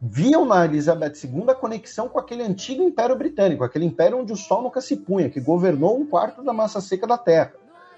[0.00, 4.36] viam na Elizabeth II a conexão com aquele antigo Império Britânico, aquele império onde o
[4.36, 7.52] sol nunca se punha, que governou um quarto da massa seca da Terra.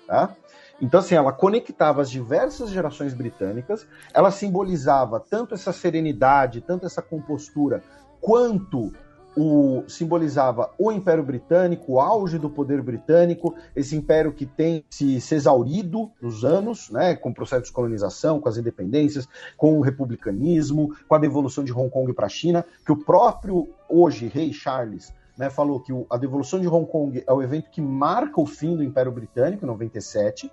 [0.06, 0.34] Tá?
[0.80, 7.02] Então, assim, ela conectava as diversas gerações britânicas, ela simbolizava tanto essa serenidade, tanto essa
[7.02, 7.82] compostura,
[8.20, 8.92] quanto
[9.36, 15.20] o simbolizava o Império Britânico, o auge do poder britânico, esse império que tem se,
[15.20, 19.80] se exaurido nos anos, né, com o processo de colonização, com as independências, com o
[19.80, 24.52] republicanismo, com a devolução de Hong Kong para a China, que o próprio hoje rei
[24.52, 28.40] Charles né, falou que o, a devolução de Hong Kong é o evento que marca
[28.40, 30.50] o fim do Império Britânico, em 97.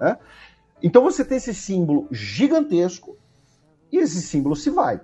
[0.00, 0.18] Né?
[0.82, 3.16] Então você tem esse símbolo gigantesco
[3.90, 5.00] e esse símbolo se vai.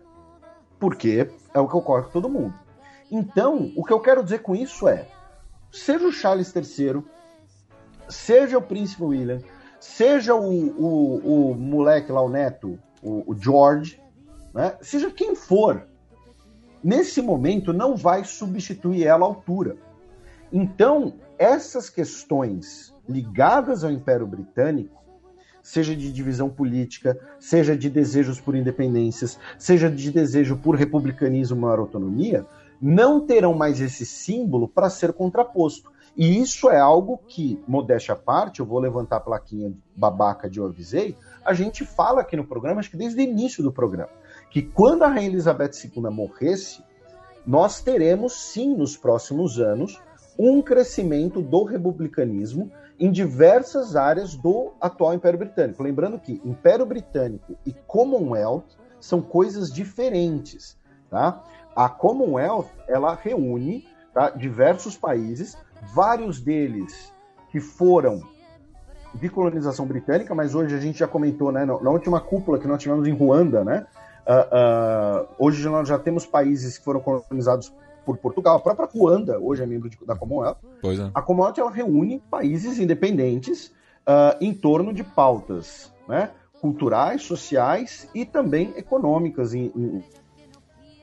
[0.79, 2.55] Porque é o que ocorre com todo mundo.
[3.11, 5.07] Então, o que eu quero dizer com isso é:
[5.71, 7.03] seja o Charles III,
[8.09, 9.41] seja o príncipe William,
[9.79, 14.01] seja o, o, o moleque lá, o neto, o, o George,
[14.55, 14.77] né?
[14.81, 15.87] seja quem for,
[16.83, 19.77] nesse momento não vai substituir ela à altura.
[20.53, 25.03] Então, essas questões ligadas ao Império Britânico,
[25.63, 31.79] seja de divisão política, seja de desejos por independências, seja de desejo por republicanismo maior
[31.79, 32.45] autonomia,
[32.81, 35.93] não terão mais esse símbolo para ser contraposto.
[36.17, 40.59] E isso é algo que, modéstia à parte, eu vou levantar a plaquinha babaca de
[40.59, 44.11] eu avisei, a gente fala aqui no programa, acho que desde o início do programa,
[44.51, 46.83] que quando a Rainha Elizabeth II morresse,
[47.47, 50.01] nós teremos sim nos próximos anos
[50.39, 52.71] um crescimento do republicanismo
[53.03, 55.83] em diversas áreas do atual Império Britânico.
[55.83, 60.79] Lembrando que Império Britânico e Commonwealth são coisas diferentes,
[61.11, 61.43] tá?
[61.75, 65.59] A Commonwealth, ela reúne tá, diversos países,
[65.93, 67.13] vários deles
[67.51, 68.23] que foram
[69.13, 72.81] de colonização britânica, mas hoje a gente já comentou, né, na última cúpula que nós
[72.81, 73.85] tivemos em Ruanda, né,
[74.29, 77.75] uh, uh, hoje nós já temos países que foram colonizados
[78.05, 78.57] por Portugal.
[78.57, 80.59] A própria Ruanda hoje é membro de, da Commonwealth.
[80.85, 81.11] É.
[81.15, 83.73] A Commonwealth ela reúne países independentes
[84.07, 86.31] uh, em torno de pautas né,
[86.61, 90.05] culturais, sociais e também econômicas em, em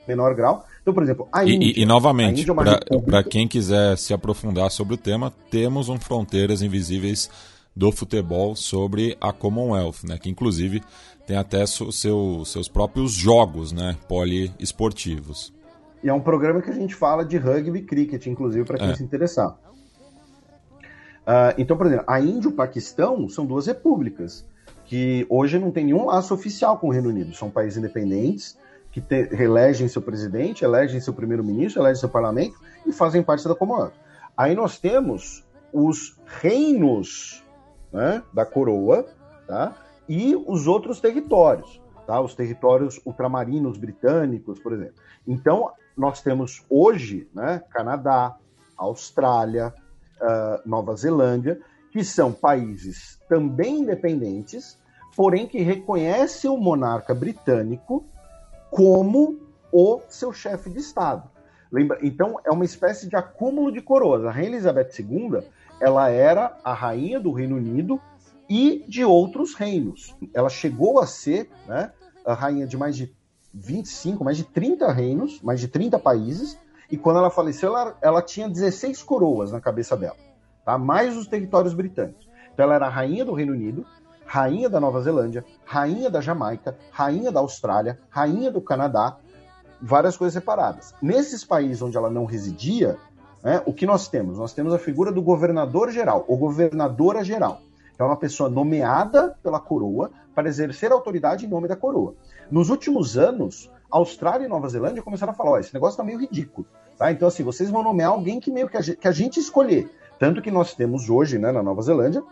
[0.06, 0.64] menor grau.
[0.82, 1.72] Então, por exemplo, a Índia.
[1.76, 6.62] E, e novamente, é para quem quiser se aprofundar sobre o tema, temos um Fronteiras
[6.62, 7.30] Invisíveis
[7.76, 10.82] do futebol sobre a Commonwealth, né, que inclusive
[11.26, 15.52] tem até seu, seus próprios jogos né, poliesportivos.
[16.02, 18.90] E é um programa que a gente fala de rugby e cricket, inclusive, para quem
[18.90, 18.94] é.
[18.94, 19.58] se interessar.
[21.20, 24.44] Uh, então, por exemplo, a Índia e o Paquistão são duas repúblicas
[24.86, 27.34] que hoje não tem nenhum laço oficial com o Reino Unido.
[27.34, 28.58] São países independentes
[28.90, 33.54] que te, elegem seu presidente, elegem seu primeiro-ministro, elegem seu parlamento e fazem parte da
[33.54, 33.92] Commonwealth.
[34.36, 37.44] Aí nós temos os reinos
[37.92, 39.06] né, da coroa
[39.46, 39.76] tá,
[40.08, 41.80] e os outros territórios,
[42.10, 44.94] tá, os territórios ultramarinos britânicos, por exemplo.
[45.26, 48.36] Então, nós temos hoje né, Canadá,
[48.76, 49.72] Austrália,
[50.20, 51.60] uh, Nova Zelândia,
[51.92, 54.76] que são países também independentes,
[55.16, 58.04] porém que reconhecem o monarca britânico
[58.70, 59.38] como
[59.72, 61.30] o seu chefe de Estado.
[61.70, 61.98] Lembra?
[62.02, 64.24] Então, é uma espécie de acúmulo de coroas.
[64.24, 65.42] A Rainha Elizabeth II
[65.80, 68.00] ela era a rainha do Reino Unido
[68.48, 70.14] e de outros reinos.
[70.34, 71.92] Ela chegou a ser né,
[72.24, 73.12] a rainha de mais de
[73.52, 76.58] 25, mais de 30 reinos, mais de 30 países,
[76.90, 80.16] e quando ela faleceu, ela, ela tinha 16 coroas na cabeça dela,
[80.64, 80.76] tá?
[80.78, 82.28] mais os territórios britânicos.
[82.52, 83.86] Então ela era rainha do Reino Unido,
[84.24, 89.16] rainha da Nova Zelândia, rainha da Jamaica, rainha da Austrália, rainha do Canadá,
[89.80, 90.94] várias coisas separadas.
[91.00, 92.96] Nesses países onde ela não residia,
[93.42, 94.38] né, o que nós temos?
[94.38, 97.60] Nós temos a figura do governador geral, ou governadora geral.
[98.00, 102.14] É uma pessoa nomeada pela coroa para exercer autoridade em nome da coroa.
[102.50, 106.66] Nos últimos anos, Austrália e Nova Zelândia começaram a falar: esse negócio está meio ridículo.
[106.96, 107.12] Tá?
[107.12, 109.90] Então, assim, vocês vão nomear alguém que meio que a gente, que a gente escolher.
[110.18, 112.26] Tanto que nós temos hoje, né, na Nova Zelândia, uh,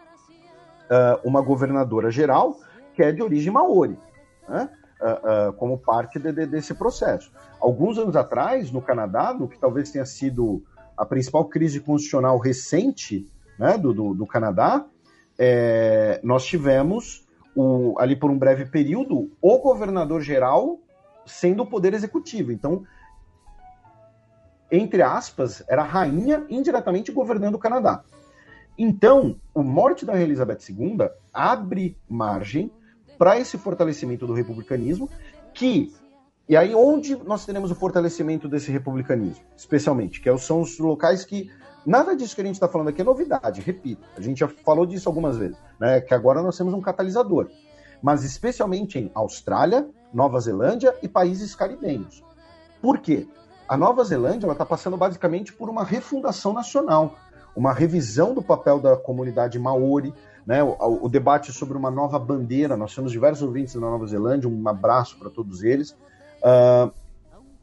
[1.23, 2.57] uma governadora geral
[2.95, 3.97] que é de origem maori,
[4.49, 4.69] né?
[5.01, 7.31] uh, uh, como parte de, de, desse processo.
[7.61, 10.63] Alguns anos atrás, no Canadá, no que talvez tenha sido
[10.97, 14.85] a principal crise constitucional recente né, do, do, do Canadá,
[15.39, 20.79] é, nós tivemos o, ali por um breve período o governador geral
[21.25, 22.51] sendo o poder executivo.
[22.51, 22.85] Então,
[24.71, 28.03] entre aspas, era a rainha indiretamente governando o Canadá.
[28.77, 32.71] Então, a morte da Elizabeth II abre margem
[33.19, 35.09] para esse fortalecimento do republicanismo,
[35.53, 35.93] que
[36.49, 41.51] e aí onde nós teremos o fortalecimento desse republicanismo, especialmente, que são os locais que
[41.89, 44.85] nada disso que a gente está falando aqui é novidade, repito, a gente já falou
[44.85, 46.01] disso algumas vezes, né?
[46.01, 47.49] Que agora nós temos um catalisador,
[48.03, 52.23] mas especialmente em Austrália, Nova Zelândia e países caribenhos.
[52.81, 53.27] Por quê?
[53.69, 57.15] A Nova Zelândia está passando basicamente por uma refundação nacional,
[57.55, 60.15] uma revisão do papel da comunidade maori,
[60.47, 62.77] né, o, o, debate sobre uma nova bandeira.
[62.77, 65.91] Nós temos diversos ouvintes na Nova Zelândia, um abraço para todos eles.
[66.41, 66.91] Uh,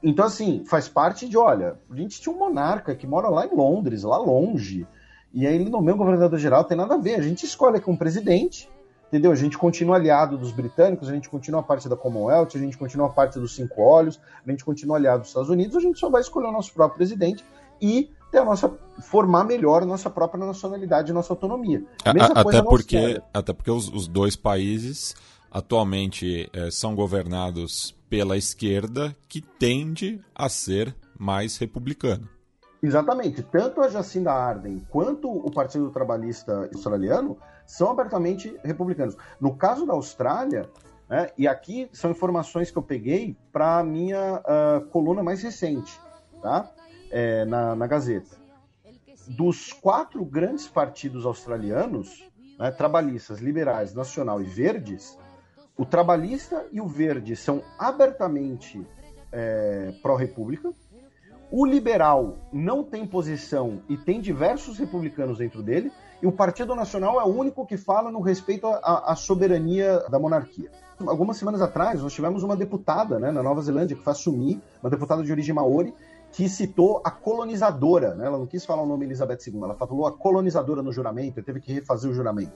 [0.03, 3.55] então, assim, faz parte de, olha, a gente tinha um monarca que mora lá em
[3.55, 4.85] Londres, lá longe,
[5.33, 7.15] e aí ele nomeia o governador-geral, tem nada a ver.
[7.15, 8.69] A gente escolhe aqui um presidente,
[9.07, 9.31] entendeu?
[9.31, 13.09] A gente continua aliado dos britânicos, a gente continua parte da Commonwealth, a gente continua
[13.09, 16.21] parte dos Cinco Olhos, a gente continua aliado dos Estados Unidos, a gente só vai
[16.21, 17.43] escolher o nosso próprio presidente
[17.81, 21.83] e ter a nossa formar melhor a nossa própria nacionalidade, nossa autonomia.
[22.03, 25.15] A, até porque até porque os, os dois países
[25.51, 32.29] atualmente é, são governados pela esquerda, que tende a ser mais republicano.
[32.81, 33.41] Exatamente.
[33.41, 39.17] Tanto a Jacinda Arden quanto o Partido Trabalhista Australiano são abertamente republicanos.
[39.39, 40.69] No caso da Austrália,
[41.09, 45.99] né, e aqui são informações que eu peguei para a minha uh, coluna mais recente,
[46.41, 46.71] tá?
[47.11, 48.35] É, na, na Gazeta.
[49.27, 52.29] Dos quatro grandes partidos australianos,
[52.59, 55.17] né, trabalhistas, liberais, nacional e verdes,
[55.77, 58.85] o trabalhista e o verde são abertamente
[59.31, 60.71] é, pró-república.
[61.51, 65.91] O liberal não tem posição e tem diversos republicanos dentro dele.
[66.21, 70.71] E o Partido Nacional é o único que fala no respeito à, soberania da monarquia.
[71.05, 74.89] Algumas semanas atrás, nós tivemos uma deputada né, na Nova Zelândia que foi assumir, uma
[74.89, 75.93] deputada de origem maori,
[76.31, 78.15] que citou a colonizadora.
[78.15, 78.25] Né?
[78.25, 81.43] Ela não quis falar o nome Elizabeth II, ela falou a colonizadora no juramento, e
[81.43, 82.53] teve que refazer o juramento.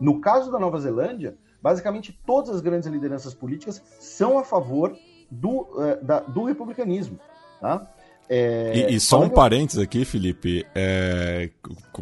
[0.00, 4.96] No caso da Nova Zelândia, basicamente todas as grandes lideranças políticas são a favor
[5.30, 7.18] do, uh, da, do republicanismo.
[7.60, 7.86] Tá?
[8.28, 11.50] É, e, e, só um parênteses aqui, Felipe, é,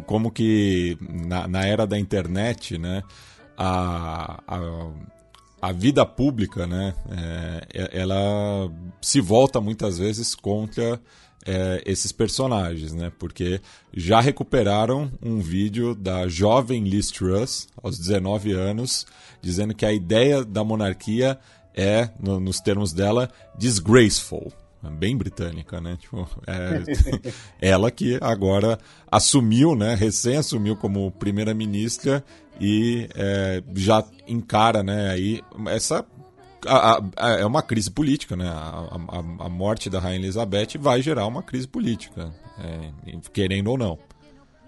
[0.05, 3.01] como que na, na, era da internet, né,
[3.57, 4.91] a, a,
[5.61, 6.93] a vida pública, né,
[7.73, 8.69] é, ela
[9.01, 10.99] se volta muitas vezes contra
[11.47, 13.09] é, esses personagens, né?
[13.17, 13.61] Porque
[13.93, 19.07] já recuperaram um vídeo da jovem Liz Truss, aos 19 anos,
[19.41, 21.39] dizendo que a ideia da monarquia
[21.75, 24.51] é, no, nos termos dela, disgraceful.
[24.99, 25.97] Bem britânica, né?
[25.99, 26.81] Tipo, é,
[27.61, 28.79] ela que agora
[29.11, 29.95] assumiu, né?
[29.95, 32.23] Recém assumiu como primeira-ministra
[32.59, 35.09] e é, já encara, né?
[35.09, 36.05] Aí essa
[36.65, 38.47] a, a, é uma crise política, né?
[38.47, 43.99] A, a, morte da Rainha Elizabeth vai gerar uma crise política, é, querendo ou não.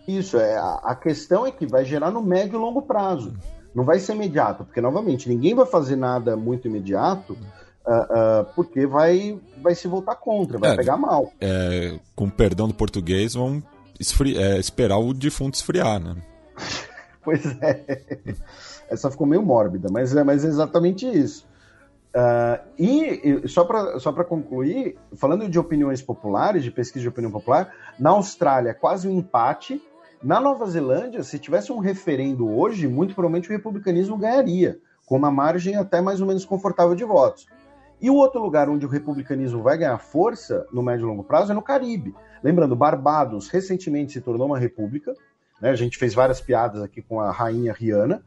[0.07, 3.33] Isso, é, a questão é que vai gerar no médio e longo prazo.
[3.73, 8.85] Não vai ser imediato, porque, novamente, ninguém vai fazer nada muito imediato, uh, uh, porque
[8.85, 11.31] vai, vai se voltar contra, vai é, pegar mal.
[11.39, 13.61] É, com perdão do português, vão
[13.99, 16.15] esfri é, esperar o defunto esfriar, né?
[17.23, 18.03] pois é.
[18.89, 21.47] Essa ficou meio mórbida, mas é, mas é exatamente isso.
[22.09, 27.31] Uh, e, e, só para só concluir, falando de opiniões populares, de pesquisa de opinião
[27.31, 29.81] popular, na Austrália quase um empate.
[30.21, 35.31] Na Nova Zelândia, se tivesse um referendo hoje, muito provavelmente o republicanismo ganharia, com uma
[35.31, 37.47] margem até mais ou menos confortável de votos.
[38.01, 41.53] E o outro lugar onde o republicanismo vai ganhar força no médio e longo prazo
[41.53, 42.13] é no Caribe.
[42.43, 45.13] Lembrando, Barbados recentemente se tornou uma república,
[45.61, 45.69] né?
[45.69, 48.21] a gente fez várias piadas aqui com a rainha Rihanna.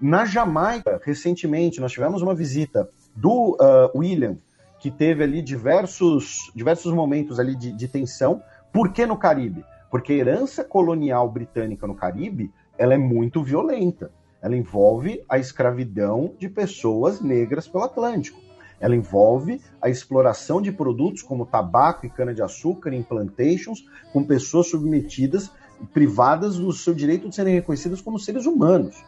[0.00, 4.36] Na Jamaica, recentemente, nós tivemos uma visita do uh, William,
[4.80, 8.42] que teve ali diversos, diversos momentos ali de, de tensão.
[8.72, 9.64] Por que no Caribe?
[9.90, 14.10] Porque a herança colonial britânica no Caribe ela é muito violenta.
[14.40, 18.40] Ela envolve a escravidão de pessoas negras pelo Atlântico.
[18.80, 25.50] Ela envolve a exploração de produtos como tabaco e cana-de-açúcar em plantations, com pessoas submetidas,
[25.92, 29.04] privadas do seu direito de serem reconhecidas como seres humanos.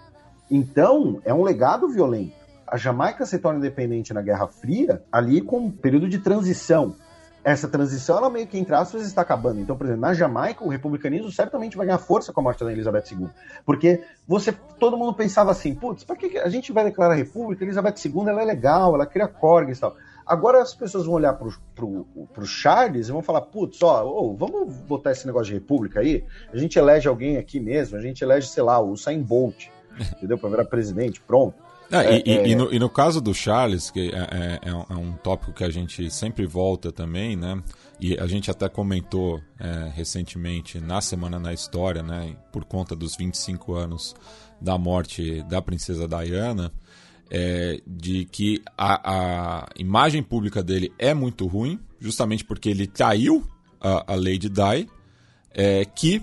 [0.51, 2.35] Então, é um legado violento.
[2.67, 6.97] A Jamaica se torna independente na Guerra Fria, ali com um período de transição
[7.43, 9.61] essa transição, ela meio que, entre aspas, está acabando.
[9.61, 12.71] Então, por exemplo, na Jamaica, o republicanismo certamente vai ganhar força com a morte da
[12.71, 13.29] Elizabeth II.
[13.65, 17.65] Porque você, todo mundo pensava assim, putz, para que a gente vai declarar a república?
[17.65, 19.97] Elizabeth II, ela é legal, ela cria corgos e tal.
[20.27, 24.05] Agora as pessoas vão olhar pro, pro, pro Charles e vão falar, putz, ó,
[24.35, 26.25] vamos botar esse negócio de república aí?
[26.53, 29.67] A gente elege alguém aqui mesmo, a gente elege, sei lá, o Usain Bolt,
[30.17, 30.39] entendeu?
[30.39, 31.70] Para virar presidente, pronto.
[31.93, 35.13] É, e, é, e, no, e, no, caso do Charles, que é, é, é, um
[35.13, 37.61] tópico que a gente sempre volta também, né?
[37.99, 42.37] E a gente até comentou é, recentemente na Semana na História, né?
[42.53, 44.15] Por conta dos 25 anos
[44.61, 46.73] da morte da princesa Diana,
[47.29, 53.45] é, de que a, a, imagem pública dele é muito ruim, justamente porque ele traiu
[53.81, 54.89] a, a Lady Di,
[55.53, 56.23] é, que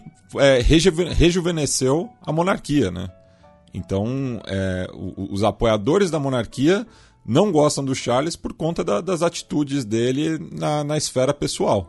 [1.18, 3.10] rejuvenesceu a monarquia, né?
[3.74, 4.88] Então, é,
[5.32, 6.86] os apoiadores da monarquia
[7.26, 11.86] não gostam do Charles por conta da, das atitudes dele na, na esfera pessoal.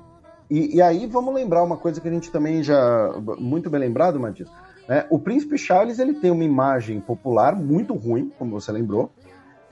[0.51, 4.19] E, e, aí vamos lembrar uma coisa que a gente também já muito bem lembrado,
[4.19, 4.49] Matias.
[4.89, 9.13] É, o príncipe Charles ele tem uma imagem popular muito ruim, como você lembrou.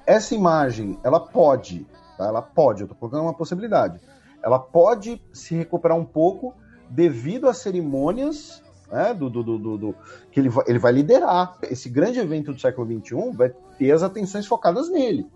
[0.06, 2.26] Essa imagem, ela pode, tá?
[2.26, 3.98] ela pode, eu estou colocando uma possibilidade.
[4.42, 6.54] Ela pode se recuperar um pouco
[6.90, 9.94] devido às cerimônias né, do, do, do, do,
[10.30, 11.56] que ele vai, ele vai liderar.
[11.62, 15.26] Esse grande evento do século XXI vai ter as atenções focadas nele.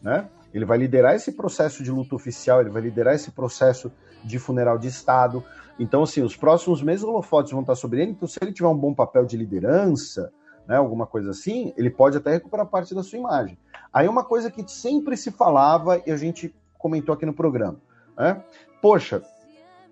[0.00, 0.28] Né?
[0.52, 3.92] Ele vai liderar esse processo de luta oficial, ele vai liderar esse processo
[4.24, 5.42] de funeral de Estado.
[5.78, 8.12] Então, assim, os próximos meses holofotes vão estar sobre ele.
[8.12, 10.32] Então, se ele tiver um bom papel de liderança,
[10.66, 13.58] né, alguma coisa assim, ele pode até recuperar parte da sua imagem.
[13.92, 17.78] Aí, uma coisa que sempre se falava e a gente comentou aqui no programa:
[18.16, 18.42] né?
[18.82, 19.22] poxa,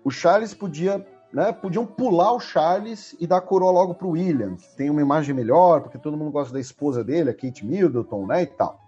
[0.03, 4.11] o Charles podia né, podiam pular o Charles e dar a coroa logo para o
[4.11, 7.65] William, que tem uma imagem melhor, porque todo mundo gosta da esposa dele, a Kate
[7.65, 8.79] Middleton, né, e tal.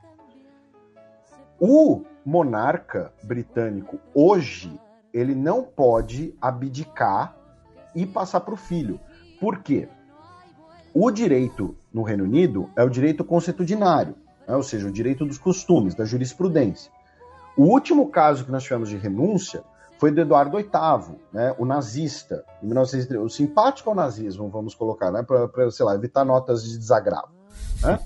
[1.60, 4.80] O monarca britânico hoje
[5.14, 7.36] ele não pode abdicar
[7.95, 8.99] e passar para o filho.
[9.40, 9.90] Por quê?
[10.94, 14.16] O direito no Reino Unido é o direito consuetudinário,
[14.48, 16.91] né, ou seja, o direito dos costumes, da jurisprudência.
[17.57, 19.64] O último caso que nós tivemos de renúncia
[20.00, 25.12] foi do Eduardo VIII, né, o nazista, em 1930, o simpático ao nazismo, vamos colocar,
[25.12, 27.28] né, para, sei lá, evitar notas de desagravo,
[27.84, 28.00] né,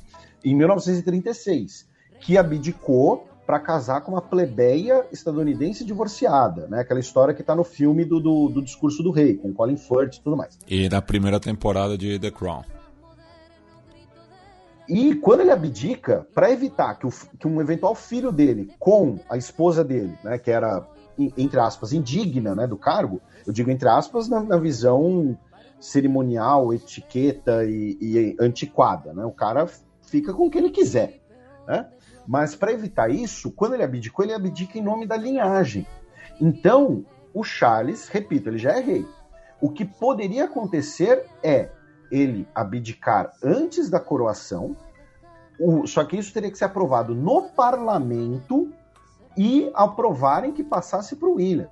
[0.44, 1.88] em 1936,
[2.20, 7.64] que abdicou para casar com uma plebeia estadunidense divorciada, né, aquela história que está no
[7.64, 10.58] filme do, do, do, Discurso do Rei, com Colin Firth e tudo mais.
[10.68, 12.64] E na primeira temporada de The Crown.
[14.90, 19.38] E quando ele abdica, para evitar que, o, que, um eventual filho dele, com a
[19.38, 20.86] esposa dele, né, que era
[21.18, 25.38] entre aspas, indigna né, do cargo, eu digo entre aspas na, na visão
[25.80, 29.14] cerimonial, etiqueta e, e, antiquada.
[29.14, 29.26] Né?
[29.26, 29.68] O cara
[30.02, 31.22] fica com o que ele quiser.
[31.68, 31.88] Né?
[32.26, 35.86] Mas para evitar isso, quando ele abdicou, ele abdica em nome da linhagem.
[36.40, 39.06] Então, o Charles, repito, ele já é rei.
[39.60, 41.70] O que poderia acontecer é
[42.12, 44.76] ele abdicar antes da coroação,
[45.60, 48.72] o, só que isso teria que ser aprovado no parlamento
[49.38, 51.70] e aprovarem que passasse para o William.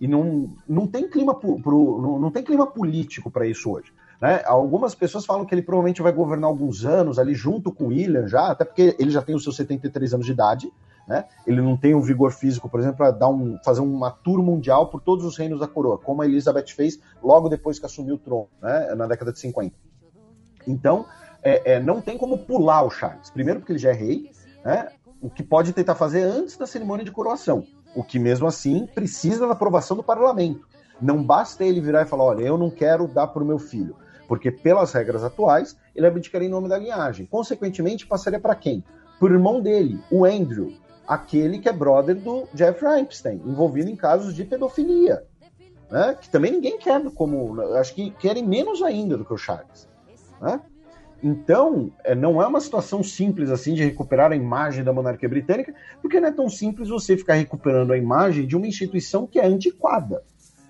[0.00, 3.92] E não, não, tem clima pro, pro não, não tem clima político para isso hoje.
[4.20, 4.42] Né?
[4.44, 8.26] Algumas pessoas falam que ele provavelmente vai governar alguns anos ali junto com o William
[8.26, 10.72] já, até porque ele já tem os seus 73 anos de idade.
[11.08, 11.24] Né?
[11.46, 14.88] Ele não tem um vigor físico, por exemplo, para dar um, fazer uma tour mundial
[14.88, 18.18] por todos os reinos da coroa, como a Elizabeth fez logo depois que assumiu o
[18.18, 18.94] trono, né?
[18.94, 19.74] na década de 50.
[20.66, 21.06] Então,
[21.42, 23.30] é, é, não tem como pular o Charles.
[23.30, 24.30] Primeiro, porque ele já é rei,
[24.64, 24.88] né?
[25.20, 27.64] O que pode tentar fazer antes da cerimônia de coroação,
[27.94, 30.66] o que mesmo assim precisa da aprovação do parlamento.
[31.00, 33.96] Não basta ele virar e falar: olha, eu não quero dar para o meu filho,
[34.28, 37.26] porque pelas regras atuais ele abdicaria em nome da linhagem.
[37.26, 38.84] Consequentemente, passaria para quem?
[39.18, 40.74] Para o irmão dele, o Andrew,
[41.06, 45.24] aquele que é brother do Jeffrey Epstein, envolvido em casos de pedofilia.
[45.90, 46.16] Né?
[46.20, 47.60] Que também ninguém quer como.
[47.76, 49.88] Acho que querem menos ainda do que o Charles.
[50.40, 50.60] Né?
[51.26, 55.74] Então, é, não é uma situação simples assim de recuperar a imagem da monarquia britânica,
[56.00, 59.44] porque não é tão simples você ficar recuperando a imagem de uma instituição que é
[59.44, 60.22] antiquada.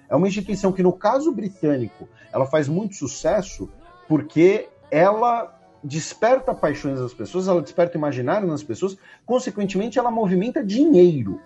[0.08, 3.68] É uma instituição que, no caso britânico, ela faz muito sucesso
[4.08, 5.54] porque ela
[5.84, 8.96] desperta paixões das pessoas, ela desperta imaginário nas pessoas,
[9.26, 11.38] consequentemente, ela movimenta dinheiro,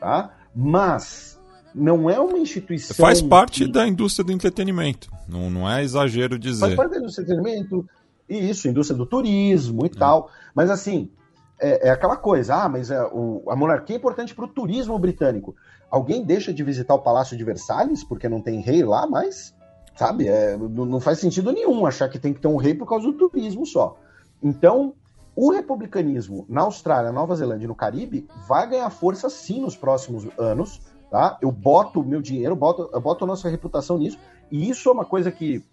[0.00, 0.34] tá?
[0.56, 1.38] Mas
[1.74, 2.96] não é uma instituição.
[2.96, 3.70] Faz parte que...
[3.70, 5.10] da indústria do entretenimento.
[5.28, 6.60] Não, não é exagero dizer.
[6.60, 7.86] Faz parte da indústria do entretenimento,
[8.28, 9.98] e isso, indústria do turismo e é.
[9.98, 10.30] tal.
[10.54, 11.10] Mas assim,
[11.58, 14.98] é, é aquela coisa, ah, mas é, o, a monarquia é importante para o turismo
[14.98, 15.54] britânico.
[15.90, 19.54] Alguém deixa de visitar o Palácio de Versalhes porque não tem rei lá, mas,
[19.96, 22.88] sabe, é, não, não faz sentido nenhum achar que tem que ter um rei por
[22.88, 23.96] causa do turismo só.
[24.42, 24.94] Então,
[25.36, 30.26] o republicanismo na Austrália, Nova Zelândia e no Caribe vai ganhar força sim nos próximos
[30.38, 30.80] anos,
[31.10, 31.38] tá?
[31.40, 34.18] Eu boto meu dinheiro, boto, eu boto a nossa reputação nisso,
[34.50, 35.64] e isso é uma coisa que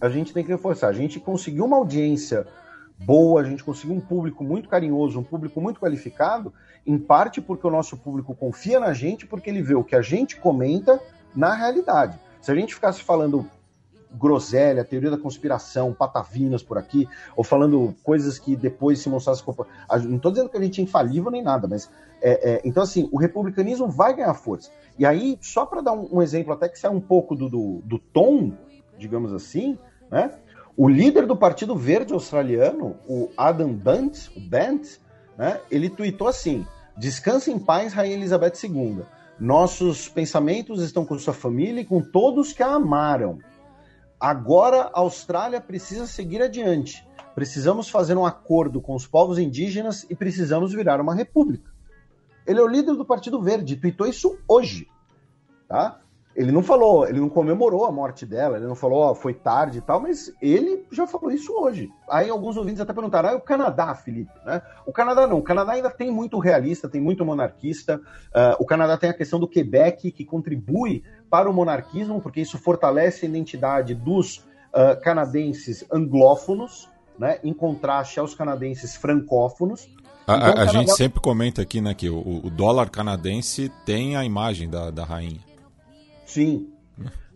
[0.00, 0.88] a gente tem que reforçar.
[0.88, 2.46] A gente conseguiu uma audiência
[2.98, 6.52] boa, a gente conseguiu um público muito carinhoso, um público muito qualificado,
[6.86, 10.02] em parte porque o nosso público confia na gente, porque ele vê o que a
[10.02, 11.00] gente comenta
[11.34, 12.18] na realidade.
[12.40, 13.48] Se a gente ficasse falando
[14.12, 19.44] groselha, teoria da conspiração, patavinas por aqui, ou falando coisas que depois se mostrassem.
[20.04, 21.90] Não estou dizendo que a gente é infalível nem nada, mas.
[22.22, 24.70] É, é, então, assim, o republicanismo vai ganhar força.
[24.98, 27.82] E aí, só para dar um, um, exemplo, até que sai um pouco do, do,
[27.84, 28.52] do tom,
[28.98, 29.78] digamos assim,
[30.10, 30.30] né?
[30.76, 34.98] O líder do Partido Verde Australiano, o Adam Bant, o Bant,
[35.38, 36.66] né, ele tweetou assim:
[36.96, 39.02] Descanse em paz, Rainha Elizabeth II.
[39.38, 43.38] Nossos pensamentos estão com sua família e com todos que a amaram.
[44.18, 47.06] Agora a Austrália precisa seguir adiante.
[47.34, 51.70] Precisamos fazer um acordo com os povos indígenas e precisamos virar uma república.
[52.46, 54.88] Ele é o líder do Partido Verde, tweetou isso hoje.
[55.68, 56.00] Tá?
[56.36, 59.78] Ele não falou, ele não comemorou a morte dela, ele não falou, oh, foi tarde
[59.78, 61.88] e tal, mas ele já falou isso hoje.
[62.10, 64.60] Aí alguns ouvintes até perguntaram, ah, o Canadá, Felipe, né?
[64.84, 68.98] O Canadá não, o Canadá ainda tem muito realista, tem muito monarquista, uh, o Canadá
[68.98, 73.94] tem a questão do Quebec, que contribui para o monarquismo, porque isso fortalece a identidade
[73.94, 76.86] dos uh, canadenses anglófonos,
[77.18, 79.88] né, em contraste aos canadenses francófonos.
[80.26, 80.66] A, então, a Canadá...
[80.66, 85.02] gente sempre comenta aqui né, que o, o dólar canadense tem a imagem da, da
[85.02, 85.45] rainha.
[86.36, 86.68] Sim.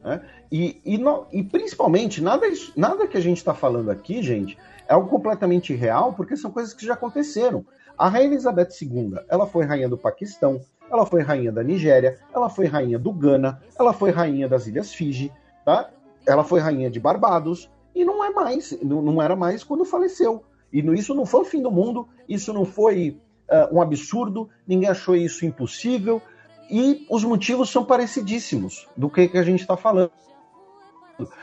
[0.05, 0.21] É.
[0.53, 2.47] E, e, no, e, principalmente, nada,
[2.77, 6.75] nada que a gente está falando aqui, gente, é algo completamente real, porque são coisas
[6.75, 7.65] que já aconteceram.
[7.97, 10.61] A Rainha Elizabeth II, ela foi rainha do Paquistão,
[10.91, 14.93] ela foi rainha da Nigéria, ela foi rainha do Ghana, ela foi rainha das Ilhas
[14.93, 15.33] Fiji,
[15.65, 15.89] tá?
[16.27, 20.45] Ela foi rainha de Barbados, e não é mais, não, não era mais quando faleceu.
[20.71, 23.19] E isso não foi o fim do mundo, isso não foi
[23.49, 26.21] uh, um absurdo, ninguém achou isso impossível,
[26.71, 30.13] e os motivos são parecidíssimos do que, que a gente está falando.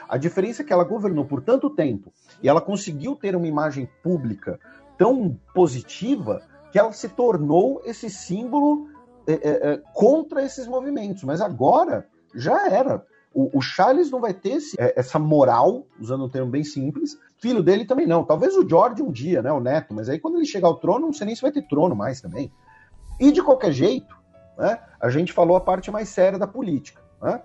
[0.07, 3.87] A diferença é que ela governou por tanto tempo e ela conseguiu ter uma imagem
[4.01, 4.59] pública
[4.97, 6.41] tão positiva
[6.71, 8.87] que ela se tornou esse símbolo
[9.27, 11.23] é, é, é contra esses movimentos.
[11.23, 13.05] Mas agora já era.
[13.33, 17.17] O, o Charles não vai ter esse, é, essa moral, usando um termo bem simples.
[17.37, 18.23] Filho dele também não.
[18.23, 19.93] Talvez o George um dia, né, o neto.
[19.93, 22.19] Mas aí quando ele chegar ao trono, não sei nem se vai ter trono mais
[22.19, 22.51] também.
[23.19, 24.16] E de qualquer jeito,
[24.57, 27.01] né, a gente falou a parte mais séria da política.
[27.21, 27.41] Né?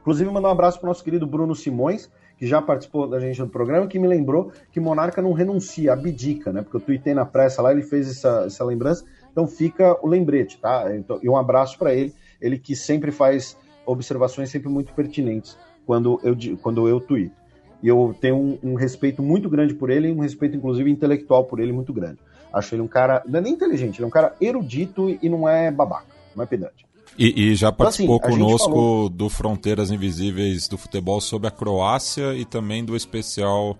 [0.00, 2.08] Inclusive, mandar um abraço para o nosso querido Bruno Simões,
[2.38, 6.52] que já participou da gente no programa, que me lembrou que Monarca não renuncia, abdica,
[6.52, 6.62] né?
[6.62, 9.04] Porque eu tuitei na pressa lá, ele fez essa, essa lembrança.
[9.32, 10.96] Então fica o lembrete, tá?
[10.96, 16.20] Então, e um abraço para ele, ele que sempre faz observações sempre muito pertinentes quando
[16.22, 17.34] eu, quando eu tuito.
[17.82, 21.58] E eu tenho um, um respeito muito grande por ele, um respeito, inclusive, intelectual por
[21.58, 22.18] ele muito grande.
[22.52, 25.48] Acho ele um cara, não é nem inteligente, ele é um cara erudito e não
[25.48, 26.86] é babaca não é pedante.
[27.18, 29.08] E, e já participou então, assim, conosco falou...
[29.08, 33.76] do Fronteiras Invisíveis do Futebol sobre a Croácia e também do especial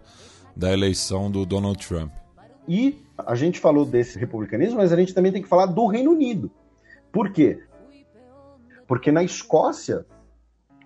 [0.56, 2.12] da eleição do Donald Trump.
[2.66, 6.10] E a gente falou desse republicanismo, mas a gente também tem que falar do Reino
[6.10, 6.50] Unido.
[7.12, 7.62] Por quê?
[8.86, 10.04] Porque na Escócia,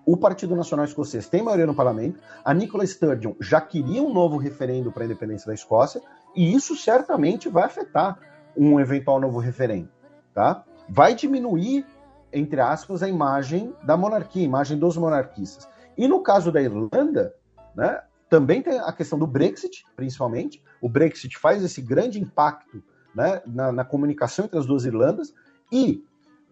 [0.05, 4.37] o Partido Nacional Escocês tem maioria no parlamento, a Nicola Sturgeon já queria um novo
[4.37, 6.01] referendo para a independência da Escócia,
[6.35, 8.19] e isso certamente vai afetar
[8.55, 9.89] um eventual novo referendo.
[10.33, 10.63] Tá?
[10.87, 11.85] Vai diminuir,
[12.31, 15.67] entre aspas, a imagem da monarquia, a imagem dos monarquistas.
[15.97, 17.33] E no caso da Irlanda,
[17.75, 20.61] né, também tem a questão do Brexit, principalmente.
[20.81, 22.83] O Brexit faz esse grande impacto
[23.15, 25.33] né, na, na comunicação entre as duas Irlandas.
[25.71, 26.03] E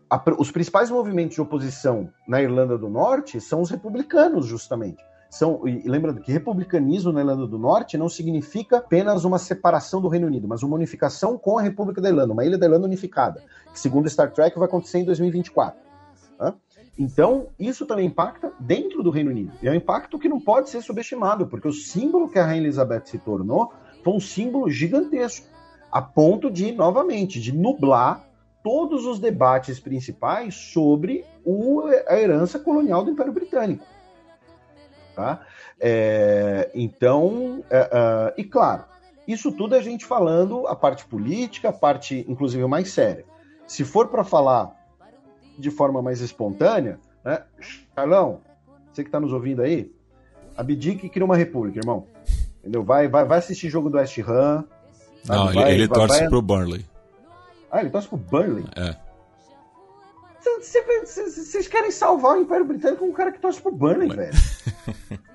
[0.10, 5.66] a, os principais movimentos de oposição na Irlanda do Norte são os republicanos, justamente são,
[5.66, 10.28] e lembrando que republicanismo na Irlanda do Norte não significa apenas uma separação do Reino
[10.28, 13.42] Unido, mas uma unificação com a República da Irlanda, uma ilha da Irlanda unificada,
[13.72, 15.80] que segundo Star Trek vai acontecer em 2024.
[16.38, 16.54] Tá?
[17.00, 19.54] Então, isso também impacta dentro do Reino Unido.
[19.64, 22.64] E é um impacto que não pode ser subestimado, porque o símbolo que a Rainha
[22.64, 23.72] Elizabeth se tornou
[24.04, 25.48] foi um símbolo gigantesco,
[25.90, 28.28] a ponto de, novamente, de nublar
[28.62, 33.86] todos os debates principais sobre o, a herança colonial do Império Britânico.
[35.22, 35.42] Tá?
[35.80, 38.86] É, então, é, é, e claro,
[39.28, 43.24] isso tudo é a gente falando a parte política, a parte inclusive mais séria.
[43.68, 44.76] Se for para falar
[45.60, 47.44] de forma mais espontânea, né?
[47.96, 48.42] Carlão,
[48.92, 49.94] você que está nos ouvindo aí,
[50.58, 52.08] abdique e cria uma república, irmão.
[52.60, 52.84] Entendeu?
[52.84, 54.66] Vai, vai, vai assistir jogo do West Ham,
[55.28, 56.30] Não, ele, vai, ele vai, torce vai...
[56.30, 56.86] pro Burnley.
[57.72, 58.66] Ah, ele torce pro Burnley?
[58.76, 58.96] É.
[60.60, 64.34] Vocês querem salvar o Império Britânico com um cara que torce pro Burnley, velho.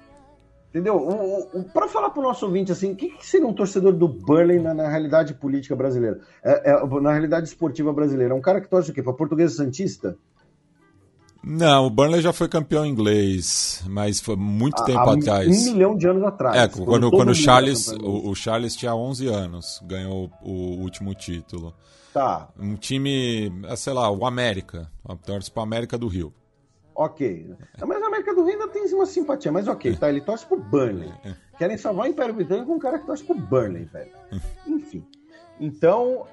[0.71, 0.97] Entendeu?
[0.97, 4.07] O, o, para falar pro nosso ouvinte assim, o que, que seria um torcedor do
[4.07, 6.21] Burnley na, na realidade política brasileira?
[6.45, 8.35] É, é, na realidade esportiva brasileira?
[8.35, 9.03] É um cara que torce o quê?
[9.03, 10.19] Pra portuguesa Santista?
[11.43, 15.49] Não, o Burnley já foi campeão inglês, mas foi muito tempo há atrás.
[15.49, 16.57] Um milhão de anos atrás.
[16.57, 21.15] É, quando, quando o Charles, o, o, Charles tinha 11 anos, ganhou o, o último
[21.15, 21.73] título.
[22.13, 22.49] Tá.
[22.59, 24.91] Um time, é, sei lá, o América.
[25.25, 26.35] Torce para América do Rio.
[26.97, 27.55] Ok.
[27.87, 30.09] Mas a América do Rio ainda tem uma simpatia, mas ok, tá?
[30.09, 31.13] Ele torce pro Burnley.
[31.25, 31.35] É.
[31.59, 34.13] Querem salvar o Império Britânico com um cara que torce pro Burnley, velho.
[34.67, 35.07] Enfim.
[35.61, 36.27] Então,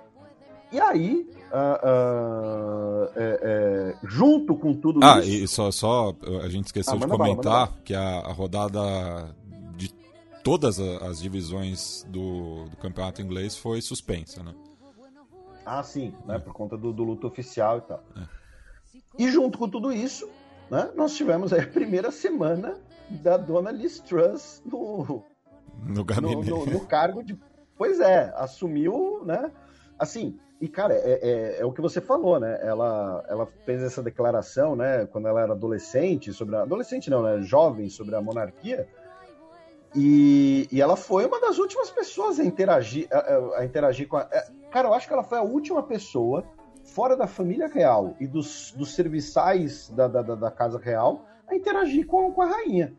[0.72, 5.30] e aí, uh, uh, é, é, junto com tudo ah, isso.
[5.30, 9.36] Ah, e só, só a gente esqueceu ah, de comentar bala, que a, a, rodada
[9.76, 9.94] de
[10.44, 14.56] todas as divisões do, do, campeonato inglês foi suspensa, né?
[15.66, 16.40] Ah, sim, né?
[16.40, 18.04] Por conta do, do luto oficial e tal.
[18.18, 18.44] É.
[19.20, 20.28] E junto com tudo isso,
[20.74, 22.76] né, nós tivemos a primeira semana
[23.10, 25.24] da dona Liz Truss no,
[25.84, 27.38] no, no, no, no cargo de.
[27.78, 29.52] Pois é, assumiu, né?
[30.00, 32.58] Assim, e, cara, é, é, é, o que você falou, né?
[32.62, 35.06] Ela, ela fez essa declaração, né?
[35.06, 37.42] Quando ela era adolescente, sobre a, Adolescente não, né?
[37.42, 38.88] Jovem, sobre a monarquia.
[39.96, 44.28] E, e ela foi uma das últimas pessoas a interagir, a, a interagir com a...
[44.32, 46.44] É, cara, eu acho que ela foi a última pessoa,
[46.94, 52.06] fora da família real e dos, dos serviçais da, da, da Casa Real, a interagir
[52.06, 52.94] com, com a rainha.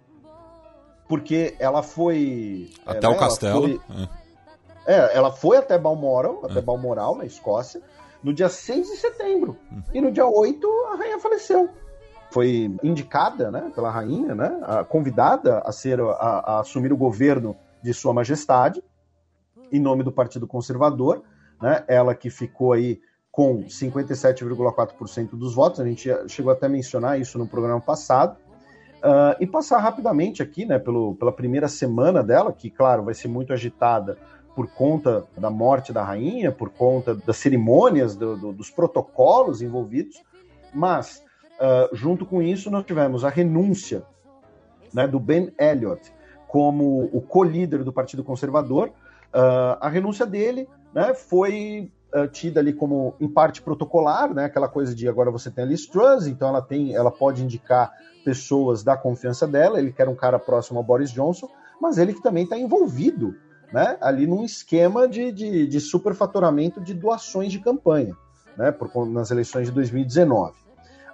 [1.09, 2.71] Porque ela foi...
[2.85, 3.19] Até é, o né?
[3.19, 3.61] castelo.
[3.63, 4.25] Foi, é
[4.87, 6.63] é, ela foi até Balmoral, até é.
[6.63, 7.81] Balmoral, na Escócia,
[8.23, 9.57] no dia 6 de setembro.
[9.73, 9.83] Hum.
[9.93, 11.69] E no dia 8, a rainha faleceu.
[12.31, 17.57] Foi indicada né, pela rainha, né, a, convidada a, ser, a, a assumir o governo
[17.83, 18.83] de Sua Majestade,
[19.71, 21.23] em nome do Partido Conservador.
[21.63, 23.01] Né, ela que ficou aí
[23.35, 28.37] com 57,4% dos votos, a gente chegou até a mencionar isso no programa passado.
[29.03, 33.27] Uh, e passar rapidamente aqui, né, pelo, pela primeira semana dela, que, claro, vai ser
[33.27, 34.17] muito agitada
[34.55, 40.23] por conta da morte da rainha, por conta das cerimônias, do, do, dos protocolos envolvidos,
[40.73, 41.21] mas
[41.57, 44.05] uh, junto com isso nós tivemos a renúncia
[44.93, 46.13] né, do Ben Elliott
[46.47, 48.91] como o co-líder do Partido Conservador.
[49.35, 54.69] Uh, a renúncia dele né, foi uh, tida ali como em parte protocolar, né, aquela
[54.69, 57.93] coisa de agora você tem a Liz Truss, então ela tem, ela pode indicar
[58.25, 59.79] pessoas da confiança dela.
[59.79, 61.49] Ele quer um cara próximo ao Boris Johnson,
[61.81, 63.35] mas ele que também está envolvido
[63.73, 68.17] né, ali num esquema de, de, de superfaturamento de doações de campanha,
[68.57, 70.55] né, por, nas eleições de 2019.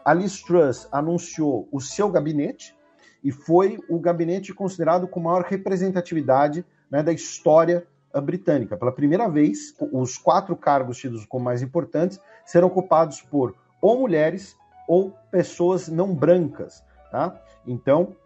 [0.04, 2.76] A Liz Truss anunciou o seu gabinete
[3.22, 7.86] e foi o gabinete considerado com maior representatividade né, da história
[8.18, 8.78] britânica.
[8.78, 14.56] Pela primeira vez, os quatro cargos tidos como mais importantes serão ocupados por ou mulheres
[14.88, 16.82] ou pessoas não brancas.
[17.10, 17.38] Tá?
[17.66, 18.16] Então,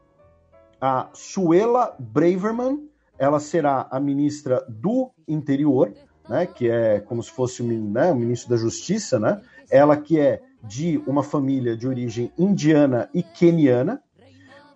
[0.81, 2.89] a Suela Braverman
[3.19, 5.93] ela será a ministra do Interior,
[6.29, 9.41] né, que é como se fosse né, o ministro da Justiça, né,
[9.71, 14.03] ela que é de uma família de origem indiana e queniana.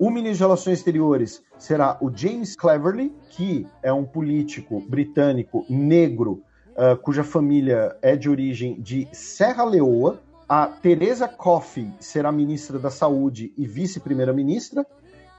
[0.01, 6.41] O ministro de Relações Exteriores será o James Cleverly, que é um político britânico negro,
[6.77, 10.21] uh, cuja família é de origem de Serra Leoa.
[10.49, 14.87] A Teresa Coffey será ministra da Saúde e vice-primeira-ministra.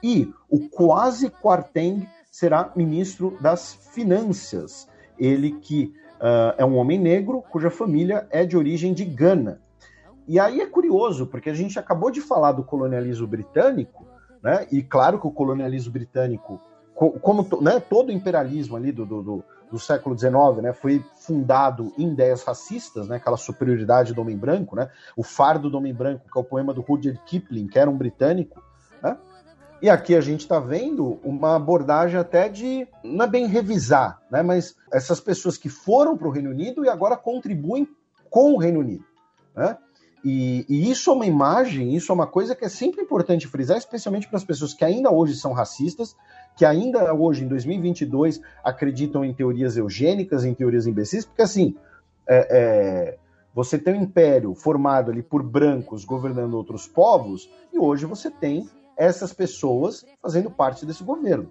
[0.03, 4.89] E o Kwasi Kwarteng será ministro das Finanças.
[5.17, 9.61] Ele que uh, é um homem negro cuja família é de origem de Gana.
[10.27, 14.05] E aí é curioso, porque a gente acabou de falar do colonialismo britânico,
[14.41, 14.67] né?
[14.71, 16.59] E claro que o colonialismo britânico,
[17.21, 22.11] como né, todo o imperialismo ali do, do, do, século XIX, né, foi fundado em
[22.11, 26.37] ideias racistas, né, aquela superioridade do homem branco, né, o fardo do homem branco, que
[26.37, 28.61] é o poema do Rudyard Kipling, que era um britânico,
[29.01, 29.17] né,
[29.81, 34.43] e aqui a gente está vendo uma abordagem até de, não é bem revisar, né,
[34.43, 37.87] mas essas pessoas que foram para o Reino Unido e agora contribuem
[38.29, 39.05] com o Reino Unido.
[39.55, 39.77] Né?
[40.23, 43.77] E, e, isso é uma imagem, isso é uma coisa que é sempre importante frisar,
[43.77, 46.15] especialmente para as pessoas que ainda hoje são racistas,
[46.57, 51.75] que ainda hoje, em 2022, acreditam em teorias eugênicas, em teorias imbecis, porque assim,
[52.27, 53.17] é, é,
[53.53, 58.69] você tem um império formado ali por brancos governando outros povos, e hoje você tem
[58.97, 61.49] essas pessoas fazendo parte desse governo.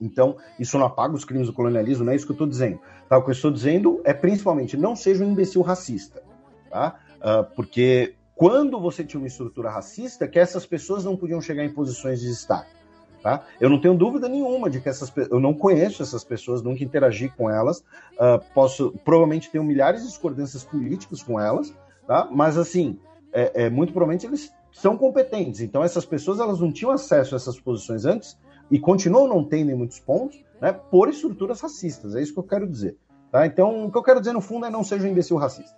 [0.00, 2.80] Então, isso não apaga os crimes do colonialismo, não é isso que eu estou dizendo.
[3.08, 3.18] Tá?
[3.18, 6.22] O que eu estou dizendo é principalmente não seja um imbecil racista.
[6.68, 6.98] Tá?
[7.22, 11.72] Uh, porque quando você tinha uma estrutura racista, que essas pessoas não podiam chegar em
[11.72, 12.82] posições de destaque.
[13.22, 13.44] Tá?
[13.60, 17.28] Eu não tenho dúvida nenhuma de que essas eu não conheço essas pessoas, nunca interagi
[17.28, 17.78] com elas,
[18.14, 21.72] uh, posso provavelmente tenho milhares de discordâncias políticas com elas,
[22.04, 22.28] tá?
[22.32, 22.98] Mas assim,
[23.32, 25.60] é, é, muito provavelmente eles são competentes.
[25.60, 28.36] Então essas pessoas elas não tinham acesso a essas posições antes
[28.68, 30.72] e continuam não tendo em muitos pontos, né?
[30.72, 32.16] Por estruturas racistas.
[32.16, 32.96] É isso que eu quero dizer.
[33.30, 33.46] Tá?
[33.46, 35.76] Então o que eu quero dizer no fundo é não seja um imbecil racista.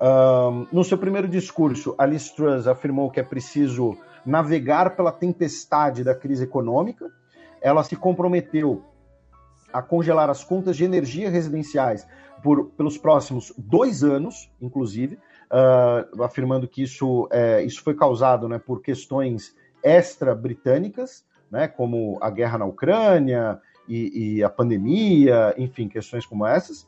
[0.00, 6.04] Um, no seu primeiro discurso, a Liz Truss afirmou que é preciso navegar pela tempestade
[6.04, 7.10] da crise econômica.
[7.62, 8.84] Ela se comprometeu
[9.72, 12.06] a congelar as contas de energia residenciais
[12.42, 15.18] por, pelos próximos dois anos, inclusive,
[15.50, 22.30] uh, afirmando que isso, é, isso foi causado né, por questões extra-britânicas, né, como a
[22.30, 26.86] guerra na Ucrânia e, e a pandemia, enfim, questões como essas.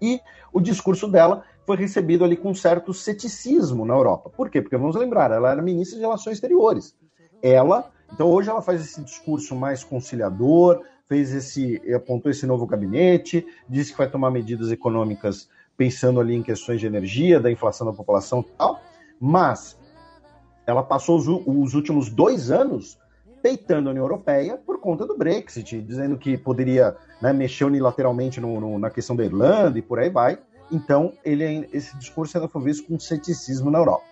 [0.00, 0.20] E
[0.52, 4.30] o discurso dela foi recebido ali com certo ceticismo na Europa.
[4.30, 4.62] Por quê?
[4.62, 6.94] Porque vamos lembrar, ela era ministra de Relações Exteriores.
[7.42, 13.46] Ela, então hoje ela faz esse discurso mais conciliador, fez esse, apontou esse novo gabinete,
[13.68, 17.92] disse que vai tomar medidas econômicas pensando ali em questões de energia, da inflação da
[17.92, 18.80] população e tal,
[19.20, 19.78] mas
[20.66, 22.98] ela passou os, os últimos dois anos
[23.48, 28.60] peitando a União Europeia por conta do Brexit, dizendo que poderia né, mexer unilateralmente no,
[28.60, 30.38] no, na questão da Irlanda e por aí vai.
[30.70, 34.04] Então, ele, esse discurso ainda foi visto com ceticismo na Europa.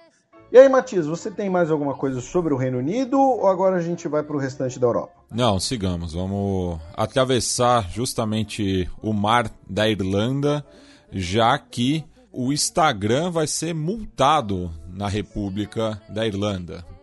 [0.51, 3.83] E aí, Matias, você tem mais alguma coisa sobre o Reino Unido ou agora a
[3.83, 5.13] gente vai para o restante da Europa?
[5.31, 6.15] Não, sigamos.
[6.15, 10.65] Vamos atravessar justamente o mar da Irlanda,
[11.13, 12.03] já que
[12.33, 16.96] o Instagram vai ser multado na República da Irlanda.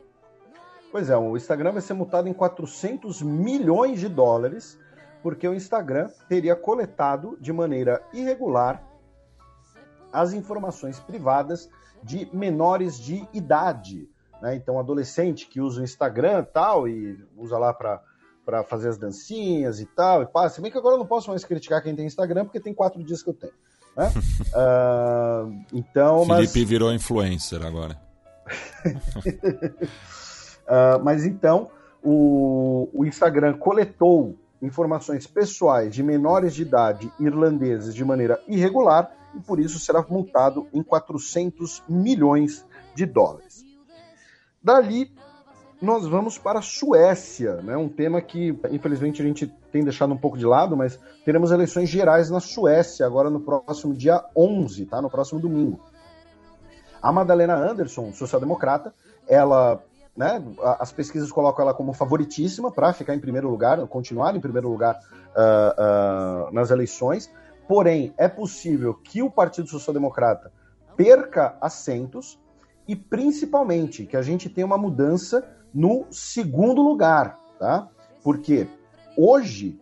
[0.94, 4.80] Pois é, o Instagram vai ser multado em 400 milhões de dólares,
[5.24, 8.84] porque o Instagram teria coletado de maneira irregular
[10.12, 11.68] as informações privadas
[12.04, 14.08] de menores de idade.
[14.40, 14.56] Né?
[14.56, 19.88] Então, adolescente que usa o Instagram tal, e usa lá para fazer as dancinhas e
[19.88, 20.58] tal, e passa.
[20.58, 23.04] Se bem que agora eu não posso mais criticar quem tem Instagram, porque tem quatro
[23.04, 23.54] dias que eu tenho.
[23.98, 24.12] Né?
[24.54, 26.70] uh, então, Felipe mas...
[26.70, 28.00] virou influencer agora.
[30.68, 31.70] uh, mas então,
[32.04, 39.40] o, o Instagram coletou informações pessoais de menores de idade irlandeses de maneira irregular e
[39.40, 42.66] por isso será multado em 400 milhões
[42.96, 43.64] de dólares.
[44.62, 45.12] Dali,
[45.82, 47.76] nós vamos para a Suécia, né?
[47.76, 51.90] um tema que infelizmente a gente tem deixado um pouco de lado, mas teremos eleições
[51.90, 55.02] gerais na Suécia agora no próximo dia 11, tá?
[55.02, 55.82] no próximo domingo.
[57.02, 58.94] A Madalena Anderson, social-democrata,
[59.28, 59.84] ela
[60.16, 60.44] né,
[60.80, 65.00] as pesquisas colocam ela como favoritíssima para ficar em primeiro lugar, continuar em primeiro lugar
[65.36, 67.32] uh, uh, nas eleições.
[67.68, 70.52] Porém, é possível que o Partido Social Democrata
[70.96, 72.40] perca assentos
[72.88, 77.88] e principalmente que a gente tenha uma mudança no segundo lugar, tá?
[78.24, 78.68] Porque
[79.18, 79.80] hoje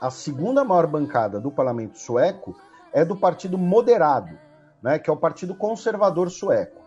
[0.00, 2.54] a segunda maior bancada do parlamento sueco
[2.92, 4.38] é do Partido Moderado,
[4.82, 6.81] né, que é o Partido Conservador Sueco.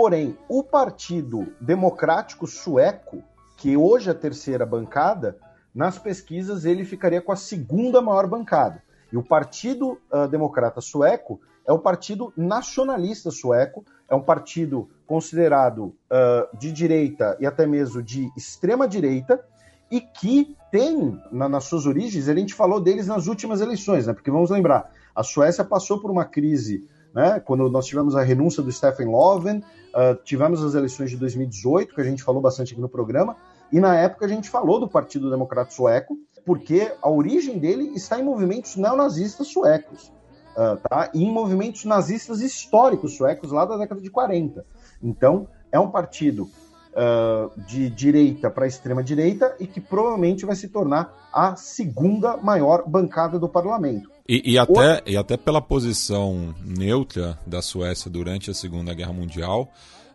[0.00, 3.20] Porém, o Partido Democrático Sueco,
[3.56, 5.36] que hoje é a terceira bancada,
[5.74, 8.80] nas pesquisas ele ficaria com a segunda maior bancada.
[9.12, 15.86] E o Partido uh, Democrata Sueco é o partido nacionalista sueco, é um partido considerado
[15.86, 19.44] uh, de direita e até mesmo de extrema direita,
[19.90, 24.12] e que tem na, nas suas origens, a gente falou deles nas últimas eleições, né?
[24.12, 27.40] Porque vamos lembrar, a Suécia passou por uma crise, né?
[27.40, 32.00] Quando nós tivemos a renúncia do Stephen Löfven, uh, tivemos as eleições de 2018, que
[32.00, 33.36] a gente falou bastante aqui no programa,
[33.72, 38.18] e na época a gente falou do Partido Democrata Sueco, porque a origem dele está
[38.18, 40.12] em movimentos neonazistas suecos,
[40.56, 41.10] uh, tá?
[41.12, 44.64] E em movimentos nazistas históricos suecos lá da década de 40.
[45.02, 46.48] Então, é um partido
[46.92, 52.88] uh, de direita para extrema direita e que provavelmente vai se tornar a segunda maior
[52.88, 54.17] bancada do parlamento.
[54.28, 59.72] E, e, até, e até pela posição neutra da Suécia durante a Segunda Guerra Mundial,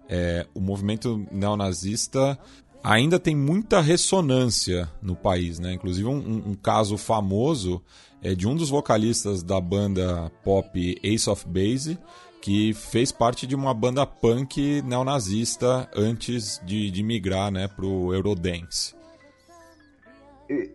[0.08, 2.38] é, o movimento neonazista
[2.84, 5.74] ainda tem muita ressonância no país, né?
[5.74, 7.82] Inclusive um, um, caso famoso
[8.22, 11.98] é de um dos vocalistas da banda pop Ace of Base,
[12.40, 18.14] que fez parte de uma banda punk neonazista antes de, de migrar né, para o
[18.14, 18.94] Eurodance.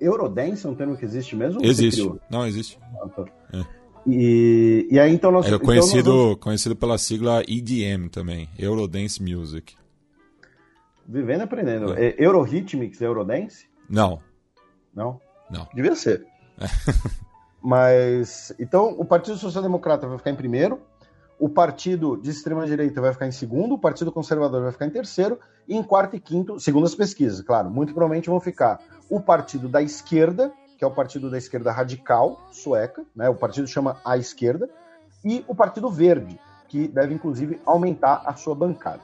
[0.00, 1.64] Eurodance é um termo que existe mesmo?
[1.64, 2.10] Existe.
[2.30, 2.78] Não, existe.
[3.02, 3.24] Ah, tá.
[3.52, 3.78] é.
[4.06, 5.46] E, e aí então nós.
[5.46, 9.76] É conhecido, então nós conhecido pela sigla EDM também, Eurodance Music.
[11.06, 11.94] Vivendo e aprendendo.
[11.94, 12.08] É.
[12.08, 13.66] É Eurorhythmics, Eurodance?
[13.88, 14.20] Não.
[14.94, 15.20] Não?
[15.50, 15.66] Não.
[15.74, 16.26] Devia ser.
[17.62, 20.80] Mas, então, o Partido Social Democrata vai ficar em primeiro,
[21.38, 25.38] o partido de extrema-direita vai ficar em segundo, o partido conservador vai ficar em terceiro,
[25.66, 28.80] e em quarto e quinto, segundo as pesquisas, claro, muito provavelmente vão ficar
[29.10, 33.28] o partido da esquerda, que é o partido da esquerda radical sueca, né?
[33.28, 34.68] o partido chama A Esquerda,
[35.24, 39.00] e o Partido Verde, que deve inclusive aumentar a sua bancada.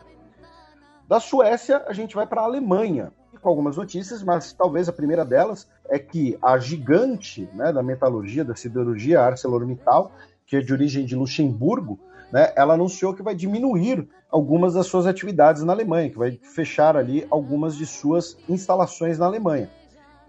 [1.08, 3.12] Da Suécia, a gente vai para a Alemanha,
[3.42, 8.44] com algumas notícias, mas talvez a primeira delas é que a gigante né, da metalurgia,
[8.44, 10.12] da siderurgia, ArcelorMittal,
[10.46, 11.98] que é de origem de Luxemburgo,
[12.32, 16.96] né, ela anunciou que vai diminuir algumas das suas atividades na Alemanha, que vai fechar
[16.96, 19.70] ali algumas de suas instalações na Alemanha.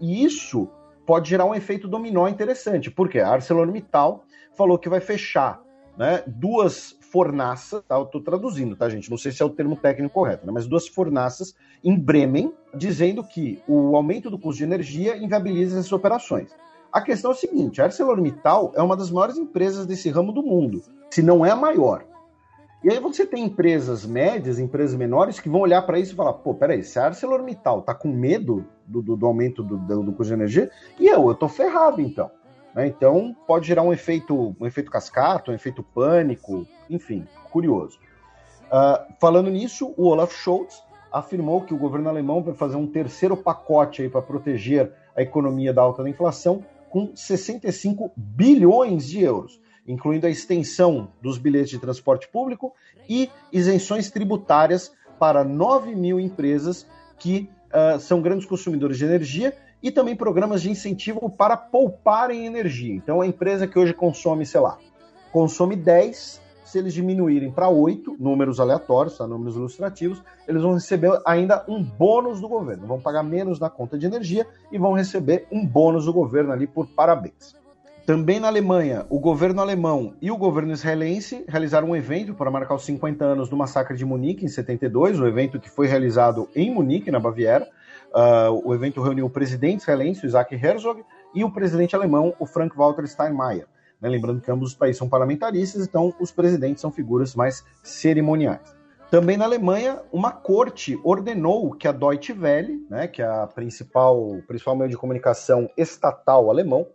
[0.00, 0.68] E isso
[1.06, 4.24] pode gerar um efeito dominó interessante, porque a ArcelorMittal
[4.56, 5.62] falou que vai fechar
[5.96, 7.94] né, duas fornaças, tá?
[7.94, 9.10] eu estou traduzindo, tá, gente?
[9.10, 10.52] Não sei se é o termo técnico correto, né?
[10.52, 15.92] mas duas fornaças em Bremen, dizendo que o aumento do custo de energia inviabiliza essas
[15.92, 16.50] operações.
[16.92, 20.42] A questão é a seguinte: a ArcelorMittal é uma das maiores empresas desse ramo do
[20.42, 22.04] mundo, se não é a maior.
[22.86, 26.34] E aí você tem empresas médias, empresas menores, que vão olhar para isso e falar:
[26.34, 30.26] pô, peraí, se a ArcelorMittal está com medo do, do, do aumento do, do, custo
[30.28, 32.30] de energia, e eu, eu estou ferrado então.
[32.72, 32.86] Né?
[32.86, 37.98] Então pode gerar um efeito, um efeito cascata, um efeito pânico, enfim, curioso.
[38.66, 40.80] Uh, falando nisso, o Olaf Scholz
[41.12, 45.82] afirmou que o governo alemão vai fazer um terceiro pacote para proteger a economia da
[45.82, 52.28] alta da inflação com 65 bilhões de euros, incluindo a extensão dos bilhetes de transporte
[52.28, 52.72] público
[53.08, 56.86] e isenções tributárias para 9 mil empresas
[57.18, 62.94] que uh, são grandes consumidores de energia e também programas de incentivo para pouparem energia.
[62.94, 64.78] Então, a empresa que hoje consome, sei lá,
[65.32, 69.26] consome 10, se eles diminuírem para 8, números aleatórios, tá?
[69.26, 72.86] números ilustrativos, eles vão receber ainda um bônus do governo.
[72.86, 76.66] Vão pagar menos na conta de energia e vão receber um bônus do governo ali
[76.66, 77.54] por parabéns.
[78.06, 82.76] Também na Alemanha, o governo alemão e o governo israelense realizaram um evento para marcar
[82.76, 86.48] os 50 anos do massacre de Munique em 72, o um evento que foi realizado
[86.54, 87.66] em Munique, na Baviera,
[88.16, 91.04] Uh, o evento reuniu o presidente israelense, Isaac Herzog,
[91.34, 93.66] e o presidente alemão, o Frank-Walter Steinmeier.
[94.00, 94.08] Né?
[94.08, 98.74] Lembrando que ambos os países são parlamentaristas, então os presidentes são figuras mais cerimoniais.
[99.10, 104.40] Também na Alemanha, uma corte ordenou que a Deutsche Welle, né, que é a principal,
[104.48, 106.86] principal meio de comunicação estatal alemão,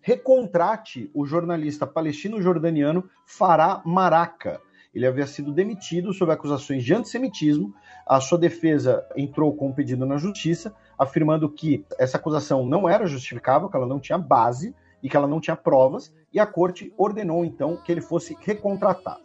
[0.00, 4.60] recontrate o jornalista palestino-jordaniano Farah Maraca.
[4.94, 7.72] Ele havia sido demitido sob acusações de antissemitismo
[8.10, 13.06] a sua defesa entrou com um pedido na justiça, afirmando que essa acusação não era
[13.06, 16.92] justificável, que ela não tinha base e que ela não tinha provas, e a corte
[16.98, 19.20] ordenou então que ele fosse recontratado.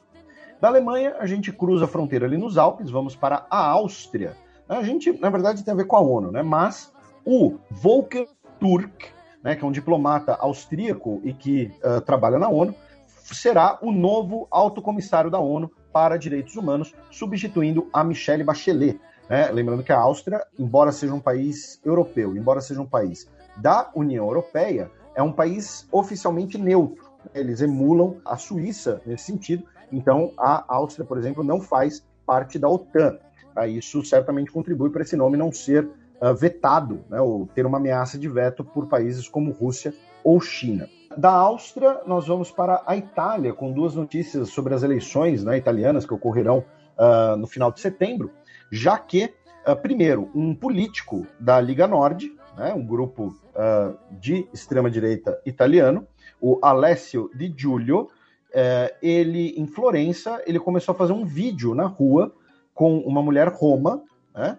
[0.61, 4.37] Da Alemanha, a gente cruza a fronteira ali nos Alpes, vamos para a Áustria.
[4.69, 6.43] A gente, na verdade, tem a ver com a ONU, né?
[6.43, 6.93] Mas
[7.25, 8.27] o Volker
[8.59, 9.07] Turk,
[9.45, 12.73] né, que é um diplomata austríaco e que uh, trabalha na ONU,
[13.07, 18.99] será o novo alto comissário da ONU para Direitos Humanos, substituindo a Michelle Bachelet.
[19.29, 19.51] Né?
[19.51, 24.25] Lembrando que a Áustria, embora seja um país europeu, embora seja um país da União
[24.25, 27.05] Europeia, é um país oficialmente neutro.
[27.33, 29.63] Eles emulam a Suíça nesse sentido.
[29.91, 33.19] Então, a Áustria, por exemplo, não faz parte da OTAN.
[33.67, 35.87] Isso certamente contribui para esse nome não ser
[36.33, 37.19] vetado, né?
[37.19, 39.93] ou ter uma ameaça de veto por países como Rússia
[40.23, 40.89] ou China.
[41.17, 46.05] Da Áustria, nós vamos para a Itália, com duas notícias sobre as eleições né, italianas
[46.05, 46.65] que ocorrerão
[46.97, 48.31] uh, no final de setembro,
[48.69, 49.33] já que,
[49.65, 56.05] uh, primeiro, um político da Liga Nord, né, um grupo uh, de extrema-direita italiano,
[56.41, 58.09] o Alessio Di Giulio,
[58.57, 62.33] eh, ele, em Florença, ele começou a fazer um vídeo na rua
[62.73, 64.01] com uma mulher roma,
[64.33, 64.57] né,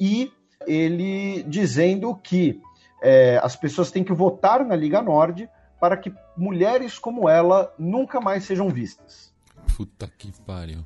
[0.00, 0.32] e
[0.66, 2.60] ele dizendo que
[3.02, 5.48] eh, as pessoas têm que votar na Liga Nord
[5.80, 9.34] para que mulheres como ela nunca mais sejam vistas.
[9.76, 10.84] Puta que pariu.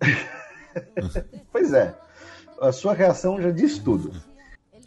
[1.52, 1.94] pois é.
[2.60, 4.12] A sua reação já diz tudo.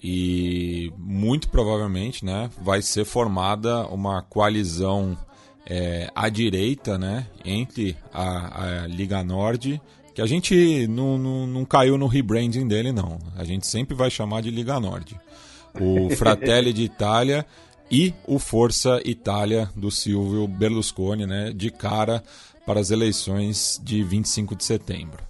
[0.01, 5.17] E muito provavelmente, né, vai ser formada uma coalizão
[5.65, 9.81] é, à direita, né, entre a, a Liga Nord,
[10.19, 13.17] que a gente não, não, não caiu no rebranding dele, não.
[13.37, 15.17] A gente sempre vai chamar de Liga Nord.
[15.79, 17.45] O Fratelli de Itália
[17.89, 22.21] e o Força Itália do Silvio Berlusconi, né, de cara
[22.65, 25.23] para as eleições de 25 de setembro.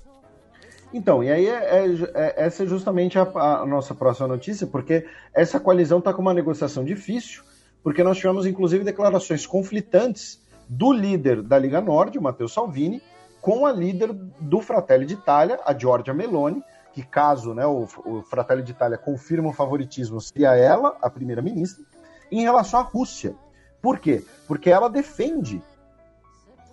[0.92, 5.06] Então, e aí é, é, é, essa é justamente a, a, nossa próxima notícia, porque
[5.32, 7.44] essa coalizão está com uma negociação difícil,
[7.84, 13.04] porque nós tivemos inclusive declarações conflitantes do líder da Liga Norte, o Matteo Salvini,
[13.42, 16.64] com a líder do Fratelli d'Italia, a Giorgia Meloni,
[16.94, 21.84] que caso né, o, o Fratelli d'Italia confirma o favoritismo, seria ela a primeira-ministra,
[22.32, 23.36] em relação à Rússia.
[23.82, 24.24] Por quê?
[24.48, 25.62] Porque ela defende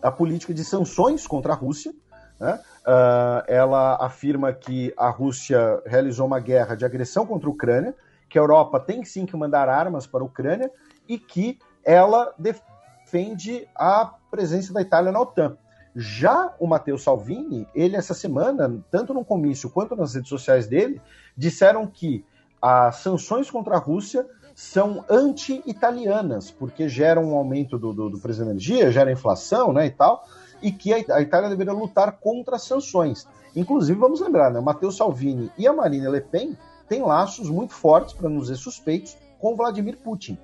[0.02, 1.94] a política de sanções contra a Rússia.
[2.38, 2.60] Né?
[2.86, 7.94] Uh, ela afirma que a Rússia realizou uma guerra de agressão contra a Ucrânia,
[8.28, 10.70] que a Europa tem sim que mandar armas para a Ucrânia
[11.08, 15.56] e que ela defende a presença da Itália na OTAN.
[15.98, 21.00] Já o Matteo Salvini, ele essa semana, tanto no comício quanto nas redes sociais dele,
[21.34, 22.22] disseram que
[22.60, 28.40] as sanções contra a Rússia são anti-italianas, porque geram um aumento do, do, do preço
[28.40, 30.26] da energia, gera inflação né, e tal,
[30.60, 33.26] e que a, Itália deveria lutar contra as sanções.
[33.54, 37.72] Inclusive, vamos lembrar, né, o Matteo Salvini e a Marine Le Pen têm laços muito
[37.72, 40.36] fortes, para não dizer suspeitos, com Vladimir Putin,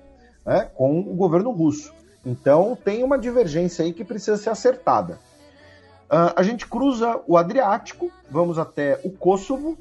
[0.43, 1.93] né, com o governo russo.
[2.25, 5.19] Então, tem uma divergência aí que precisa ser acertada.
[6.13, 9.75] Uh, a gente cruza o Adriático, vamos até o Kosovo,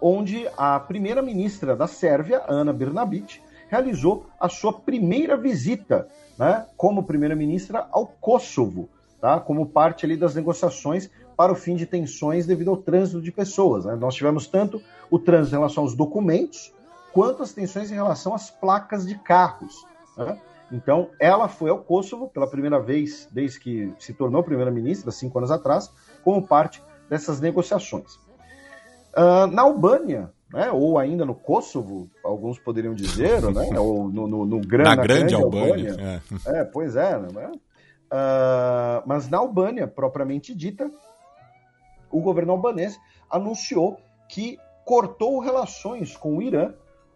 [0.00, 6.06] onde a primeira-ministra da Sérvia, Ana Brnabic, realizou a sua primeira visita
[6.38, 8.88] né, como primeira-ministra ao Kosovo,
[9.20, 13.32] tá, como parte ali das negociações para o fim de tensões devido ao trânsito de
[13.32, 13.86] pessoas.
[13.86, 13.96] Né?
[13.96, 14.80] Nós tivemos tanto
[15.10, 16.72] o trânsito em relação aos documentos,
[17.12, 19.84] quanto as tensões em relação às placas de carros.
[20.16, 20.38] Né?
[20.72, 25.50] Então, ela foi ao Kosovo pela primeira vez desde que se tornou primeira-ministra, cinco anos
[25.50, 25.92] atrás,
[26.22, 28.14] como parte dessas negociações.
[29.16, 34.46] Uh, na Albânia, né, ou ainda no Kosovo, alguns poderiam dizer, né, ou no, no,
[34.46, 35.90] no gran, na, na grande, grande Albânia.
[35.90, 36.22] Albânia.
[36.46, 36.58] É.
[36.60, 36.64] é.
[36.64, 37.18] pois é.
[37.18, 37.52] Né?
[37.52, 40.90] Uh, mas na Albânia, propriamente dita,
[42.10, 42.98] o governo albanês
[43.28, 43.98] anunciou
[44.28, 46.72] que cortou relações com o Irã.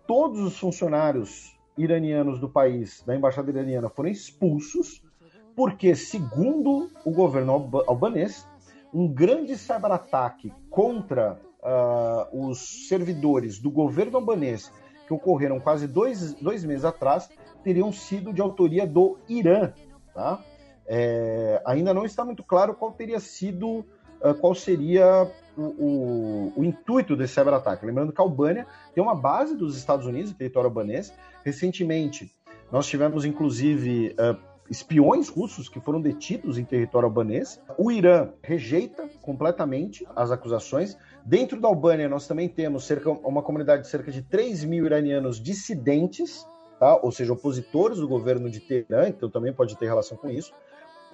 [0.06, 5.02] Todos os funcionários iranianos do país, da embaixada iraniana, foram expulsos,
[5.56, 8.46] porque, segundo o governo albanês,
[8.92, 14.72] um grande cyberataque contra uh, os servidores do governo albanês,
[15.06, 17.28] que ocorreram quase dois, dois meses atrás,
[17.62, 19.72] teriam sido de autoria do Irã.
[20.14, 20.42] Tá?
[20.86, 23.84] É, ainda não está muito claro qual teria sido,
[24.24, 27.86] uh, qual seria o, o, o, intuito desse cyberataque.
[27.86, 31.12] Lembrando que a Albânia tem uma base dos Estados Unidos, território albanês.
[31.44, 32.34] Recentemente,
[32.72, 34.36] nós tivemos, inclusive, uh,
[34.68, 37.60] espiões russos que foram detidos em território albanês.
[37.78, 40.96] O Irã rejeita completamente as acusações.
[41.24, 45.40] Dentro da Albânia, nós também temos cerca, uma comunidade de cerca de 3 mil iranianos
[45.40, 46.46] dissidentes,
[46.80, 46.96] tá?
[46.96, 50.52] ou seja, opositores do governo de Teherã, então também pode ter relação com isso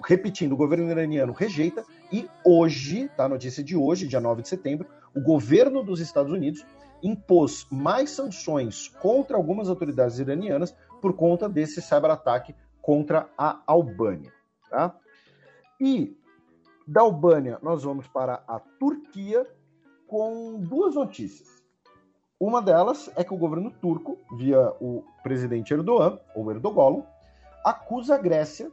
[0.05, 4.49] repetindo, o governo iraniano rejeita e hoje, tá, a notícia de hoje, dia 9 de
[4.49, 6.65] setembro, o governo dos Estados Unidos
[7.03, 14.31] impôs mais sanções contra algumas autoridades iranianas por conta desse cyberataque contra a Albânia.
[14.69, 14.95] Tá?
[15.79, 16.15] E
[16.87, 19.47] da Albânia nós vamos para a Turquia
[20.07, 21.61] com duas notícias.
[22.39, 27.03] Uma delas é que o governo turco, via o presidente Erdogan, ou Erdogan,
[27.63, 28.71] acusa a Grécia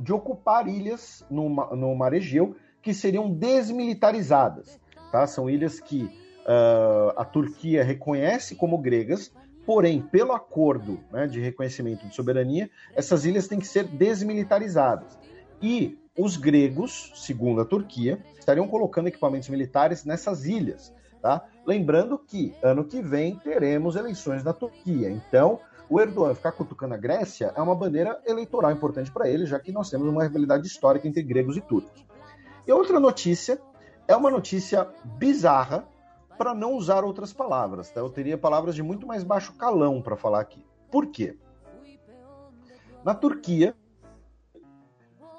[0.00, 4.80] de ocupar ilhas no, no Mar Egeu que seriam desmilitarizadas.
[5.12, 5.26] Tá?
[5.26, 9.32] São ilhas que uh, a Turquia reconhece como gregas,
[9.66, 15.18] porém, pelo acordo né, de reconhecimento de soberania, essas ilhas têm que ser desmilitarizadas.
[15.60, 20.92] E os gregos, segundo a Turquia, estariam colocando equipamentos militares nessas ilhas.
[21.20, 21.44] Tá?
[21.66, 25.10] Lembrando que ano que vem teremos eleições na Turquia.
[25.10, 25.60] Então,
[25.90, 29.72] o Erdogan ficar cutucando a Grécia é uma bandeira eleitoral importante para ele, já que
[29.72, 32.06] nós temos uma rivalidade histórica entre gregos e turcos.
[32.64, 33.60] E outra notícia
[34.06, 34.88] é uma notícia
[35.18, 35.84] bizarra,
[36.38, 37.90] para não usar outras palavras.
[37.90, 38.00] Tá?
[38.00, 40.64] Eu teria palavras de muito mais baixo calão para falar aqui.
[40.90, 41.36] Por quê?
[43.04, 43.74] Na Turquia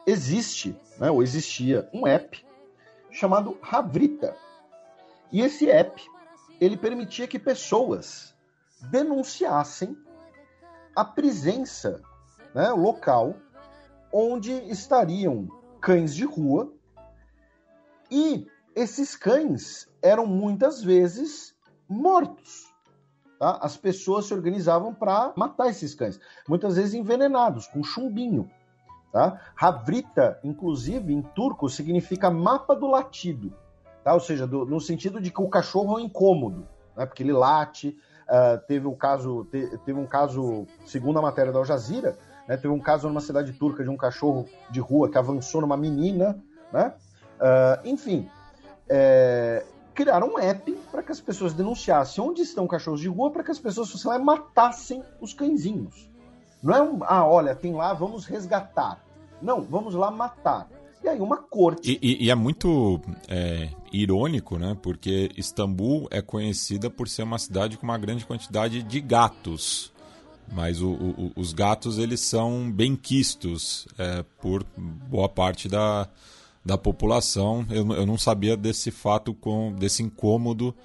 [0.06, 2.46] existe, né, ou existia, um app
[3.10, 4.36] chamado Havrita.
[5.32, 6.04] E esse app
[6.60, 8.36] ele permitia que pessoas
[8.92, 9.98] denunciassem
[10.96, 12.02] a presença
[12.54, 13.36] né, local
[14.12, 15.48] onde estariam
[15.80, 16.72] cães de rua
[18.10, 21.56] e esses cães eram muitas vezes
[21.88, 22.72] mortos.
[23.40, 23.58] Tá?
[23.62, 28.50] As pessoas se organizavam para matar esses cães, muitas vezes envenenados, com chumbinho.
[29.12, 29.42] Tá?
[29.60, 33.54] Havrita, inclusive, em turco, significa mapa do latido.
[34.04, 34.14] Tá?
[34.14, 37.06] Ou seja, do, no sentido de que o cachorro é um incômodo, né?
[37.06, 37.98] porque ele late,
[38.32, 42.18] Uh, teve um caso, te, teve um caso, segundo a matéria da Al Jazeera,
[42.48, 45.76] né, teve um caso numa cidade turca de um cachorro de rua que avançou numa
[45.76, 46.42] menina,
[46.72, 46.94] né?
[47.42, 48.30] Uh, enfim,
[48.88, 53.44] é, criaram um app para que as pessoas denunciassem onde estão cachorros de rua para
[53.44, 56.10] que as pessoas fossem lá e matassem os cãezinhos.
[56.64, 59.04] Não é um, ah, olha, tem lá, vamos resgatar.
[59.42, 60.70] Não, vamos lá matar.
[61.04, 61.92] E aí uma corte.
[61.92, 64.78] E, e, e é muito é, irônico, né?
[64.82, 69.92] Porque Istambul é conhecida por ser uma cidade com uma grande quantidade de gatos.
[70.52, 74.64] Mas o, o, os gatos eles são bem quistos é, por
[75.10, 76.08] boa parte da,
[76.64, 77.66] da população.
[77.70, 80.76] Eu, eu não sabia desse fato, com, desse incômodo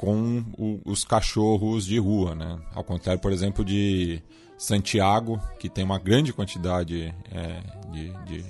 [0.00, 2.58] com o, os cachorros de rua, né?
[2.74, 4.22] Ao contrário, por exemplo, de
[4.56, 8.44] Santiago, que tem uma grande quantidade é, de, de,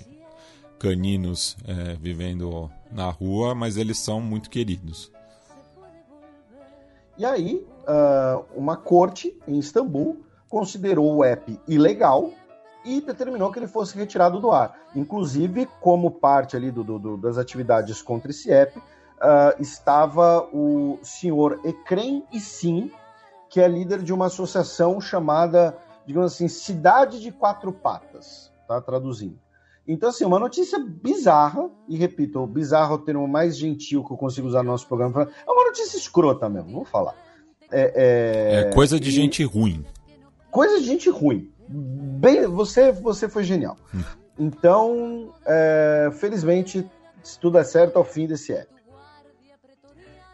[0.80, 5.12] caninos é, vivendo na rua, mas eles são muito queridos.
[7.18, 12.30] E aí, uh, uma corte em Istambul considerou o app ilegal
[12.82, 14.74] e determinou que ele fosse retirado do ar.
[14.96, 18.82] Inclusive, como parte ali do, do das atividades contra esse app, uh,
[19.60, 22.90] estava o senhor Ecrem Sim,
[23.50, 25.76] que é líder de uma associação chamada,
[26.06, 28.80] digamos assim, Cidade de Quatro Patas, tá?
[28.80, 29.38] Traduzindo.
[29.92, 34.16] Então, assim, uma notícia bizarra, e repito, bizarro é o termo mais gentil que eu
[34.16, 35.28] consigo usar no nosso programa.
[35.44, 37.16] É uma notícia escrota mesmo, vou falar.
[37.72, 38.60] É, é...
[38.60, 39.12] é coisa de e...
[39.12, 39.84] gente ruim.
[40.48, 41.50] Coisa de gente ruim.
[41.68, 43.76] Bem, você, você foi genial.
[43.92, 44.02] Hum.
[44.38, 46.88] Então, é, felizmente,
[47.20, 48.68] se tudo é certo, ao fim desse app.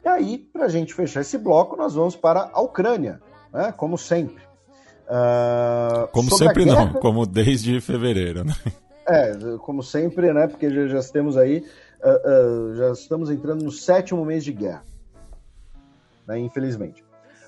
[0.05, 3.73] E aí, para a gente fechar esse bloco, nós vamos para a Ucrânia, né?
[3.75, 4.45] como sempre.
[5.07, 6.85] Uh, como sempre guerra...
[6.85, 8.55] não, como desde fevereiro, né?
[9.07, 10.47] É, como sempre, né?
[10.49, 11.65] Porque já, já temos aí,
[12.03, 14.85] uh, uh, já estamos entrando no sétimo mês de guerra,
[16.27, 17.05] né, infelizmente.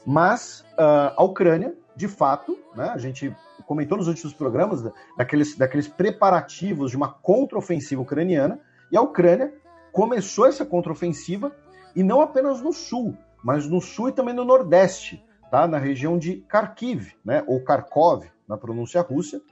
[0.06, 3.34] Mas a Ucrânia, de fato, né, a gente
[3.66, 4.82] comentou nos últimos programas
[5.16, 8.58] daqueles, daqueles preparativos de uma contraofensiva ucraniana,
[8.90, 9.52] e a Ucrânia
[9.92, 11.52] começou essa contraofensiva
[11.94, 13.14] e não apenas no sul,
[13.44, 15.66] mas no sul e também no nordeste, tá?
[15.66, 17.44] na região de Kharkiv, né?
[17.46, 19.42] ou Kharkov, na pronúncia russa.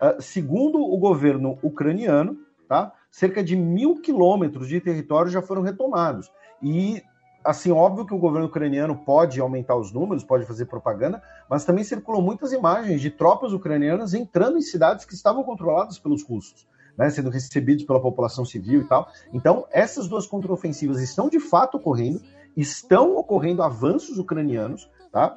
[0.00, 2.36] Uh, segundo o governo ucraniano,
[2.68, 2.92] tá?
[3.10, 6.30] cerca de mil quilômetros de território já foram retomados.
[6.62, 7.02] E,
[7.42, 11.84] assim, óbvio que o governo ucraniano pode aumentar os números, pode fazer propaganda, mas também
[11.84, 16.66] circulam muitas imagens de tropas ucranianas entrando em cidades que estavam controladas pelos russos
[16.96, 19.08] né, sendo recebidos pela população civil e tal.
[19.32, 22.20] Então, essas duas contraofensivas estão de fato ocorrendo,
[22.56, 25.36] estão ocorrendo avanços ucranianos, tá?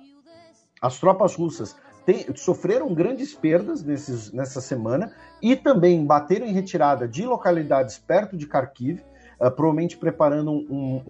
[0.82, 1.76] As tropas russas
[2.10, 8.36] tem, sofreram grandes perdas nesses, nessa semana e também bateram em retirada de localidades perto
[8.36, 9.04] de Kharkiv,
[9.40, 11.04] uh, provavelmente preparando um,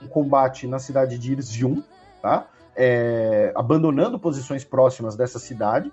[0.00, 1.82] um, combate na cidade de Izium,
[2.22, 2.48] tá?
[2.74, 5.92] É, abandonando posições próximas dessa cidade.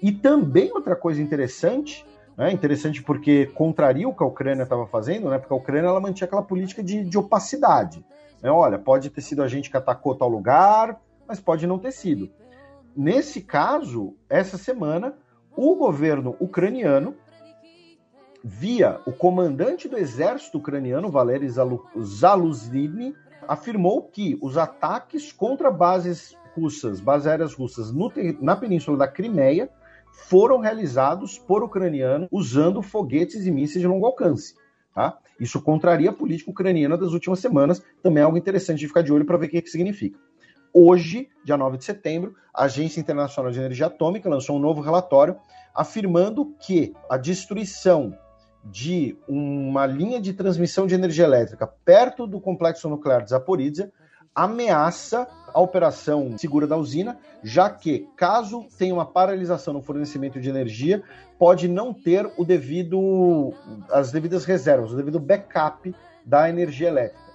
[0.00, 2.06] E também outra coisa interessante
[2.38, 5.38] é interessante porque contraria o que a Ucrânia estava fazendo, né?
[5.38, 8.04] Porque a Ucrânia ela mantinha aquela política de, de opacidade.
[8.40, 8.52] Né?
[8.52, 12.30] Olha, pode ter sido a gente que atacou tal lugar, mas pode não ter sido.
[12.96, 15.14] Nesse caso, essa semana,
[15.54, 17.14] o governo ucraniano,
[18.42, 23.14] via o comandante do exército ucraniano, Valery Zaluzny,
[23.46, 28.10] afirmou que os ataques contra bases russas, bases aéreas russas no,
[28.40, 29.68] na península da Crimeia,
[30.10, 34.54] foram realizados por ucranianos usando foguetes e mísseis de longo alcance.
[34.94, 35.18] Tá?
[35.38, 39.12] Isso contraria a política ucraniana das últimas semanas, também é algo interessante de ficar de
[39.12, 40.18] olho para ver o que, que significa.
[40.78, 45.38] Hoje, dia 9 de setembro, a Agência Internacional de Energia Atômica lançou um novo relatório
[45.74, 48.14] afirmando que a destruição
[48.62, 53.90] de uma linha de transmissão de energia elétrica perto do complexo nuclear de Zaporizhia
[54.34, 60.50] ameaça a operação segura da usina, já que, caso tenha uma paralisação no fornecimento de
[60.50, 61.02] energia,
[61.38, 63.54] pode não ter o devido,
[63.90, 67.25] as devidas reservas, o devido backup da energia elétrica.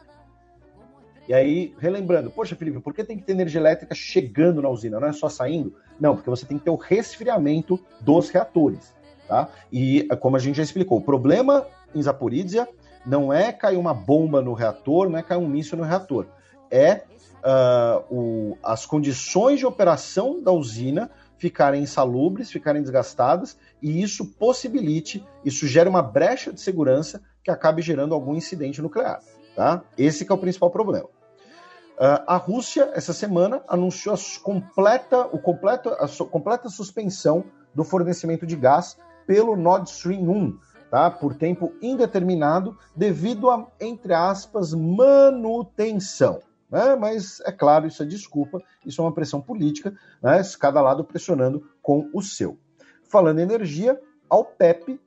[1.28, 5.00] E aí, relembrando, poxa, Felipe, por que tem que ter energia elétrica chegando na usina,
[5.00, 5.76] não é só saindo?
[6.00, 8.94] Não, porque você tem que ter o resfriamento dos reatores,
[9.28, 9.50] tá?
[9.72, 12.68] E, como a gente já explicou, o problema em Zaporizhia
[13.06, 16.28] não é cair uma bomba no reator, não é cair um míssil no reator
[16.72, 17.04] é
[17.44, 25.26] uh, o, as condições de operação da usina ficarem insalubres, ficarem desgastadas, e isso possibilite,
[25.44, 29.20] isso gera uma brecha de segurança que acabe gerando algum incidente nuclear.
[29.56, 29.84] Tá?
[29.98, 31.06] Esse é o principal problema.
[31.06, 37.44] Uh, a Rússia, essa semana, anunciou a completa, o completo, a completa suspensão
[37.76, 38.98] do fornecimento de gás
[39.28, 40.60] pelo Nord Stream 1,
[40.90, 41.12] tá?
[41.12, 46.40] por tempo indeterminado, devido a, entre aspas, manutenção.
[46.70, 46.96] Né?
[46.96, 50.42] Mas, é claro, isso é desculpa, isso é uma pressão política, né?
[50.60, 52.58] cada lado pressionando com o seu.
[53.04, 54.00] Falando em energia,
[54.30, 55.00] a OPEP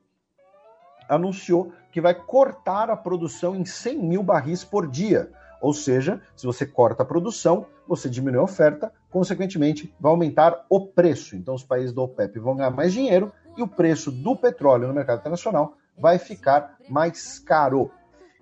[1.07, 5.31] anunciou que vai cortar a produção em 100 mil barris por dia.
[5.61, 10.85] Ou seja, se você corta a produção, você diminui a oferta, consequentemente, vai aumentar o
[10.85, 11.35] preço.
[11.35, 14.93] Então, os países do OPEP vão ganhar mais dinheiro e o preço do petróleo no
[14.93, 17.89] mercado internacional vai ficar mais caro.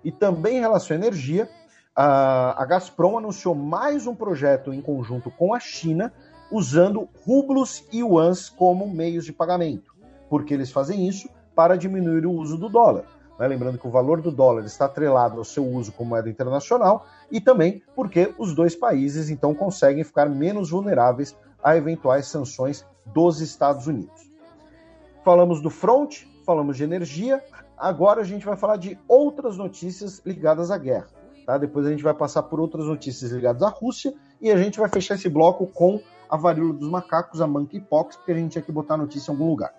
[0.02, 1.48] E também em relação à energia,
[1.94, 6.12] a Gazprom anunciou mais um projeto em conjunto com a China
[6.50, 9.94] usando rublos e yuans como meios de pagamento.
[10.28, 13.04] Porque eles fazem isso para diminuir o uso do dólar.
[13.38, 13.46] Né?
[13.46, 17.40] Lembrando que o valor do dólar está atrelado ao seu uso como moeda internacional e
[17.40, 23.86] também porque os dois países então conseguem ficar menos vulneráveis a eventuais sanções dos Estados
[23.86, 24.30] Unidos.
[25.24, 27.42] Falamos do front, falamos de energia,
[27.76, 31.08] agora a gente vai falar de outras notícias ligadas à guerra.
[31.46, 31.58] Tá?
[31.58, 34.88] Depois a gente vai passar por outras notícias ligadas à Rússia e a gente vai
[34.88, 38.72] fechar esse bloco com a varíola dos macacos, a monkeypox, porque a gente tinha que
[38.72, 39.72] botar a notícia em algum lugar.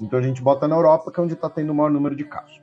[0.00, 2.24] Então a gente bota na Europa, que é onde está tendo o maior número de
[2.24, 2.60] casos.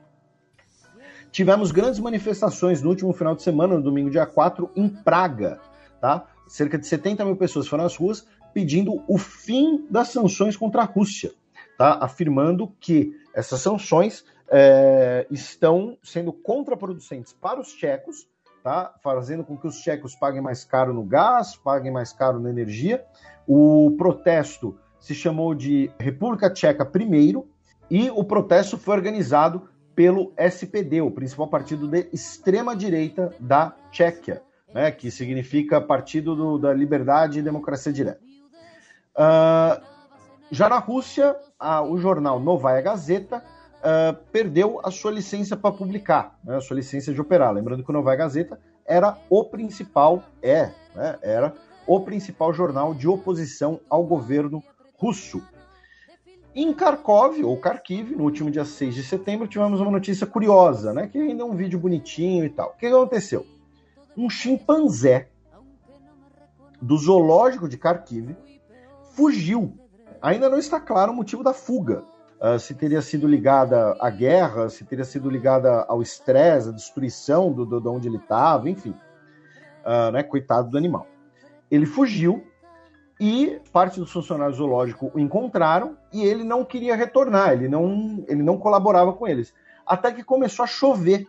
[1.30, 5.60] Tivemos grandes manifestações no último final de semana, no domingo, dia 4, em Praga.
[6.00, 6.26] Tá?
[6.46, 10.84] Cerca de 70 mil pessoas foram às ruas pedindo o fim das sanções contra a
[10.86, 11.30] Rússia,
[11.76, 11.98] tá?
[12.00, 18.26] afirmando que essas sanções é, estão sendo contraproducentes para os tchecos,
[18.64, 18.94] tá?
[19.02, 23.04] fazendo com que os tchecos paguem mais caro no gás, paguem mais caro na energia.
[23.46, 27.46] O protesto se chamou de República Tcheca Primeiro
[27.88, 34.42] e o protesto foi organizado pelo SPD, o principal partido de extrema-direita da Tchequia,
[34.74, 38.18] né, que significa Partido do, da Liberdade e Democracia Direta.
[39.14, 39.80] Uh,
[40.50, 43.44] já na Rússia, a, o jornal Novaya Gazeta
[43.76, 47.52] uh, perdeu a sua licença para publicar, né, a sua licença de operar.
[47.52, 51.54] Lembrando que o Novaya Gazeta era o principal, é, né, era
[51.86, 54.60] o principal jornal de oposição ao governo
[54.98, 55.42] russo.
[56.54, 61.06] Em Kharkov, ou Kharkiv, no último dia 6 de setembro, tivemos uma notícia curiosa, né?
[61.06, 62.70] Que ainda é um vídeo bonitinho e tal.
[62.70, 63.46] O que aconteceu?
[64.16, 65.28] Um chimpanzé
[66.80, 68.34] do zoológico de Kharkiv
[69.12, 69.76] fugiu.
[70.22, 72.02] Ainda não está claro o motivo da fuga.
[72.40, 77.52] Uh, se teria sido ligada à guerra, se teria sido ligada ao estresse, à destruição
[77.52, 78.94] do, do, de onde ele estava, enfim.
[79.84, 80.22] Uh, né?
[80.22, 81.06] Coitado do animal.
[81.70, 82.44] Ele fugiu
[83.18, 88.42] e parte dos funcionários zoológicos o encontraram e ele não queria retornar, ele não, ele
[88.42, 89.54] não colaborava com eles.
[89.86, 91.26] Até que começou a chover.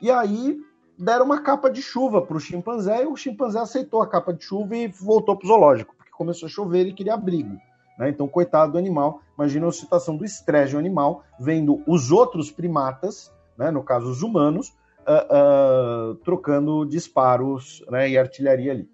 [0.00, 0.58] E aí
[0.98, 4.44] deram uma capa de chuva para o chimpanzé e o chimpanzé aceitou a capa de
[4.44, 7.56] chuva e voltou para o zoológico, porque começou a chover e queria abrigo.
[7.98, 8.08] Né?
[8.08, 13.70] Então, coitado do animal, imagina a situação do estresse animal, vendo os outros primatas, né,
[13.70, 18.90] no caso os humanos, uh, uh, trocando disparos né, e artilharia ali.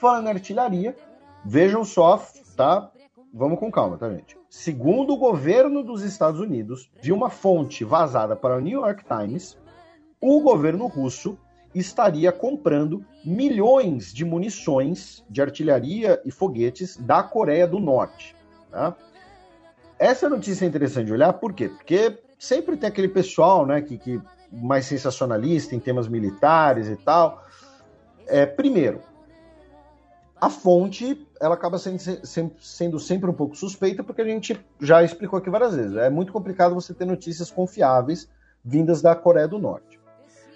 [0.00, 0.96] Falando em artilharia,
[1.44, 2.24] vejam só,
[2.56, 2.90] tá?
[3.34, 4.34] Vamos com calma, tá, gente?
[4.48, 9.58] Segundo o governo dos Estados Unidos, de uma fonte vazada para o New York Times,
[10.18, 11.36] o governo russo
[11.74, 18.34] estaria comprando milhões de munições de artilharia e foguetes da Coreia do Norte.
[18.70, 18.96] Tá?
[19.98, 21.68] Essa notícia é interessante de olhar, por quê?
[21.68, 24.18] Porque sempre tem aquele pessoal né, que, que
[24.50, 27.44] mais sensacionalista em temas militares e tal.
[28.26, 29.09] É, primeiro,
[30.40, 31.98] a fonte ela acaba sendo,
[32.58, 35.96] sendo, sempre um pouco suspeita, porque a gente já explicou aqui várias vezes.
[35.96, 38.28] É muito complicado você ter notícias confiáveis
[38.64, 40.00] vindas da Coreia do Norte.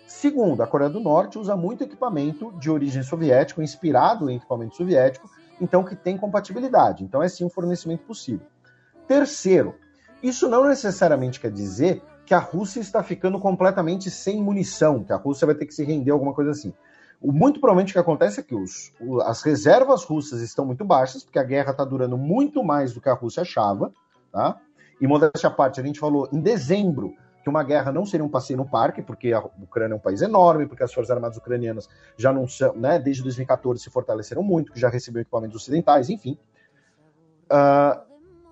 [0.07, 5.29] Segundo, a Coreia do Norte usa muito equipamento de origem soviética, inspirado em equipamento soviético,
[5.61, 7.05] então que tem compatibilidade.
[7.05, 8.47] Então é sim um fornecimento possível.
[9.07, 9.75] Terceiro,
[10.23, 15.17] isso não necessariamente quer dizer que a Rússia está ficando completamente sem munição, que a
[15.17, 16.73] Rússia vai ter que se render alguma coisa assim.
[17.25, 18.93] Muito provavelmente o que acontece é que os,
[19.25, 23.09] as reservas russas estão muito baixas, porque a guerra está durando muito mais do que
[23.09, 23.91] a Rússia achava.
[24.31, 24.61] Tá?
[25.01, 28.29] E modéstia à parte, a gente falou em dezembro que uma guerra não seria um
[28.29, 31.89] passeio no parque, porque a Ucrânia é um país enorme, porque as Forças Armadas Ucranianas
[32.17, 36.39] já não são, né, desde 2014 se fortaleceram muito, que já receberam equipamentos ocidentais, enfim.
[37.45, 38.01] Uh,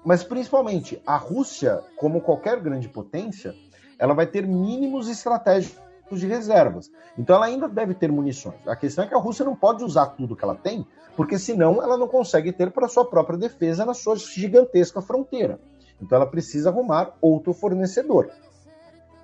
[0.04, 3.54] mas principalmente, a Rússia, como qualquer grande potência,
[3.98, 6.90] ela vai ter mínimos estratégicos de reservas.
[7.16, 8.56] Então ela ainda deve ter munições.
[8.66, 11.82] A questão é que a Rússia não pode usar tudo que ela tem, porque senão
[11.82, 15.58] ela não consegue ter para sua própria defesa na sua gigantesca fronteira.
[16.00, 18.30] Então ela precisa arrumar outro fornecedor.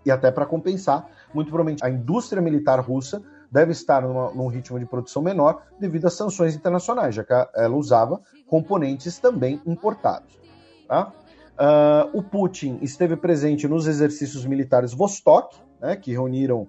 [0.05, 4.79] E até para compensar, muito provavelmente a indústria militar russa deve estar numa, num ritmo
[4.79, 10.39] de produção menor devido às sanções internacionais, já que ela usava componentes também importados.
[10.87, 11.13] Tá?
[11.59, 16.69] Uh, o Putin esteve presente nos exercícios militares Vostok, né, que reuniram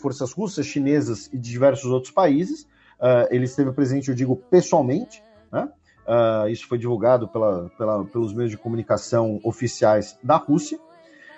[0.00, 2.62] forças russas, chinesas e de diversos outros países.
[3.00, 5.22] Uh, ele esteve presente, eu digo, pessoalmente.
[5.50, 5.68] Né?
[6.06, 10.78] Uh, isso foi divulgado pela, pela, pelos meios de comunicação oficiais da Rússia.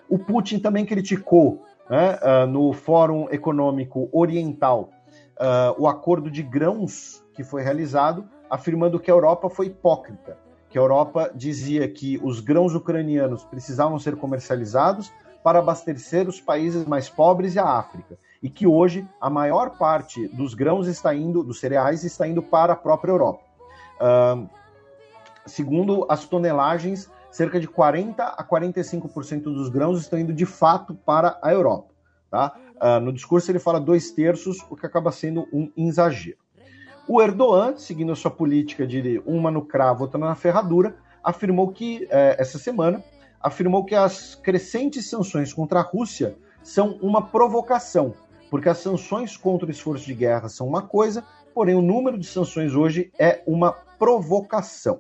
[0.09, 4.91] O Putin também criticou né, uh, no Fórum Econômico Oriental
[5.77, 10.39] o acordo de grãos que foi realizado, afirmando que a Europa foi hipócrita,
[10.71, 15.13] que a Europa dizia que os grãos ucranianos precisavam ser comercializados,
[15.47, 18.19] para abastecer os países mais pobres e a África.
[18.43, 22.73] E que hoje a maior parte dos grãos está indo, dos cereais, está indo para
[22.73, 23.45] a própria Europa.
[24.01, 24.49] Uh,
[25.47, 31.39] segundo as tonelagens, cerca de 40 a 45% dos grãos estão indo de fato para
[31.41, 31.95] a Europa.
[32.29, 32.57] Tá?
[32.83, 36.39] Uh, no discurso ele fala dois terços, o que acaba sendo um exagero.
[37.07, 42.09] O Erdogan, seguindo a sua política de uma no cravo, outra na ferradura, afirmou que,
[42.11, 43.01] eh, essa semana,
[43.47, 48.13] afirmou que as crescentes sanções contra a Rússia são uma provocação,
[48.51, 51.25] porque as sanções contra o esforço de guerra são uma coisa,
[51.55, 54.99] porém o número de sanções hoje é uma provocação.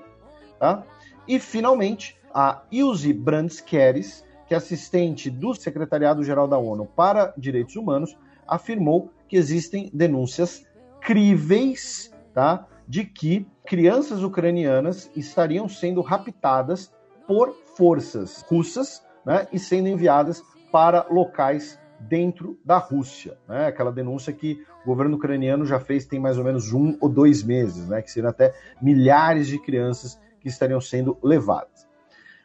[0.60, 0.84] Tá?
[1.26, 8.16] E, finalmente, a Ilse Brandskeres, que é assistente do Secretariado-Geral da ONU para Direitos Humanos,
[8.46, 10.64] afirmou que existem denúncias
[11.00, 16.94] críveis tá, de que crianças ucranianas estariam sendo raptadas
[17.26, 20.42] por forças russas né, e sendo enviadas
[20.72, 23.36] para locais dentro da Rússia.
[23.48, 23.66] Né?
[23.66, 27.42] Aquela denúncia que o governo ucraniano já fez tem mais ou menos um ou dois
[27.42, 28.02] meses, né?
[28.02, 31.86] que seriam até milhares de crianças que estariam sendo levadas.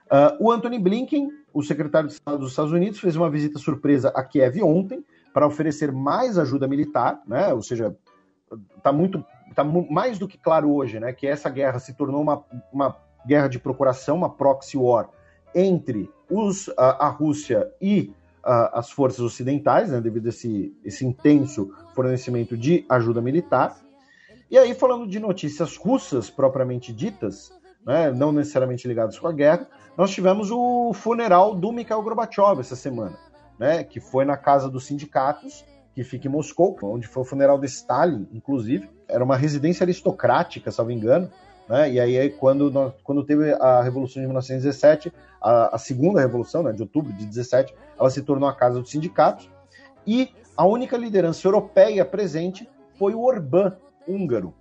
[0.08, 4.10] Uh, o Anthony Blinken, o secretário de Estado dos Estados Unidos, fez uma visita surpresa
[4.10, 7.53] a Kiev ontem para oferecer mais ajuda militar, né?
[7.53, 7.95] ou seja,
[8.76, 9.24] está muito
[9.56, 11.14] tá mais do que claro hoje né?
[11.14, 15.10] que essa guerra se tornou uma, uma guerra de procuração, uma proxy war
[15.53, 18.14] entre os, a, a Rússia e
[18.44, 23.78] a, as forças ocidentais, né, devido a esse, esse intenso fornecimento de ajuda militar.
[24.49, 27.52] E aí, falando de notícias russas propriamente ditas,
[27.86, 29.68] né, não necessariamente ligadas com a guerra,
[29.98, 33.18] nós tivemos o funeral do Mikhail Gorbachev essa semana,
[33.60, 37.60] né, que foi na casa dos sindicatos, que fica em Moscou, onde foi o funeral
[37.60, 38.90] de Stalin, inclusive.
[39.07, 41.30] Era uma residência aristocrática, salvo engano,
[41.68, 41.91] né?
[41.91, 45.11] E aí, quando, quando teve a Revolução de 1917,
[45.41, 48.91] a, a segunda Revolução, né, de outubro de 17, ela se tornou a Casa dos
[48.91, 49.49] Sindicatos,
[50.05, 53.73] e a única liderança europeia presente foi o Orbán,
[54.07, 54.53] húngaro.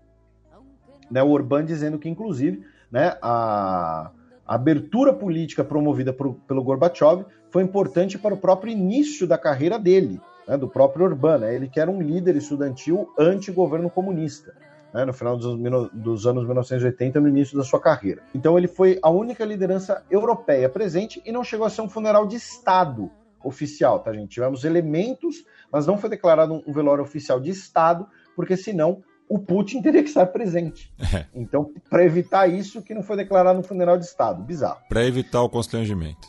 [1.10, 4.10] Né, o Orbán dizendo que, inclusive, né, a,
[4.46, 9.78] a abertura política promovida por, pelo Gorbachev foi importante para o próprio início da carreira
[9.78, 11.38] dele, né, do próprio Orbán.
[11.38, 14.54] Né, ele que era um líder estudantil anti-governo comunista
[14.92, 15.56] né, no final dos,
[15.92, 18.22] dos, anos 1980, no início da sua carreira.
[18.34, 22.26] Então ele foi a única liderança europeia presente e não chegou a ser um funeral
[22.26, 23.10] de Estado
[23.42, 24.28] oficial, tá, gente?
[24.28, 28.06] Tivemos elementos, mas não foi declarado um velório oficial de Estado,
[28.36, 30.92] porque senão o Putin teria que estar presente.
[31.14, 31.24] É.
[31.32, 34.42] Então, para evitar isso, que não foi declarado um funeral de Estado.
[34.42, 34.80] Bizarro.
[34.88, 36.28] Para evitar o constrangimento.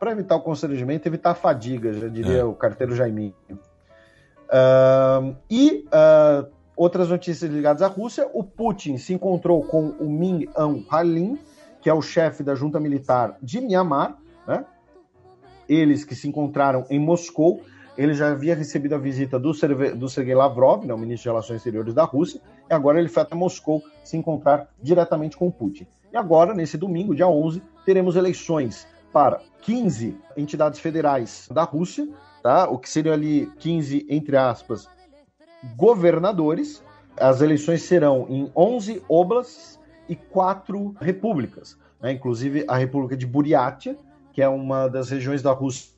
[0.00, 2.44] Para evitar o constrangimento, evitar a fadiga, já diria é.
[2.44, 3.34] o carteiro Jaiminho.
[4.44, 10.46] Uh, e uh, Outras notícias ligadas à Rússia: o Putin se encontrou com o Min
[10.54, 11.38] Aung Hlaing,
[11.80, 14.64] que é o chefe da junta militar de Myanmar, né?
[15.68, 17.62] Eles que se encontraram em Moscou.
[17.96, 19.52] Ele já havia recebido a visita do,
[19.96, 23.22] do Sergei Lavrov, né, o ministro de Relações Exteriores da Rússia, e agora ele foi
[23.22, 25.86] até Moscou se encontrar diretamente com o Putin.
[26.12, 32.08] E agora, nesse domingo, dia 11, teremos eleições para 15 entidades federais da Rússia,
[32.42, 32.68] tá?
[32.68, 34.88] O que seria ali 15, entre aspas,
[35.76, 36.82] governadores.
[37.16, 39.78] As eleições serão em 11 oblasts
[40.08, 42.12] e quatro repúblicas, né?
[42.12, 43.96] inclusive a República de Buriatia,
[44.32, 45.94] que é uma das regiões da Rússia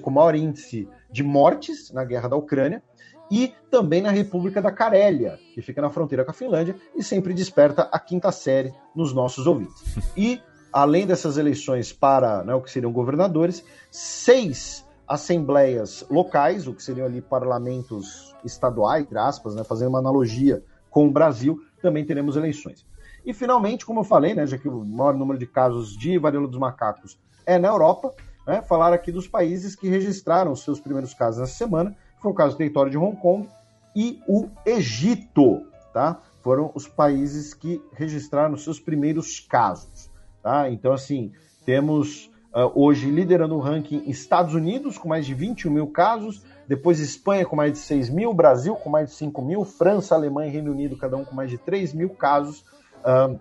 [0.00, 2.82] com maior índice de mortes na guerra da Ucrânia,
[3.30, 7.32] e também na República da Carélia, que fica na fronteira com a Finlândia e sempre
[7.32, 9.82] desperta a quinta série nos nossos ouvintes.
[10.14, 10.40] E,
[10.70, 17.06] além dessas eleições para né, o que seriam governadores, seis assembleias locais, o que seriam
[17.06, 22.86] ali parlamentos estaduais, entre aspas, né, fazendo uma analogia com o Brasil, também teremos eleições.
[23.24, 26.48] E finalmente, como eu falei, né, já que o maior número de casos de varíola
[26.48, 28.12] dos macacos é na Europa,
[28.46, 32.54] né, falar aqui dos países que registraram seus primeiros casos nessa semana, foi o caso
[32.54, 33.48] do território de Hong Kong
[33.94, 35.62] e o Egito,
[35.92, 36.20] tá?
[36.42, 40.10] Foram os países que registraram seus primeiros casos,
[40.42, 40.70] tá?
[40.70, 41.32] Então, assim,
[41.64, 47.00] temos uh, hoje liderando o ranking Estados Unidos, com mais de 21 mil casos, depois
[47.00, 50.52] Espanha com mais de 6 mil, Brasil com mais de 5 mil, França, Alemanha e
[50.52, 52.64] Reino Unido, cada um com mais de 3 mil casos.
[53.04, 53.38] Uh,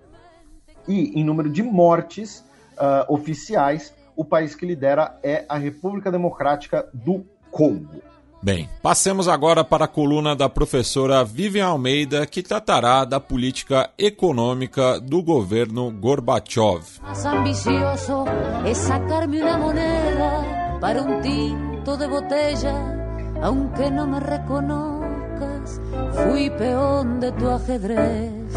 [0.85, 2.43] e em número de mortes
[2.73, 8.01] uh, oficiais, o país que lidera é a República Democrática do Congo.
[8.43, 14.99] Bem, passemos agora para a coluna da professora Vivian Almeida, que tratará da política econômica
[14.99, 16.83] do governo Gorbachev.
[17.25, 18.25] ambicioso
[18.65, 23.00] é sacar-me uma moneda para um tinto de botella,
[23.41, 25.81] aunque não me reconozcas,
[26.13, 28.53] fui peão de tu ajedrez.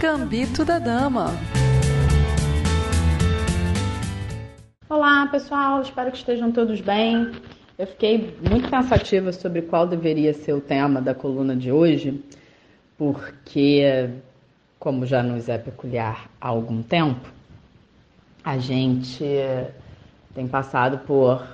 [0.00, 1.26] Gambito da Dama.
[4.88, 7.30] Olá, pessoal, espero que estejam todos bem.
[7.78, 12.20] Eu fiquei muito pensativa sobre qual deveria ser o tema da coluna de hoje,
[12.96, 14.10] porque,
[14.80, 17.37] como já nos é peculiar há algum tempo,
[18.48, 19.22] a gente
[20.34, 21.46] tem passado por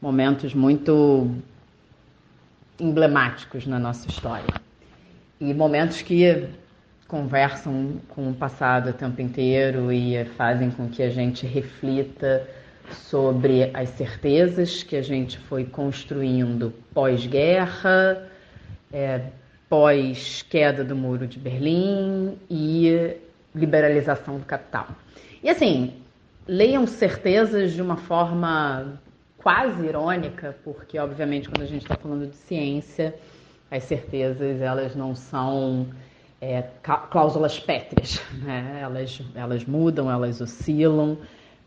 [0.00, 1.30] momentos muito
[2.80, 4.46] emblemáticos na nossa história.
[5.38, 6.48] E momentos que
[7.06, 12.48] conversam com o passado o tempo inteiro e fazem com que a gente reflita
[12.90, 18.26] sobre as certezas que a gente foi construindo pós-guerra,
[18.90, 19.20] é,
[19.68, 23.18] pós-queda do Muro de Berlim e
[23.54, 24.88] liberalização do capital.
[25.42, 26.01] E assim,
[26.46, 29.00] leiam certezas de uma forma
[29.38, 33.14] quase irônica, porque obviamente quando a gente está falando de ciência,
[33.70, 35.88] as certezas elas não são
[36.40, 36.62] é,
[37.10, 38.80] cláusulas pétreas, né?
[38.82, 41.18] elas, elas mudam, elas oscilam,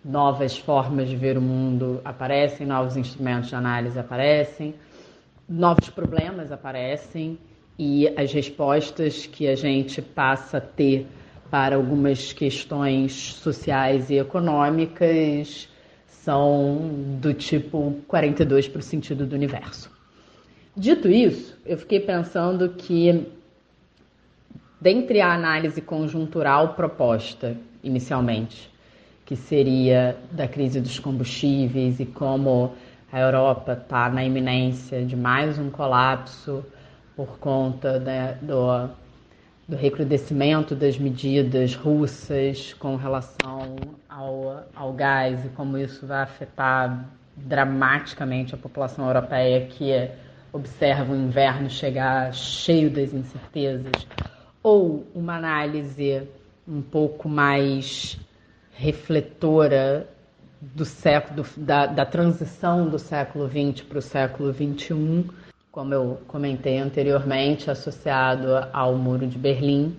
[0.03, 4.75] novas formas de ver o mundo aparecem, novos instrumentos de análise aparecem,
[5.49, 7.39] novos problemas aparecem
[7.77, 11.07] e as respostas que a gente passa a ter
[11.49, 15.69] para algumas questões sociais e econômicas
[16.07, 19.91] são do tipo 42 para o sentido do universo.
[20.75, 23.27] Dito isso, eu fiquei pensando que,
[24.81, 28.73] dentre a análise conjuntural proposta inicialmente
[29.25, 32.73] que seria da crise dos combustíveis e como
[33.11, 36.63] a Europa está na iminência de mais um colapso
[37.15, 38.89] por conta né, do,
[39.67, 43.75] do recrudescimento das medidas russas com relação
[44.07, 49.91] ao, ao gás e como isso vai afetar dramaticamente a população europeia que
[50.53, 54.07] observa o inverno chegar cheio das incertezas,
[54.63, 56.23] ou uma análise
[56.67, 58.17] um pouco mais
[58.71, 60.07] refletora
[60.61, 65.29] do século da, da transição do século XX para o século XXI,
[65.75, 69.93] como eu comentei anteriormente, associado ao Muro de Berlim,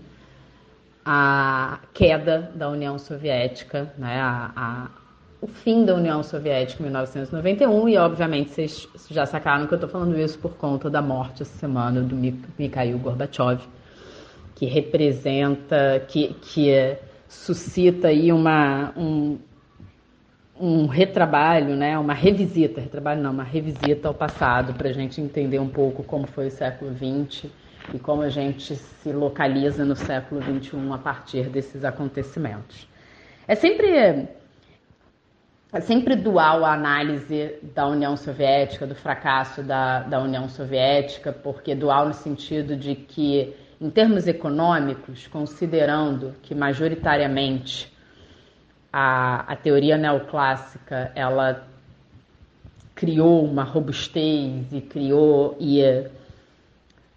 [1.04, 4.90] a queda da União Soviética, né, a, a,
[5.38, 9.90] o fim da União Soviética em 1991, e obviamente vocês já sacaram que eu estou
[9.90, 12.16] falando isso por conta da morte essa semana do
[12.58, 13.60] Mikhail Gorbachev,
[14.54, 19.36] que representa, que, que é suscita aí uma, um,
[20.58, 25.58] um retrabalho, né, uma revisita, retrabalho não, uma revisita ao passado para a gente entender
[25.58, 27.50] um pouco como foi o século XX
[27.92, 32.88] e como a gente se localiza no século XXI a partir desses acontecimentos.
[33.46, 34.28] É sempre
[35.72, 41.74] é sempre dual a análise da União Soviética, do fracasso da, da União Soviética, porque
[41.74, 47.92] dual no sentido de que em termos econômicos, considerando que majoritariamente
[48.98, 51.68] a, a teoria neoclássica ela
[52.94, 55.82] criou uma robustez e criou e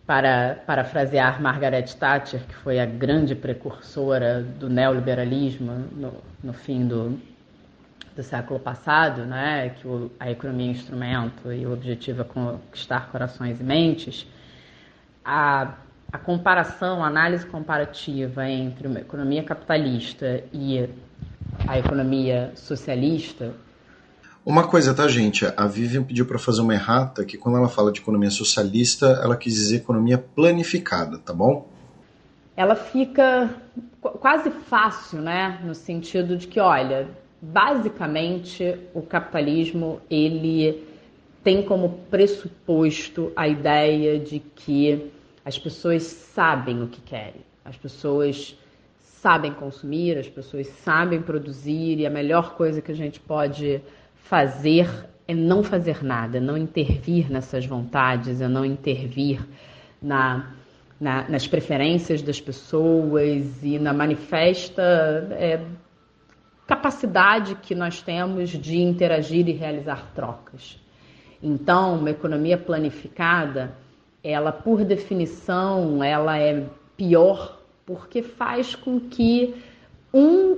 [0.05, 7.17] para parafrasear Margaret Thatcher, que foi a grande precursora do neoliberalismo no, no fim do,
[8.13, 13.09] do século passado, né, que o, a economia é instrumento e o objetivo é conquistar
[13.09, 14.27] corações e mentes,
[15.23, 15.75] a
[16.11, 20.89] a comparação, a análise comparativa entre uma economia capitalista e
[21.67, 23.53] a economia socialista.
[24.45, 25.45] Uma coisa, tá, gente?
[25.45, 29.35] A Vivian pediu para fazer uma errata que quando ela fala de economia socialista, ela
[29.35, 31.67] quis dizer economia planificada, tá bom?
[32.55, 33.49] Ela fica
[34.01, 35.59] quase fácil, né?
[35.63, 37.07] No sentido de que, olha,
[37.41, 40.87] basicamente o capitalismo ele
[41.43, 45.11] tem como pressuposto a ideia de que
[45.45, 48.57] as pessoas sabem o que querem, as pessoas
[49.21, 53.81] sabem consumir, as pessoas sabem produzir e a melhor coisa que a gente pode
[54.15, 54.89] fazer
[55.27, 59.45] é não fazer nada, não intervir nessas vontades, é não intervir
[60.01, 60.53] na,
[60.99, 64.81] na, nas preferências das pessoas e na manifesta
[65.31, 65.65] é,
[66.65, 70.79] capacidade que nós temos de interagir e realizar trocas.
[71.43, 73.75] Então, uma economia planificada
[74.23, 76.65] ela por definição, ela é
[76.97, 77.58] pior
[77.89, 79.55] porque faz com que
[80.13, 80.57] um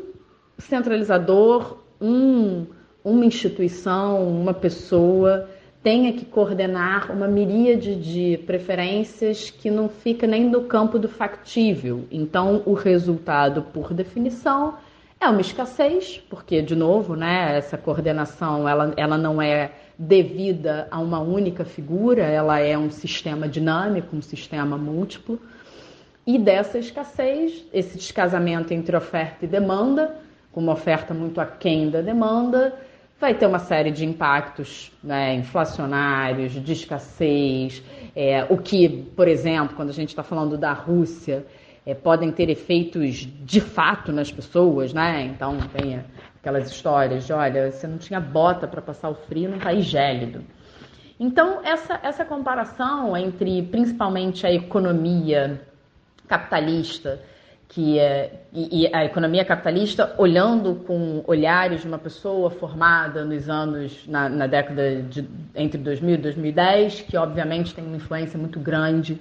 [0.57, 2.65] centralizador, um,
[3.01, 5.49] uma instituição, uma pessoa
[5.81, 12.03] tenha que coordenar uma miríade de preferências que não fica nem no campo do factível.
[12.11, 14.75] Então, o resultado, por definição,
[15.17, 20.99] é uma escassez, porque, de novo, né, essa coordenação ela, ela não é devida a
[20.99, 25.39] uma única figura, ela é um sistema dinâmico, um sistema múltiplo.
[26.25, 30.15] E dessa escassez, esse descasamento entre oferta e demanda,
[30.51, 32.75] com uma oferta muito aquém da demanda,
[33.19, 37.83] vai ter uma série de impactos né, inflacionários, de escassez,
[38.15, 41.45] é, o que, por exemplo, quando a gente está falando da Rússia,
[41.85, 45.23] é, podem ter efeitos de fato nas pessoas, né?
[45.23, 46.03] Então tem
[46.39, 50.43] aquelas histórias de, olha, você não tinha bota para passar o frio num país gélido.
[51.19, 55.61] Então essa, essa comparação entre principalmente a economia
[56.31, 57.19] capitalista
[57.67, 63.49] que é, e, e, a economia capitalista olhando com olhares de uma pessoa formada nos
[63.49, 68.59] anos na, na, década de entre 2000 e 2010 que obviamente tem uma influência muito
[68.59, 69.19] grande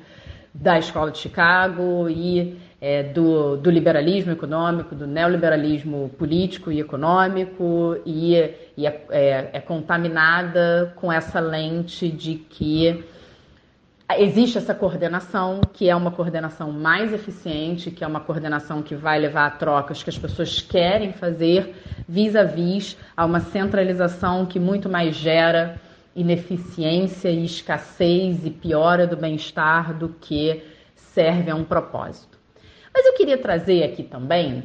[0.54, 7.96] da escola de Chicago e é, do, do, liberalismo econômico, do neoliberalismo político e econômico
[8.06, 8.34] e,
[8.76, 13.04] e é, é, é contaminada com essa lente de que
[14.18, 19.18] existe essa coordenação, que é uma coordenação mais eficiente, que é uma coordenação que vai
[19.18, 21.74] levar a trocas que as pessoas querem fazer
[22.08, 25.80] vis-a-vis a uma centralização que muito mais gera
[26.14, 30.62] ineficiência e escassez e piora do bem-estar do que
[30.94, 32.38] serve a um propósito.
[32.92, 34.64] Mas eu queria trazer aqui também,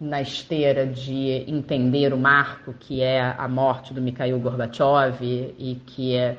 [0.00, 6.14] na esteira de entender o marco que é a morte do Mikhail Gorbachev e que
[6.14, 6.36] é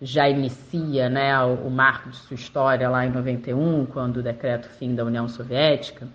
[0.00, 4.94] já inicia né, o, marco de sua história lá em 91, quando o decreto fim
[4.94, 6.08] da União Soviética,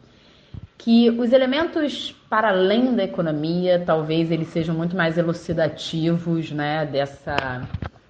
[0.77, 7.67] que os elementos para além da economia, talvez eles sejam muito mais elucidativos né, dessa,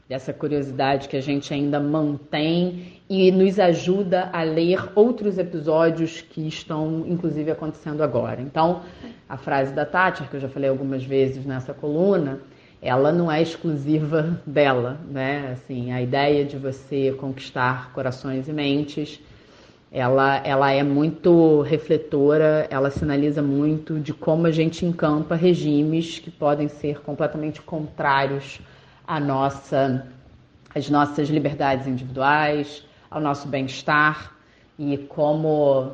[0.07, 6.47] dessa curiosidade que a gente ainda mantém e nos ajuda a ler outros episódios que
[6.47, 8.41] estão, inclusive, acontecendo agora.
[8.41, 8.81] Então,
[9.27, 12.39] a frase da Tati, que eu já falei algumas vezes nessa coluna,
[12.85, 15.53] ela não é exclusiva dela, né?
[15.53, 19.19] Assim, a ideia de você conquistar corações e mentes,
[19.91, 26.29] ela, ela é muito refletora, ela sinaliza muito de como a gente encampa regimes que
[26.29, 28.61] podem ser completamente contrários
[29.07, 30.05] à nossa,
[30.75, 34.31] às nossas liberdades individuais, ao nosso bem-estar
[34.77, 35.91] e como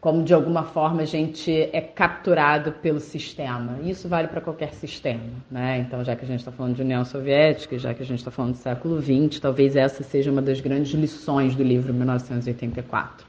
[0.00, 3.78] como de alguma forma a gente é capturado pelo sistema.
[3.84, 5.20] Isso vale para qualquer sistema,
[5.50, 5.78] né?
[5.86, 8.30] Então, já que a gente está falando de União Soviética, já que a gente está
[8.30, 13.26] falando do século XX, talvez essa seja uma das grandes lições do livro 1984.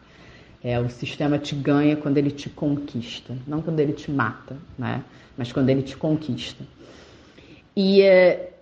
[0.63, 5.03] É, o sistema te ganha quando ele te conquista, não quando ele te mata, né?
[5.37, 6.63] Mas quando ele te conquista.
[7.75, 8.53] E, é,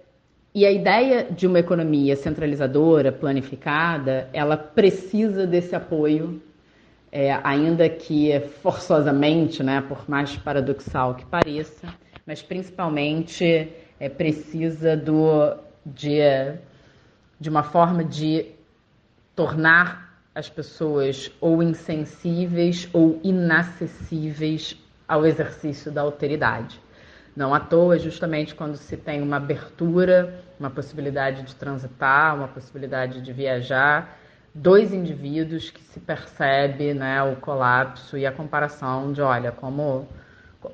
[0.55, 6.41] e a ideia de uma economia centralizadora, planificada, ela precisa desse apoio
[7.11, 11.87] é, ainda que forçosamente, né, por mais paradoxal que pareça,
[12.25, 15.55] mas principalmente é, precisa do,
[15.85, 16.19] de,
[17.39, 18.45] de uma forma de
[19.35, 26.79] tornar as pessoas ou insensíveis ou inacessíveis ao exercício da alteridade.
[27.35, 33.21] Não à toa, justamente quando se tem uma abertura, uma possibilidade de transitar, uma possibilidade
[33.21, 34.19] de viajar,
[34.53, 40.07] dois indivíduos que se percebe né, o colapso e a comparação de, olha, como,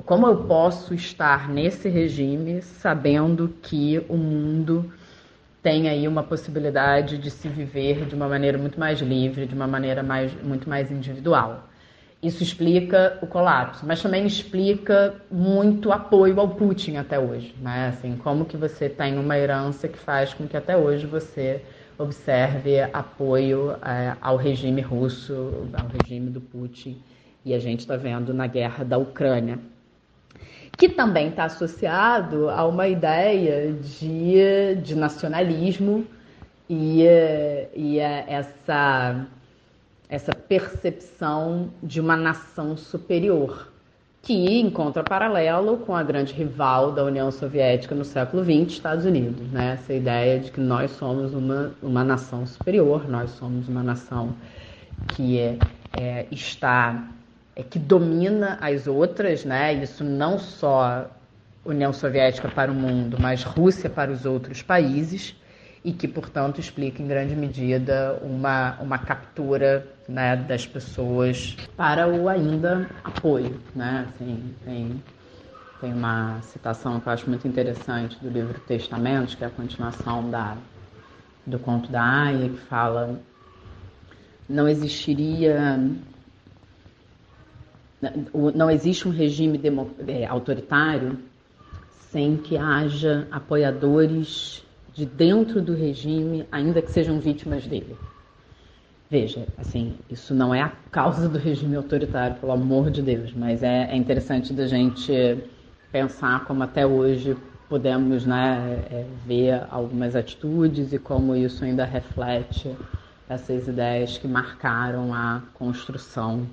[0.06, 4.92] como eu posso estar nesse regime sabendo que o mundo
[5.62, 9.68] tem aí uma possibilidade de se viver de uma maneira muito mais livre, de uma
[9.68, 11.68] maneira mais, muito mais individual.
[12.22, 17.90] Isso explica o colapso, mas também explica muito apoio ao Putin até hoje, né?
[17.90, 21.62] Assim, como que você tem uma herança que faz com que até hoje você
[21.98, 27.02] observe apoio é, ao regime russo, ao regime do Putin,
[27.44, 29.60] e a gente está vendo na guerra da Ucrânia,
[30.78, 36.06] que também está associado a uma ideia de, de nacionalismo
[36.70, 37.04] e,
[37.76, 39.26] e essa,
[40.10, 43.75] essa percepção de uma nação superior
[44.26, 49.48] que encontra paralelo com a grande rival da União Soviética no século XX, Estados Unidos.
[49.52, 49.74] Né?
[49.74, 54.34] Essa ideia de que nós somos uma, uma nação superior, nós somos uma nação
[55.10, 55.60] que é,
[55.94, 57.08] é, está
[57.56, 59.76] é, que domina as outras, né?
[59.76, 61.06] Isso não só
[61.64, 65.36] União Soviética para o mundo, mas Rússia para os outros países
[65.86, 72.28] e que, portanto, explica em grande medida uma, uma captura né, das pessoas para o
[72.28, 73.62] ainda apoio.
[73.76, 74.08] Né?
[74.10, 75.04] Assim, tem,
[75.80, 80.28] tem uma citação que eu acho muito interessante do livro Testamentos, que é a continuação
[80.28, 80.58] da,
[81.46, 83.20] do conto da Aya, que fala
[84.50, 85.80] não existiria
[88.56, 89.60] não existe um regime
[90.08, 91.18] é, autoritário
[92.12, 94.65] sem que haja apoiadores
[94.96, 97.98] de dentro do regime, ainda que sejam vítimas dele.
[99.12, 103.62] Veja, assim, isso não é a causa do regime autoritário, pelo amor de Deus, mas
[103.62, 105.12] é, é interessante da gente
[105.92, 112.74] pensar como até hoje podemos né, é, ver algumas atitudes e como isso ainda reflete
[113.28, 116.48] essas ideias que marcaram a construção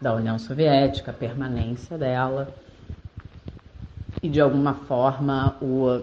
[0.00, 2.54] da União Soviética, a permanência dela
[4.22, 6.02] e de alguma forma o,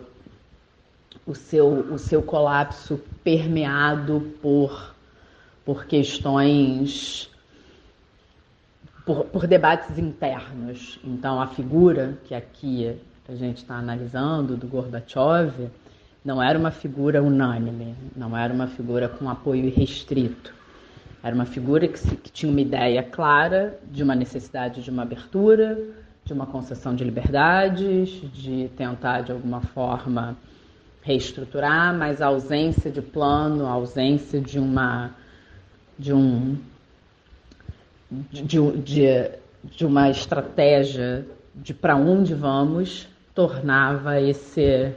[1.27, 4.95] o, seu, o seu colapso permeado por,
[5.65, 7.29] por questões,
[9.05, 10.97] por, por debates internos.
[11.03, 12.97] Então, a figura que aqui
[13.27, 15.69] a gente está analisando do Gorbachev
[16.23, 20.55] não era uma figura unânime, não era uma figura com apoio irrestrito.
[21.21, 25.01] Era uma figura que, se, que tinha uma ideia clara de uma necessidade de uma
[25.01, 25.77] abertura,
[26.23, 30.37] de uma concessão de liberdades, de tentar de alguma forma
[31.07, 35.11] reestruturar, mas a ausência de plano, a ausência de uma
[35.97, 36.57] de um
[38.11, 38.43] de,
[38.81, 39.31] de,
[39.63, 44.93] de uma estratégia de para onde vamos tornava esse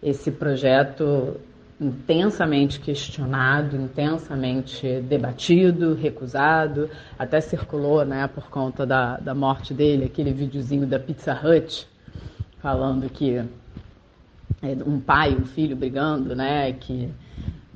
[0.00, 1.36] esse projeto
[1.80, 6.88] intensamente questionado, intensamente debatido, recusado,
[7.18, 11.88] até circulou, né, por conta da, da morte dele, aquele videozinho da Pizza Hut,
[12.60, 13.44] falando que
[14.86, 17.08] um pai e um filho brigando, né, que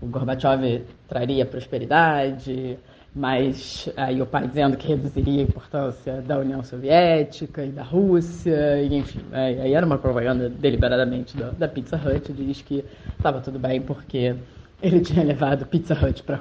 [0.01, 2.79] o Gorbachev traria prosperidade,
[3.15, 8.83] mas aí o pai dizendo que reduziria a importância da União Soviética e da Rússia,
[8.83, 9.61] e enfim, né?
[9.63, 12.85] aí era uma propaganda deliberadamente da, da Pizza Hut, diz que
[13.17, 14.35] estava tudo bem porque
[14.83, 16.41] ele tinha levado Pizza Hut para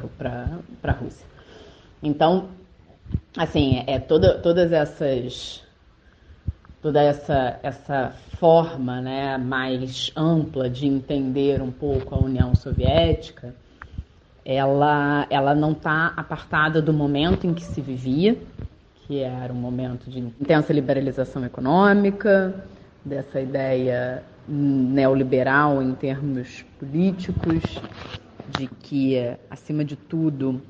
[0.83, 1.27] a Rússia.
[2.01, 2.47] Então,
[3.37, 5.61] assim, é toda, todas essas
[6.81, 13.53] toda essa essa forma, né, mais ampla de entender um pouco a União Soviética
[14.45, 18.37] ela, ela não está apartada do momento em que se vivia,
[19.07, 22.65] que era um momento de intensa liberalização econômica,
[23.03, 27.61] dessa ideia neoliberal em termos políticos,
[28.57, 29.17] de que,
[29.49, 30.61] acima de tudo,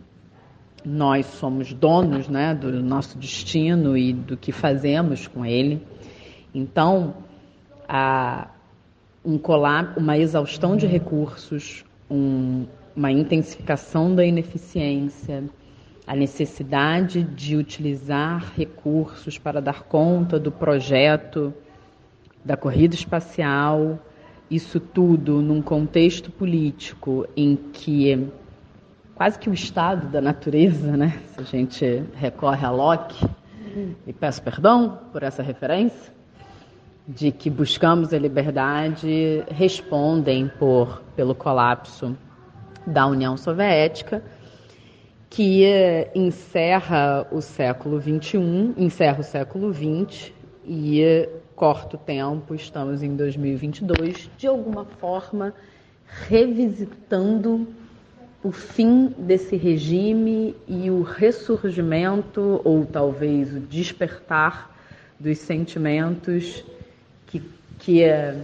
[0.83, 5.81] nós somos donos né, do nosso destino e do que fazemos com ele.
[6.53, 7.15] Então,
[9.23, 12.65] um colap uma exaustão de recursos, um,
[12.95, 15.43] uma intensificação da ineficiência,
[16.05, 21.53] a necessidade de utilizar recursos para dar conta do projeto
[22.43, 23.99] da corrida espacial,
[24.49, 28.27] isso tudo num contexto político em que
[29.15, 31.21] quase que o estado da natureza, né?
[31.27, 33.23] Se a gente recorre a Locke,
[34.05, 36.11] e peço perdão por essa referência,
[37.07, 42.15] de que buscamos a liberdade, respondem por pelo colapso
[42.85, 44.23] da União Soviética,
[45.29, 45.65] que
[46.13, 50.33] encerra o século XXI, encerra o século XX
[50.65, 55.53] e corta o tempo, estamos em 2022, de alguma forma
[56.27, 57.67] revisitando
[58.43, 64.75] o fim desse regime e o ressurgimento, ou talvez o despertar
[65.19, 66.65] dos sentimentos
[67.81, 68.35] que, é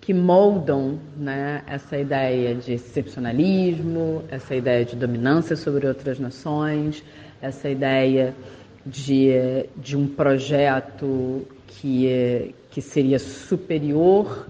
[0.00, 7.02] que moldam né, essa ideia de excepcionalismo, essa ideia de dominância sobre outras nações,
[7.40, 8.34] essa ideia
[8.84, 14.46] de, de um projeto que, que seria superior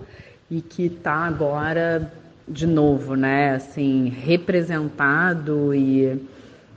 [0.50, 2.12] e que está agora,
[2.46, 6.20] de novo, né, assim, representado e,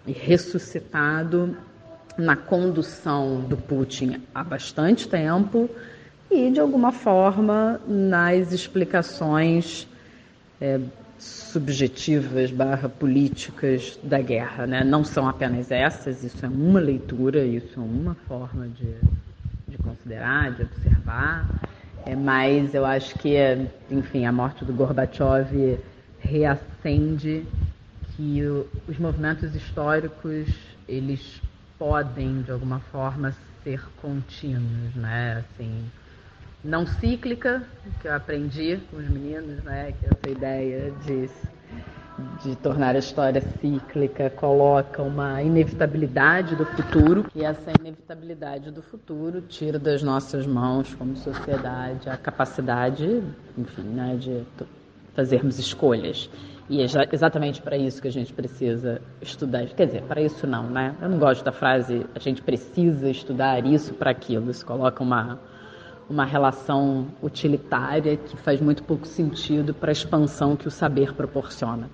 [0.05, 1.57] e ressuscitado
[2.15, 5.69] na condução do Putin há bastante tempo
[6.32, 9.88] e, de alguma forma, nas explicações
[10.61, 10.80] é,
[11.17, 14.67] subjetivas barra políticas da guerra.
[14.67, 14.83] Né?
[14.83, 18.93] Não são apenas essas, isso é uma leitura, isso é uma forma de,
[19.67, 21.45] de considerar, de observar,
[22.06, 23.35] é, mas eu acho que,
[23.90, 25.80] enfim, a morte do Gorbachev
[26.19, 27.45] reacende
[28.16, 28.41] que
[28.88, 30.48] os movimentos históricos
[30.88, 31.41] eles
[31.77, 33.33] podem de alguma forma
[33.64, 35.43] ser contínuos, né?
[35.43, 35.85] Assim,
[36.63, 37.63] não cíclica,
[38.01, 39.93] que eu aprendi com os meninos, né?
[39.99, 41.29] Que essa ideia de,
[42.43, 49.41] de tornar a história cíclica coloca uma inevitabilidade do futuro, e essa inevitabilidade do futuro
[49.41, 53.23] tira das nossas mãos, como sociedade, a capacidade,
[53.57, 54.43] enfim, né, de
[55.15, 56.29] fazermos escolhas.
[56.69, 59.65] E é exatamente para isso que a gente precisa estudar.
[59.69, 60.95] Quer dizer, para isso não, né?
[61.01, 64.51] Eu não gosto da frase a gente precisa estudar isso para aquilo.
[64.51, 65.39] Isso coloca uma
[66.09, 71.89] uma relação utilitária que faz muito pouco sentido para a expansão que o saber proporciona.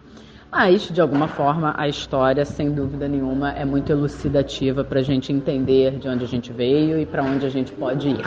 [0.52, 5.34] Mas, de alguma forma, a história, sem dúvida nenhuma, é muito elucidativa para a gente
[5.34, 8.26] entender de onde a gente veio e para onde a gente pode ir.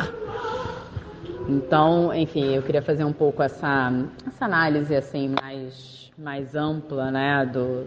[1.48, 3.90] Então, enfim, eu queria fazer um pouco essa,
[4.26, 7.86] essa análise assim mais, mais ampla né, do,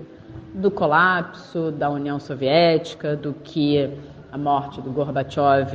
[0.56, 3.92] do colapso da União Soviética, do que
[4.32, 5.74] a morte do Gorbachev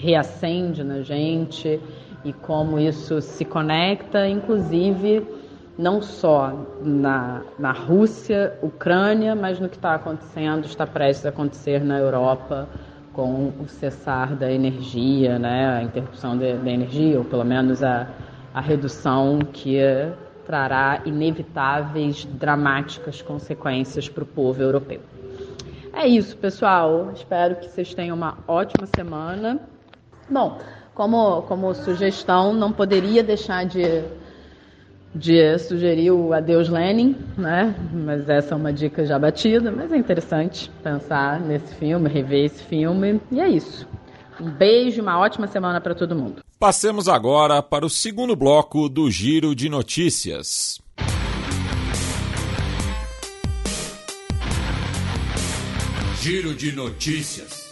[0.00, 1.80] reacende na gente
[2.24, 5.26] e como isso se conecta, inclusive,
[5.76, 11.82] não só na, na Rússia, Ucrânia, mas no que está acontecendo, está prestes a acontecer
[11.82, 12.68] na Europa
[13.12, 18.06] com o cessar da energia, né, a interrupção da energia, ou pelo menos a,
[18.54, 19.80] a redução que
[20.46, 25.00] trará inevitáveis, dramáticas consequências para o povo europeu.
[25.92, 27.10] É isso, pessoal.
[27.14, 29.60] Espero que vocês tenham uma ótima semana.
[30.28, 30.58] Bom,
[30.94, 34.02] como, como sugestão, não poderia deixar de,
[35.14, 37.74] de sugerir o Adeus Lenin, né?
[37.92, 42.62] Mas essa é uma dica já batida, mas é interessante pensar nesse filme, rever esse
[42.64, 43.20] filme.
[43.30, 43.86] E é isso.
[44.40, 46.42] Um beijo, uma ótima semana para todo mundo.
[46.58, 50.80] Passemos agora para o segundo bloco do Giro de Notícias.
[56.22, 57.68] Giro de Notícias.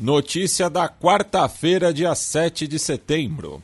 [0.00, 3.62] Notícia da quarta-feira, dia 7 de setembro.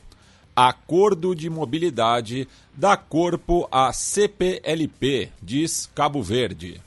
[0.55, 6.79] Acordo de mobilidade dá corpo à CPLP, diz Cabo Verde.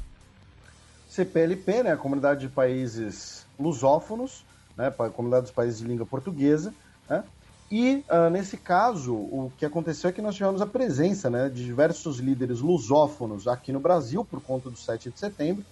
[1.10, 4.44] CPLP, né, a Comunidade de Países Lusófonos,
[4.76, 6.72] né, a Comunidade dos Países de Língua Portuguesa,
[7.10, 7.24] né,
[7.70, 11.64] e, uh, nesse caso, o que aconteceu é que nós tivemos a presença né, de
[11.64, 15.64] diversos líderes lusófonos aqui no Brasil, por conta do 7 de setembro,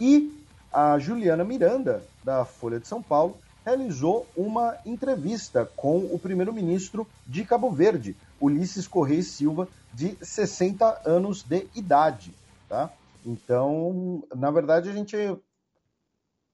[0.00, 0.32] e
[0.72, 7.44] a Juliana Miranda, da Folha de São Paulo, realizou uma entrevista com o primeiro-ministro de
[7.44, 12.34] Cabo Verde, Ulisses Correia Silva, de 60 anos de idade.
[12.68, 12.90] Tá?
[13.24, 15.16] Então, na verdade, a gente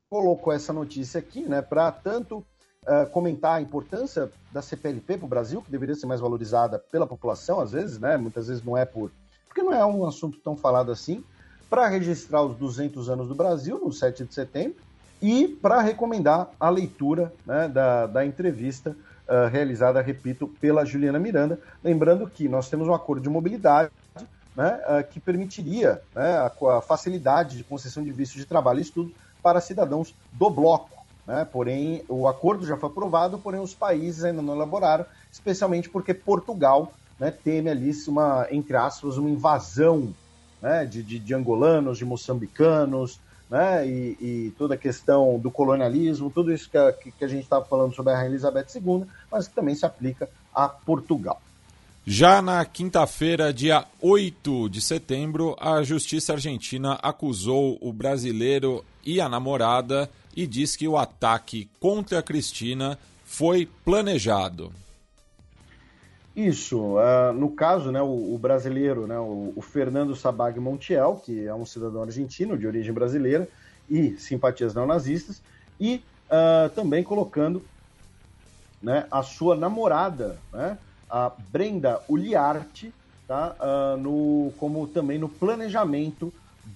[0.09, 2.45] colocou essa notícia aqui né, para tanto
[2.87, 7.07] uh, comentar a importância da CPLP para o Brasil, que deveria ser mais valorizada pela
[7.07, 8.17] população, às vezes, né?
[8.17, 9.11] Muitas vezes não é por.
[9.47, 11.23] Porque não é um assunto tão falado assim,
[11.69, 14.77] para registrar os 200 anos do Brasil, no 7 de setembro,
[15.21, 18.97] e para recomendar a leitura né, da, da entrevista
[19.29, 21.61] uh, realizada, repito, pela Juliana Miranda.
[21.83, 23.91] Lembrando que nós temos um acordo de mobilidade
[24.57, 28.83] né, uh, que permitiria né, a, a, facilidade de concessão de visto de trabalho e
[28.83, 29.13] estudo
[29.43, 30.91] para cidadãos do bloco.
[31.27, 31.47] Né?
[31.51, 36.93] Porém, o acordo já foi aprovado, porém os países ainda não elaboraram, especialmente porque Portugal
[37.19, 40.13] né, teme ali uma, entre aspas, uma invasão
[40.61, 46.31] né, de, de, de angolanos, de moçambicanos, né, e, e, toda a questão do colonialismo,
[46.31, 49.47] tudo isso que a, que a gente estava falando sobre a Rainha Elizabeth II, mas
[49.47, 51.41] que também se aplica a Portugal.
[52.05, 59.29] Já na quinta-feira, dia 8 de setembro, a Justiça Argentina acusou o brasileiro e a
[59.29, 64.73] namorada e diz que o ataque contra a Cristina foi planejado.
[66.35, 71.47] Isso, uh, no caso, né, o, o brasileiro, né, o, o, Fernando Sabag Montiel, que
[71.47, 73.47] é um cidadão argentino de origem brasileira
[73.89, 75.43] e simpatias neonazistas,
[75.79, 77.63] e uh, também colocando
[78.83, 80.79] né, a sua namorada, né,
[81.09, 82.95] a Brenda Uliarte,
[83.29, 86.33] tá, uh, no, como também no planejamento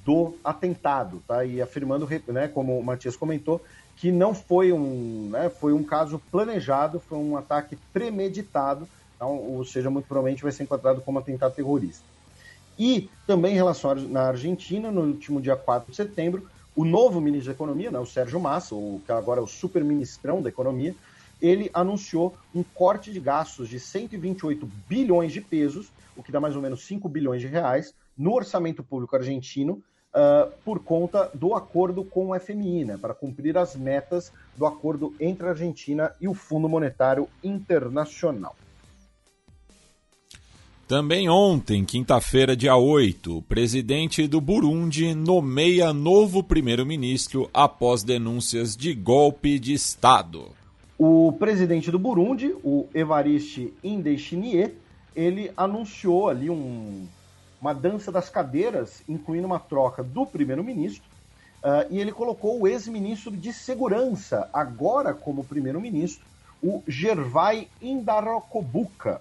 [0.06, 1.44] do atentado, tá?
[1.44, 3.60] E afirmando, né, como o Matias comentou,
[3.96, 9.64] que não foi um, né, foi um caso planejado, foi um ataque premeditado, então, ou
[9.64, 12.04] seja, muito provavelmente vai ser enquadrado como atentado terrorista.
[12.78, 17.46] E também em relação na Argentina, no último dia 4 de setembro, o novo ministro
[17.46, 20.94] da Economia, né, o Sérgio Massa, o, que agora é o super-ministrão da Economia,
[21.42, 26.54] ele anunciou um corte de gastos de 128 bilhões de pesos, o que dá mais
[26.54, 29.82] ou menos 5 bilhões de reais, no orçamento público argentino
[30.16, 35.14] uh, por conta do acordo com o FMI, né, para cumprir as metas do acordo
[35.20, 38.56] entre a Argentina e o Fundo Monetário Internacional.
[40.88, 48.94] Também ontem, quinta-feira, dia 8, o presidente do Burundi nomeia novo primeiro-ministro após denúncias de
[48.94, 50.44] golpe de Estado.
[50.96, 54.74] O presidente do Burundi, o Evariste Indeshinier,
[55.14, 57.04] ele anunciou ali um,
[57.66, 61.02] uma dança das cadeiras, incluindo uma troca do primeiro-ministro,
[61.64, 66.24] uh, e ele colocou o ex-ministro de Segurança, agora como primeiro-ministro,
[66.62, 69.20] o Gervai Indarokobuka,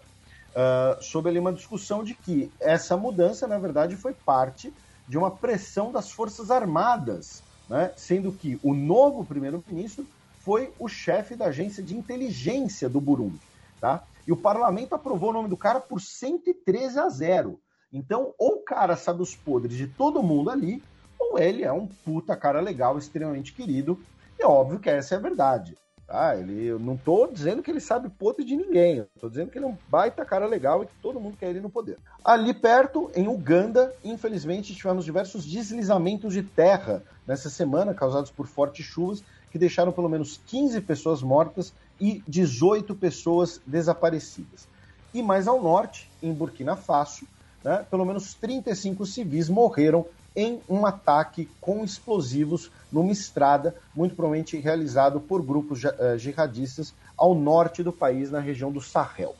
[0.51, 4.71] uh, sob ali uma discussão de que essa mudança, na verdade, foi parte
[5.07, 7.93] de uma pressão das Forças Armadas, né?
[7.97, 10.05] sendo que o novo primeiro-ministro
[10.41, 13.41] foi o chefe da agência de inteligência do Burundi.
[13.81, 14.03] Tá?
[14.27, 17.59] E o parlamento aprovou o nome do cara por 113 a 0.
[17.95, 20.83] Então, ou o cara sabe os podres de todo mundo ali,
[21.17, 23.97] ou ele é um puta cara legal, extremamente querido.
[24.37, 25.77] E é óbvio que essa é a verdade.
[26.05, 26.35] Tá?
[26.35, 28.97] Ele, eu não tô dizendo que ele sabe podre de ninguém.
[28.97, 31.49] Eu tô dizendo que ele é um baita cara legal e que todo mundo quer
[31.49, 31.97] ele no poder.
[32.23, 38.85] Ali perto, em Uganda, infelizmente, tivemos diversos deslizamentos de terra nessa semana, causados por fortes
[38.85, 44.67] chuvas, que deixaram pelo menos 15 pessoas mortas e 18 pessoas desaparecidas.
[45.13, 47.25] E mais ao norte, em Burkina Faso,
[47.65, 54.55] né, pelo menos 35 civis morreram em um ataque com explosivos numa estrada, muito provavelmente
[54.57, 59.35] realizado por grupos uh, jihadistas ao norte do país, na região do Sahel.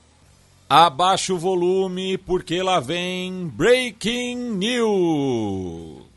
[0.68, 6.16] Abaixa o volume, porque lá vem Breaking News.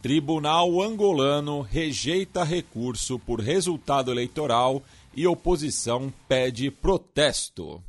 [0.00, 4.82] Tribunal angolano rejeita recurso por resultado eleitoral
[5.14, 7.82] e oposição pede protesto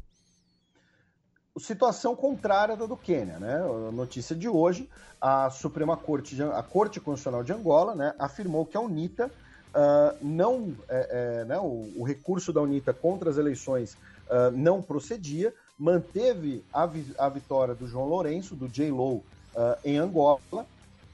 [1.60, 3.58] situação contrária da do Quênia, né?
[3.58, 4.90] A notícia de hoje,
[5.22, 10.76] a Suprema Corte, a Corte Constitucional de Angola, né, afirmou que a UNITA uh, não,
[10.90, 16.64] é, é, né, o, o, recurso da UNITA contra as eleições uh, não procedia, manteve
[16.74, 18.90] a, vi, a, vitória do João Lourenço, do J.
[18.92, 19.24] Low,
[19.56, 20.66] uh, em Angola,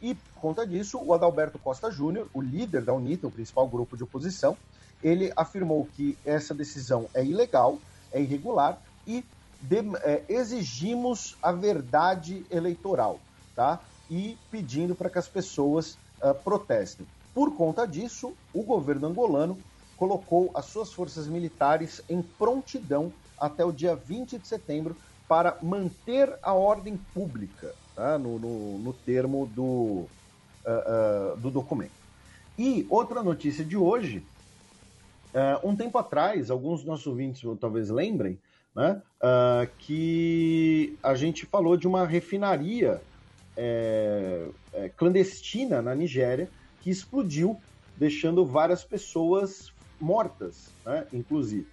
[0.01, 3.97] e por conta disso, o Adalberto Costa Júnior, o líder da UNITA, o principal grupo
[3.97, 4.55] de oposição,
[5.03, 7.77] ele afirmou que essa decisão é ilegal,
[8.11, 9.23] é irregular e
[9.61, 13.19] de, é, exigimos a verdade eleitoral,
[13.55, 13.79] tá?
[14.09, 17.05] E pedindo para que as pessoas uh, protestem.
[17.33, 19.57] Por conta disso, o governo angolano
[19.97, 24.95] colocou as suas forças militares em prontidão até o dia 20 de setembro
[25.27, 28.17] para manter a ordem pública, tá?
[28.17, 30.05] no, no, no termo do,
[30.65, 31.91] uh, uh, do documento.
[32.57, 34.25] E outra notícia de hoje,
[35.63, 38.37] um tempo atrás, alguns dos nossos ouvintes talvez lembrem,
[38.75, 39.01] né?
[39.21, 43.01] Uh, que a gente falou de uma refinaria
[43.57, 46.49] é, é, clandestina na Nigéria
[46.81, 47.59] que explodiu,
[47.97, 51.05] deixando várias pessoas mortas, né?
[51.11, 51.67] inclusive.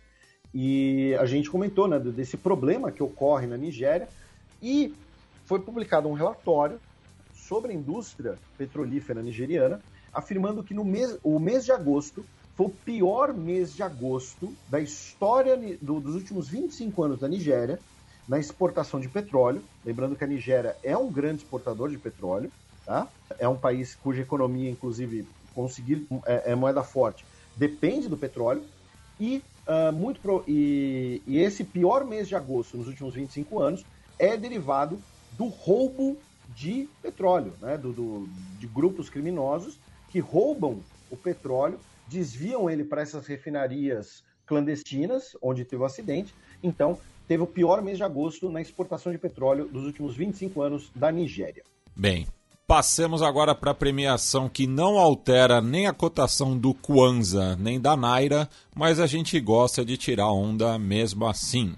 [0.52, 4.08] E a gente comentou né, desse problema que ocorre na Nigéria
[4.60, 4.92] e
[5.44, 6.80] foi publicado um relatório
[7.32, 9.80] sobre a indústria petrolífera nigeriana,
[10.12, 12.24] afirmando que no mês, o mês de agosto
[12.56, 17.78] foi o pior mês de agosto da história do, dos últimos 25 anos da Nigéria
[18.26, 19.62] na exportação de petróleo.
[19.84, 22.50] Lembrando que a Nigéria é um grande exportador de petróleo,
[22.86, 23.08] tá?
[23.38, 28.64] É um país cuja economia, inclusive, conseguir é, é moeda forte, depende do petróleo.
[29.20, 33.84] E, uh, muito pro, e, e esse pior mês de agosto nos últimos 25 anos
[34.18, 34.98] é derivado
[35.32, 36.16] do roubo
[36.54, 37.76] de petróleo, né?
[37.76, 38.28] do, do
[38.58, 39.78] de grupos criminosos
[40.08, 41.78] que roubam o petróleo
[42.08, 46.34] desviam ele para essas refinarias clandestinas, onde teve o um acidente.
[46.62, 50.90] Então, teve o pior mês de agosto na exportação de petróleo dos últimos 25 anos
[50.94, 51.64] da Nigéria.
[51.94, 52.26] Bem,
[52.66, 57.96] passemos agora para a premiação que não altera nem a cotação do Kwanza nem da
[57.96, 61.74] Naira, mas a gente gosta de tirar onda mesmo assim.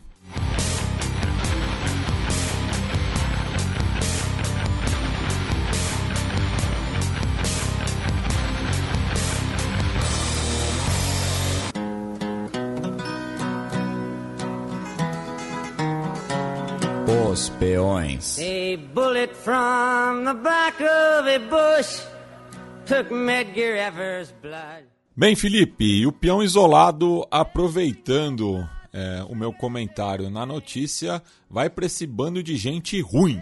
[24.40, 24.88] Blood.
[25.14, 32.06] Bem, Felipe, o peão isolado, aproveitando é, o meu comentário na notícia, vai para esse
[32.06, 33.38] bando de gente ruim.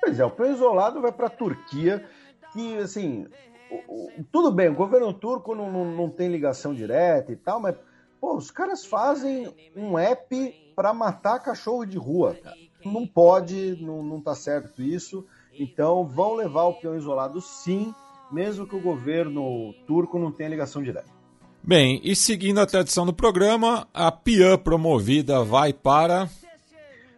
[0.00, 2.08] Pois é, o peão isolado vai para a Turquia,
[2.52, 3.26] que, assim,
[3.68, 7.58] o, o, tudo bem, o governo turco não, não, não tem ligação direta e tal,
[7.58, 7.74] mas,
[8.20, 14.02] pô, os caras fazem um app para matar cachorro de rua, cara não pode, não,
[14.02, 15.24] não tá certo isso.
[15.58, 17.94] Então vão levar o peão isolado sim,
[18.30, 21.16] mesmo que o governo turco não tenha ligação direta.
[21.62, 26.28] Bem, e seguindo a tradição do programa, a PIAN promovida vai para.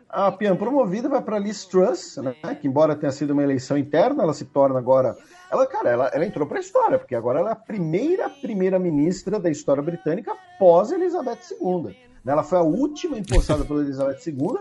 [0.09, 4.23] A PIAN promovida vai para Liz Truss, né, que embora tenha sido uma eleição interna,
[4.23, 5.15] ela se torna agora.
[5.51, 9.39] Ela, cara, ela, ela entrou para a história, porque agora ela é a primeira primeira-ministra
[9.39, 11.95] da história britânica pós Elizabeth II.
[12.27, 14.59] Ela foi a última empossada pela Elizabeth II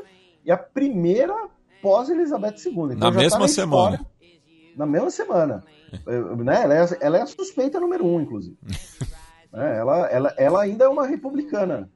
[0.47, 1.49] e a primeira
[1.81, 2.71] pós Elizabeth II.
[2.71, 3.95] Então na tá mesma tá na semana.
[3.97, 4.11] História,
[4.77, 5.63] na mesma semana.
[6.43, 6.63] né?
[6.63, 8.57] ela, é, ela é a suspeita número um, inclusive.
[9.53, 11.89] é, ela, ela, ela ainda é uma republicana.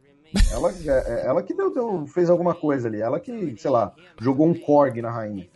[0.51, 3.01] Ela, é, é, ela que deu, deu, fez alguma coisa ali.
[3.01, 5.47] Ela que, sei lá, jogou um Korg na rainha.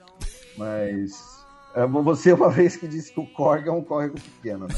[0.57, 1.35] Mas.
[1.75, 4.67] É, você uma vez que disse que o Korg é um córrego pequeno.
[4.67, 4.73] Né?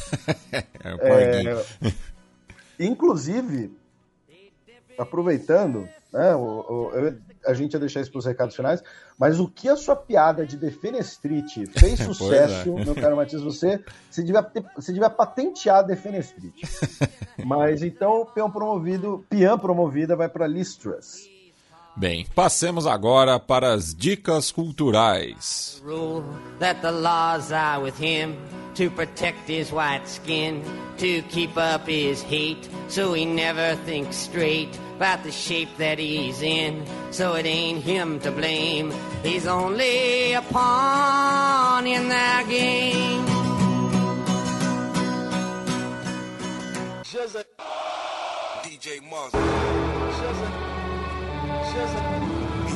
[1.00, 1.94] é, é,
[2.80, 3.72] inclusive,
[4.98, 6.36] aproveitando, né?
[6.36, 8.84] O, o, eu, a gente ia deixar isso para os recados finais,
[9.18, 12.86] mas o que a sua piada de Defenestrite fez sucesso, é.
[12.86, 16.68] meu caro Matias, você, você, devia, ter, você devia patentear Defenestrite.
[17.46, 21.37] mas então, peão promovido, peão promovida vai para Listras.
[21.98, 25.82] Bem, passemos agora para as dicas culturais.
[26.60, 28.38] That the laws are with him
[28.76, 30.62] to protect his white skin,
[31.00, 36.44] to keep up his hate, so he never thinks straight about the shape that he's
[36.44, 36.86] in.
[37.10, 38.94] So it ain't him to blame,
[39.24, 43.26] he's only a pawn in their game.
[48.64, 49.57] DJ Monster.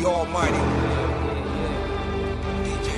[0.01, 0.57] The Almighty.
[2.63, 2.89] DJ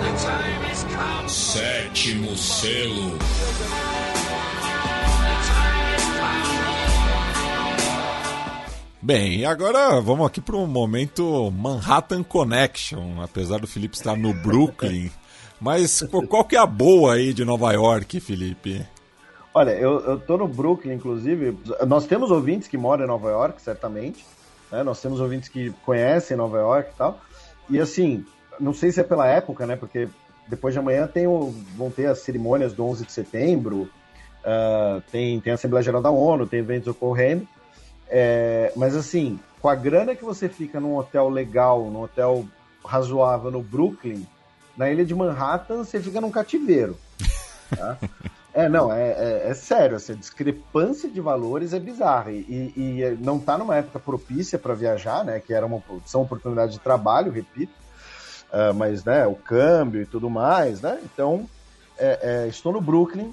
[0.00, 1.28] The time has come.
[1.28, 3.18] Sétimo selo.
[9.02, 14.32] Bem, e agora vamos aqui para um momento Manhattan Connection, apesar do Felipe estar no
[14.32, 15.10] Brooklyn.
[15.60, 18.86] Mas qual que é a boa aí de Nova York, Felipe?
[19.52, 21.58] Olha, eu, eu tô no Brooklyn, inclusive.
[21.86, 24.24] Nós temos ouvintes que moram em Nova York, certamente.
[24.70, 24.82] Né?
[24.82, 27.20] Nós temos ouvintes que conhecem Nova York e tal.
[27.68, 28.24] E assim,
[28.58, 29.76] não sei se é pela época, né?
[29.76, 30.08] Porque
[30.48, 33.88] depois de amanhã tem o, vão ter as cerimônias do 11 de setembro,
[34.44, 37.46] uh, tem, tem a Assembleia Geral da ONU, tem eventos ocorrendo.
[38.08, 42.44] É, mas assim, com a grana que você fica num hotel legal, num hotel
[42.84, 44.26] razoável no Brooklyn,
[44.76, 46.98] na ilha de Manhattan, você fica num cativeiro.
[47.76, 47.96] Tá?
[48.52, 52.32] É, não, é, é, é, sério, essa discrepância de valores é bizarra.
[52.32, 55.38] E, e, não está numa época propícia para viajar, né?
[55.38, 57.72] Que era uma, são oportunidades de trabalho, repito.
[58.52, 61.00] Uh, mas, né, o câmbio e tudo mais, né?
[61.04, 61.48] Então,
[61.96, 63.32] é, é estou no Brooklyn,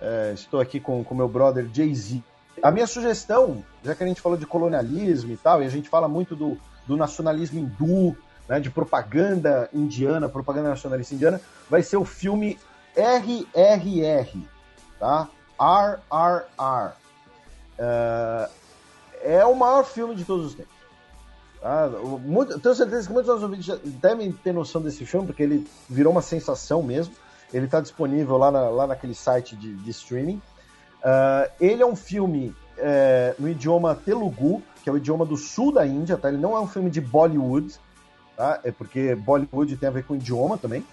[0.00, 2.22] é, estou aqui com o meu brother Jay-Z.
[2.62, 5.90] A minha sugestão, já que a gente falou de colonialismo e tal, e a gente
[5.90, 8.16] fala muito do, do nacionalismo hindu,
[8.48, 12.58] né, de propaganda indiana, propaganda nacionalista indiana, vai ser o filme
[12.96, 14.40] RRR,
[14.98, 15.28] tá?
[15.58, 16.92] RRR.
[17.78, 18.50] Uh,
[19.22, 20.74] é o maior filme de todos os tempos.
[21.60, 21.88] Tá?
[22.24, 26.12] Muito, tenho certeza que muitos dos ouvintes devem ter noção desse filme, porque ele virou
[26.12, 27.14] uma sensação mesmo.
[27.52, 30.40] Ele está disponível lá, na, lá naquele site de, de streaming.
[30.98, 35.72] Uh, ele é um filme é, no idioma Telugu, que é o idioma do sul
[35.72, 36.28] da Índia, tá?
[36.28, 37.74] Ele não é um filme de Bollywood,
[38.36, 38.60] tá?
[38.64, 40.84] É porque Bollywood tem a ver com idioma também.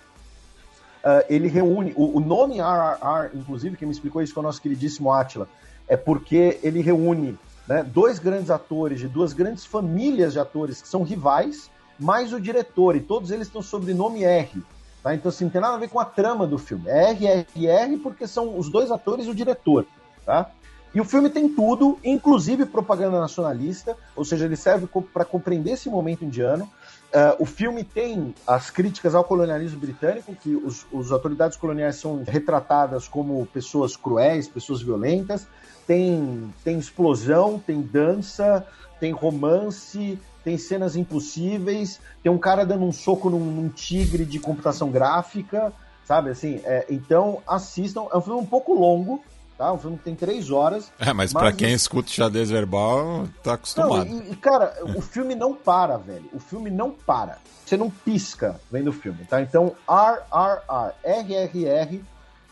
[1.03, 1.93] Uh, ele reúne.
[1.95, 5.49] O, o, nome RRR, inclusive, quem me explicou isso foi o nosso queridíssimo Atila,
[5.87, 10.87] é porque ele reúne né, dois grandes atores de duas grandes famílias de atores que
[10.87, 14.63] são rivais, mais o diretor, e todos eles têm o sobrenome R.
[15.03, 15.13] Tá?
[15.13, 16.85] Então, assim, não tem nada a ver com a trama do filme.
[16.87, 19.85] É RRR porque são os dois atores e o diretor.
[20.25, 20.49] Tá?
[20.95, 25.89] E o filme tem tudo, inclusive propaganda nacionalista, ou seja, ele serve para compreender esse
[25.89, 26.69] momento indiano.
[27.13, 32.23] Uh, o filme tem as críticas ao colonialismo britânico, que os, as autoridades coloniais são
[32.23, 35.45] retratadas como pessoas cruéis, pessoas violentas.
[35.85, 38.65] Tem, tem explosão, tem dança,
[38.99, 44.39] tem romance, tem cenas impossíveis, tem um cara dando um soco num, num tigre de
[44.39, 45.71] computação gráfica,
[46.05, 46.31] sabe?
[46.31, 48.07] Assim, é, então assistam.
[48.11, 49.23] É um filme um pouco longo,
[49.63, 49.71] tá?
[49.71, 50.91] Um filme que tem três horas.
[50.99, 54.09] É, mas, mas para quem escuta xadrez verbal, tá acostumado.
[54.09, 56.25] Não, e, cara, o filme não para, velho.
[56.33, 57.37] O filme não para.
[57.65, 59.41] Você não pisca vendo o filme, tá?
[59.41, 62.01] Então, RRR, RRR,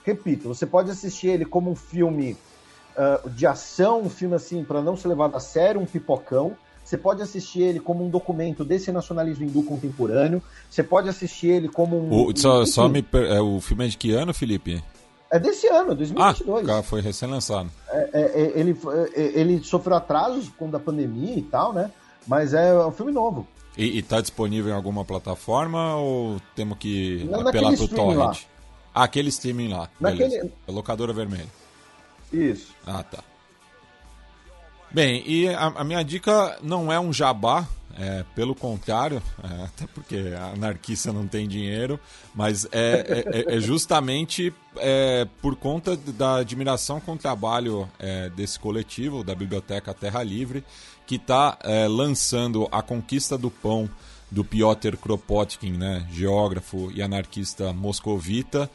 [0.06, 2.38] repito, você pode assistir ele como um filme
[2.96, 6.56] uh, de ação, um filme assim, para não ser levado a sério, um pipocão.
[6.84, 10.42] Você pode assistir ele como um documento desse nacionalismo hindu contemporâneo.
[10.70, 12.26] Você pode assistir ele como um.
[12.26, 14.82] O, só, só me, é, o filme é de que ano, Felipe?
[15.32, 16.70] É desse ano, 2022.
[16.70, 17.72] Ah, foi recém-lançado.
[17.90, 18.78] É, é, é ele,
[19.16, 21.90] é, ele sofreu atrasos com da pandemia e tal, né?
[22.28, 23.48] Mas é um filme novo.
[23.78, 28.18] E, está disponível em alguma plataforma ou temos que Não, apelar pro torrent?
[28.18, 28.36] Lá.
[28.94, 29.90] Ah, aquele streaming lá.
[30.00, 30.30] Naquele...
[30.30, 30.52] Beleza.
[30.68, 31.48] Locadora vermelha.
[32.32, 32.74] Isso.
[32.86, 33.24] Ah, tá.
[34.94, 37.66] Bem, e a, a minha dica não é um jabá,
[37.98, 42.00] é, pelo contrário, é, até porque anarquista não tem dinheiro,
[42.34, 47.90] mas é, é, é, é justamente é, por conta da admiração com o trabalho
[48.36, 50.64] desse coletivo, da Biblioteca Terra Livre,
[51.06, 51.58] que está
[51.90, 53.90] lançando A Conquista do Pão,
[54.30, 58.70] do Piotr Kropotkin, né, geógrafo e anarquista moscovita,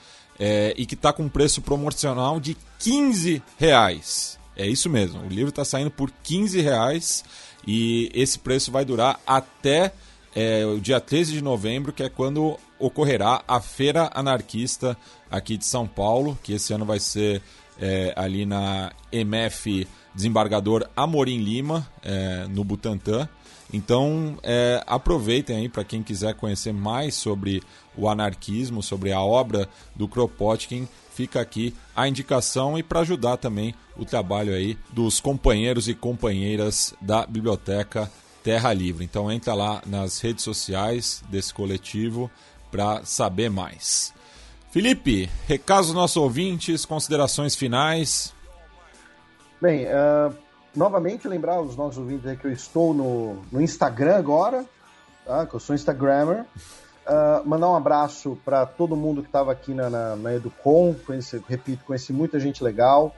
[0.77, 4.36] e que está com um preço promocional de 15 reais.
[4.57, 7.25] É isso mesmo, o livro está saindo por 15 reais
[7.67, 9.93] e esse preço vai durar até
[10.35, 14.97] é, o dia 13 de novembro, que é quando ocorrerá a Feira Anarquista
[15.31, 17.43] aqui de São Paulo, que esse ano vai ser
[17.81, 23.29] é, ali na MF desembargador Amorim Lima, é, no Butantã.
[23.73, 27.63] Então, é, aproveitem aí para quem quiser conhecer mais sobre
[27.97, 30.87] o anarquismo, sobre a obra do Kropotkin,
[31.17, 36.95] fica aqui a indicação e para ajudar também o trabalho aí dos companheiros e companheiras
[37.01, 38.11] da Biblioteca
[38.45, 39.03] Terra Livre.
[39.03, 42.31] Então entra lá nas redes sociais desse coletivo
[42.71, 44.13] para saber mais.
[44.71, 48.35] Felipe, recados dos nossos ouvintes, considerações finais.
[49.59, 50.37] Bem, uh,
[50.75, 54.67] novamente lembrar os nossos ouvintes que eu estou no, no Instagram agora,
[55.25, 55.47] tá?
[55.47, 56.45] que eu sou Instagrammer.
[57.07, 60.93] Uh, mandar um abraço para todo mundo que estava aqui na, na, na Educom.
[61.07, 63.15] Conheci, repito, conheci muita gente legal,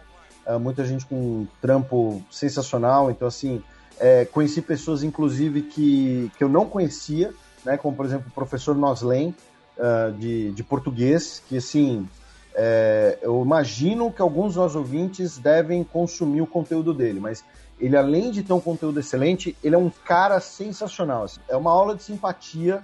[0.46, 3.10] uh, muita gente com um trampo sensacional.
[3.10, 3.62] Então, assim,
[3.98, 7.32] é, conheci pessoas, inclusive, que, que eu não conhecia,
[7.64, 9.34] né, como, por exemplo, o professor Noslen,
[9.78, 12.06] uh, de, de português, que, assim,
[12.54, 17.44] é, eu imagino que alguns dos nossos ouvintes devem consumir o conteúdo dele, mas
[17.80, 21.24] ele, além de ter um conteúdo excelente, ele é um cara sensacional.
[21.24, 21.40] Assim.
[21.48, 22.82] É uma aula de simpatia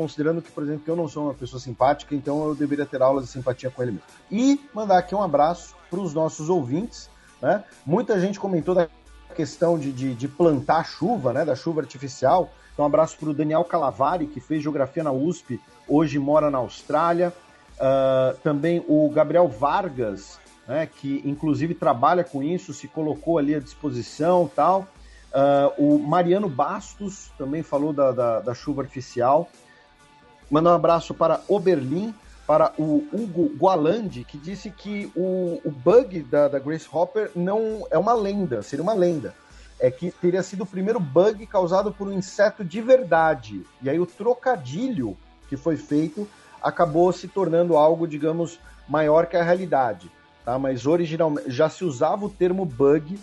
[0.00, 3.02] considerando que, por exemplo, que eu não sou uma pessoa simpática, então eu deveria ter
[3.02, 4.06] aulas de simpatia com ele mesmo.
[4.30, 7.10] E mandar aqui um abraço para os nossos ouvintes.
[7.42, 7.62] Né?
[7.84, 8.88] Muita gente comentou da
[9.34, 11.44] questão de, de, de, plantar chuva, né?
[11.44, 12.50] da chuva artificial.
[12.72, 16.58] Então, um abraço para o Daniel Calavari, que fez geografia na USP, hoje mora na
[16.58, 17.30] Austrália.
[17.76, 23.58] Uh, também o Gabriel Vargas, né, que inclusive trabalha com isso, se colocou ali à
[23.58, 24.86] disposição tal.
[25.30, 29.48] Uh, o Mariano Bastos também falou da, da, da chuva artificial.
[30.50, 32.12] Mandar um abraço para Oberlin,
[32.46, 37.86] para o Hugo Gualandi, que disse que o, o bug da, da Grace Hopper não
[37.90, 39.32] é uma lenda, seria uma lenda.
[39.78, 43.64] É que teria sido o primeiro bug causado por um inseto de verdade.
[43.80, 45.16] E aí o trocadilho
[45.48, 46.28] que foi feito
[46.60, 50.10] acabou se tornando algo, digamos, maior que a realidade.
[50.44, 50.58] Tá?
[50.58, 53.18] Mas originalmente já se usava o termo bug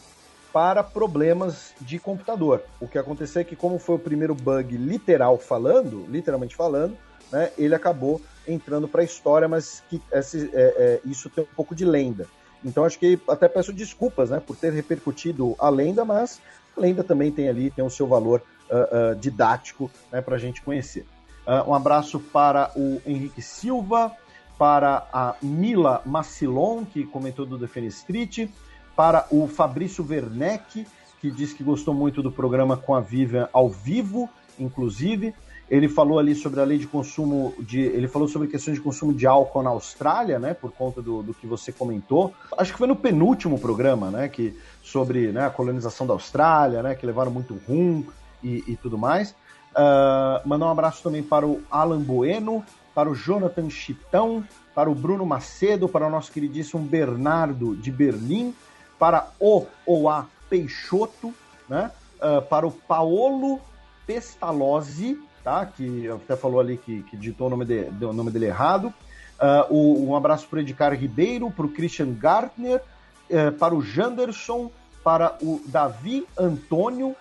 [0.53, 2.64] para problemas de computador.
[2.80, 6.97] O que aconteceu é que, como foi o primeiro bug literal falando, literalmente falando,
[7.31, 11.56] né, ele acabou entrando para a história, mas que esse, é, é, isso tem um
[11.56, 12.27] pouco de lenda.
[12.64, 16.41] Então acho que até peço desculpas né, por ter repercutido a lenda, mas
[16.75, 20.39] a lenda também tem ali, tem o seu valor uh, uh, didático né, para a
[20.39, 21.06] gente conhecer.
[21.45, 24.11] Uh, um abraço para o Henrique Silva,
[24.57, 28.49] para a Mila Macilon, que comentou do Defend Street,
[28.95, 30.88] para o Fabrício Werneck,
[31.22, 35.33] que disse que gostou muito do programa com a Vivian ao vivo, inclusive.
[35.69, 37.81] Ele falou ali sobre a lei de consumo de.
[37.81, 40.53] Ele falou sobre questões de consumo de álcool na Austrália, né?
[40.53, 42.33] Por conta do, do que você comentou.
[42.57, 44.29] Acho que foi no penúltimo programa, né?
[44.29, 46.95] Que, sobre né, a colonização da Austrália, né?
[46.95, 48.05] Que levaram muito rum
[48.41, 49.31] e, e tudo mais.
[49.71, 52.63] Uh, mandar um abraço também para o Alan Bueno,
[52.95, 58.55] para o Jonathan Chitão, para o Bruno Macedo, para o nosso queridíssimo Bernardo de Berlim,
[58.97, 61.33] para o Oa Peixoto,
[61.67, 61.91] né?
[62.15, 63.59] Uh, para o Paolo
[64.07, 65.66] Pestalozzi, tá?
[65.66, 68.93] Que até falou ali que, que ditou o nome, de, o nome dele errado.
[69.40, 72.82] Uh, o, um abraço para o Edgar Ribeiro, para o Christian Gartner,
[73.30, 74.69] uh, para o Janderson,
[75.06, 77.16] para o Davi Antônio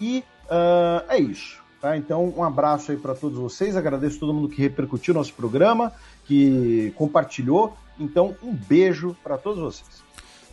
[0.00, 1.62] e uh, é isso.
[1.78, 1.98] Tá?
[1.98, 3.76] Então, um abraço aí para todos vocês.
[3.76, 5.92] Agradeço todo mundo que repercutiu nosso programa,
[6.24, 7.76] que compartilhou.
[8.00, 10.05] Então, um beijo para todos vocês.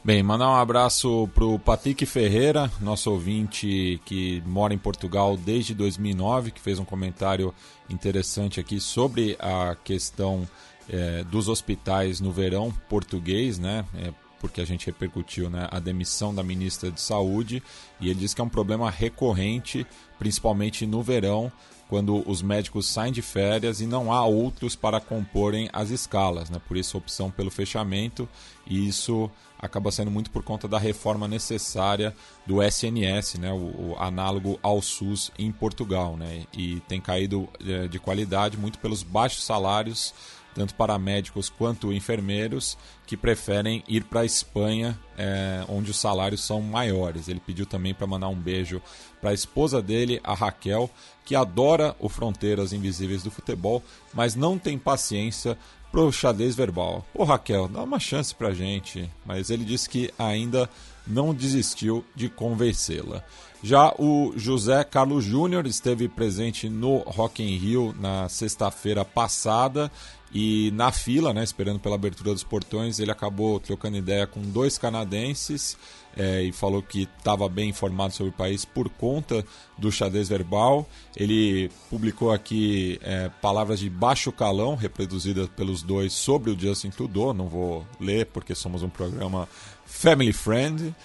[0.05, 5.73] Bem, mandar um abraço para o Patrick Ferreira, nosso ouvinte que mora em Portugal desde
[5.73, 7.55] 2009, que fez um comentário
[7.89, 10.45] interessante aqui sobre a questão
[10.89, 13.85] é, dos hospitais no verão português, né?
[13.95, 17.63] É, porque a gente repercutiu né, a demissão da ministra de Saúde
[18.01, 19.87] e ele diz que é um problema recorrente,
[20.19, 21.49] principalmente no verão,
[21.87, 26.59] quando os médicos saem de férias e não há outros para comporem as escalas, né?
[26.67, 28.27] Por isso opção pelo fechamento
[28.67, 29.31] e isso
[29.63, 32.13] acaba sendo muito por conta da reforma necessária
[32.45, 37.87] do SNS, né, o, o análogo ao SUS em Portugal, né, e tem caído é,
[37.87, 40.13] de qualidade muito pelos baixos salários
[40.53, 46.41] tanto para médicos quanto enfermeiros que preferem ir para a Espanha, é, onde os salários
[46.41, 47.27] são maiores.
[47.27, 48.81] Ele pediu também para mandar um beijo
[49.19, 50.89] para a esposa dele, a Raquel,
[51.25, 53.83] que adora o Fronteiras Invisíveis do Futebol,
[54.13, 55.57] mas não tem paciência
[55.93, 57.05] pro xadrez verbal.
[57.13, 59.07] Pô, Raquel, dá uma chance pra gente.
[59.23, 60.67] Mas ele disse que ainda
[61.05, 63.23] não desistiu de convencê-la.
[63.61, 69.91] Já o José Carlos Júnior esteve presente no Rock in Rio na sexta-feira passada
[70.33, 74.79] e na fila, né, esperando pela abertura dos portões, ele acabou trocando ideia com dois
[74.79, 75.77] canadenses
[76.17, 79.45] é, e falou que estava bem informado sobre o país por conta
[79.77, 80.89] do xadrez verbal.
[81.15, 87.31] Ele publicou aqui é, palavras de baixo calão, reproduzidas pelos dois, sobre o Justin Trudeau.
[87.31, 89.47] Não vou ler porque somos um programa
[89.85, 90.95] family friend.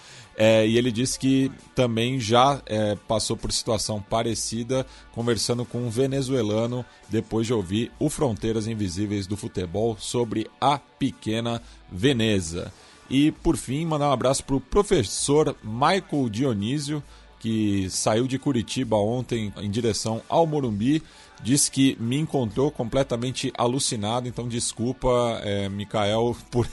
[0.41, 5.91] É, e ele disse que também já é, passou por situação parecida conversando com um
[5.91, 11.61] venezuelano depois de ouvir o Fronteiras Invisíveis do Futebol sobre a pequena
[11.91, 12.73] Veneza.
[13.11, 17.03] E por fim, mandar um abraço para o professor Michael Dionísio,
[17.41, 21.03] que saiu de Curitiba ontem em direção ao Morumbi.
[21.43, 26.69] Disse que me encontrou completamente alucinado, então desculpa, é, Mikael, por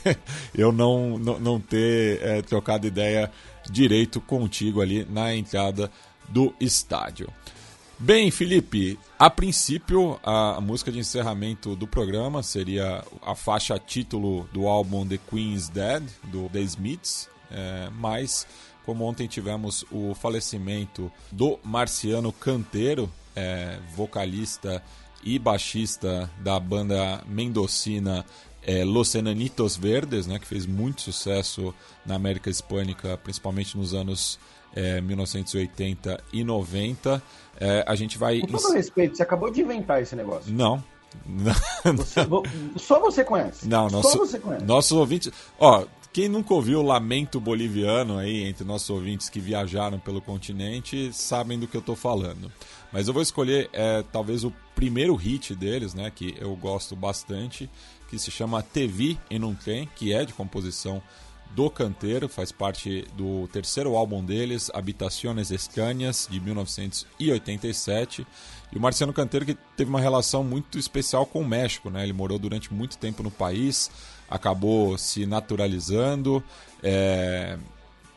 [0.53, 3.31] eu não, não, não ter é, trocado ideia
[3.69, 5.91] direito contigo ali na entrada
[6.29, 7.29] do estádio.
[7.97, 14.67] Bem, Felipe, a princípio a música de encerramento do programa seria a faixa título do
[14.67, 18.45] álbum The Queen's Dead, do The Smiths, é, mas
[18.85, 24.83] como ontem tivemos o falecimento do Marciano Canteiro, é, vocalista
[25.23, 28.25] e baixista da banda mendocina
[28.65, 31.73] é, Los Enanitos Verdes, né, que fez muito sucesso
[32.05, 34.39] na América Hispânica, principalmente nos anos
[34.75, 37.21] é, 1980 e 90.
[37.59, 38.39] É, a gente vai.
[38.41, 40.51] Com todo respeito, você acabou de inventar esse negócio.
[40.51, 40.83] Não.
[41.95, 42.27] Você,
[42.75, 43.69] só você conhece.
[43.69, 44.65] Não, só nosso, você conhece.
[44.65, 45.31] Nossos ouvintes.
[45.57, 51.11] Ó, quem nunca ouviu o Lamento Boliviano aí, entre nossos ouvintes que viajaram pelo continente,
[51.13, 52.51] sabem do que eu estou falando.
[52.91, 57.69] Mas eu vou escolher é, talvez o primeiro hit deles, né, que eu gosto bastante,
[58.09, 61.01] que se chama TV em um trem, que é de composição
[61.51, 68.27] do Canteiro, faz parte do terceiro álbum deles, Habitaciones Escâneas, de 1987.
[68.73, 72.03] E o Marciano Canteiro que teve uma relação muito especial com o México, né?
[72.03, 73.89] Ele morou durante muito tempo no país,
[74.29, 76.43] acabou se naturalizando,
[76.83, 77.57] é...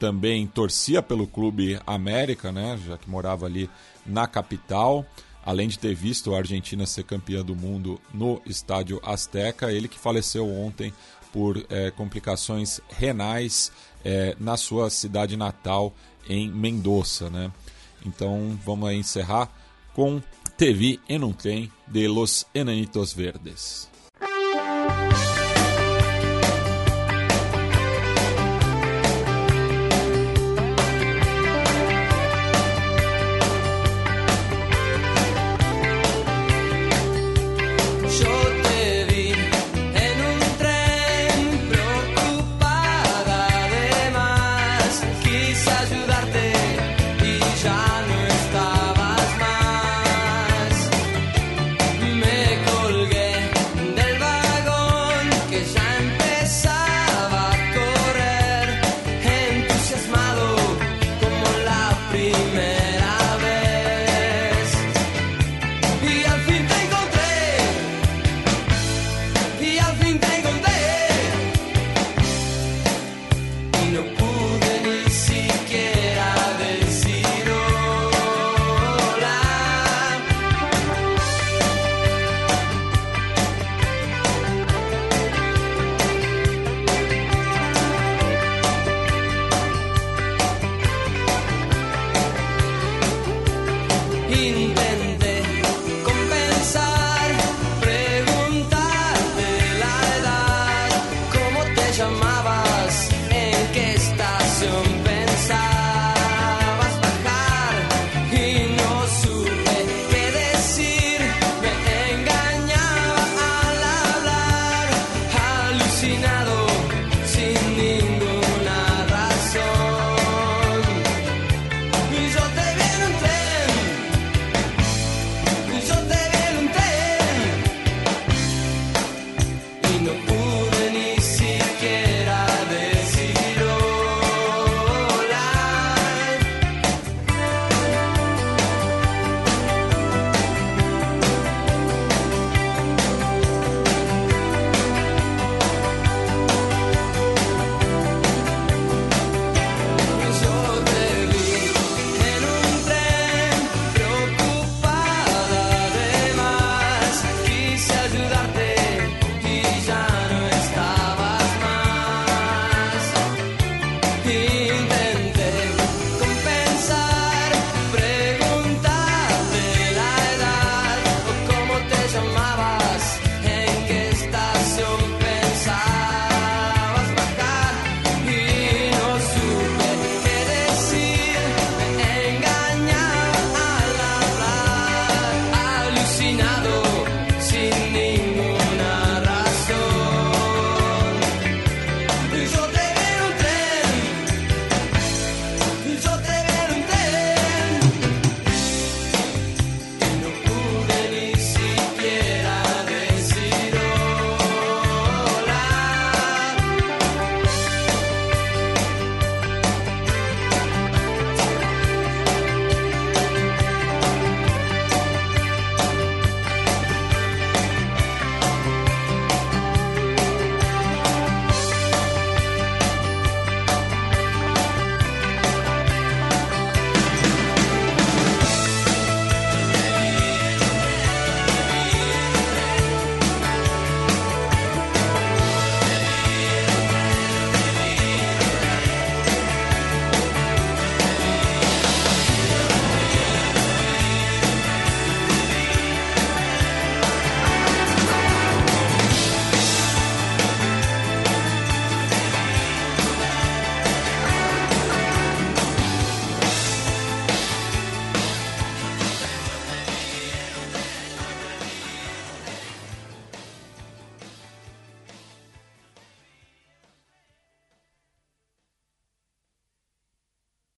[0.00, 2.76] também torcia pelo Clube América, né?
[2.84, 3.70] Já que morava ali
[4.04, 5.06] na capital.
[5.48, 9.98] Além de ter visto a Argentina ser campeã do mundo no Estádio Azteca, ele que
[9.98, 10.92] faleceu ontem
[11.32, 13.72] por é, complicações renais
[14.04, 15.94] é, na sua cidade natal,
[16.28, 17.30] em Mendoza.
[17.30, 17.50] Né?
[18.04, 19.50] Então vamos encerrar
[19.94, 20.20] com
[20.58, 23.88] TV en un tren de Los Enanitos Verdes.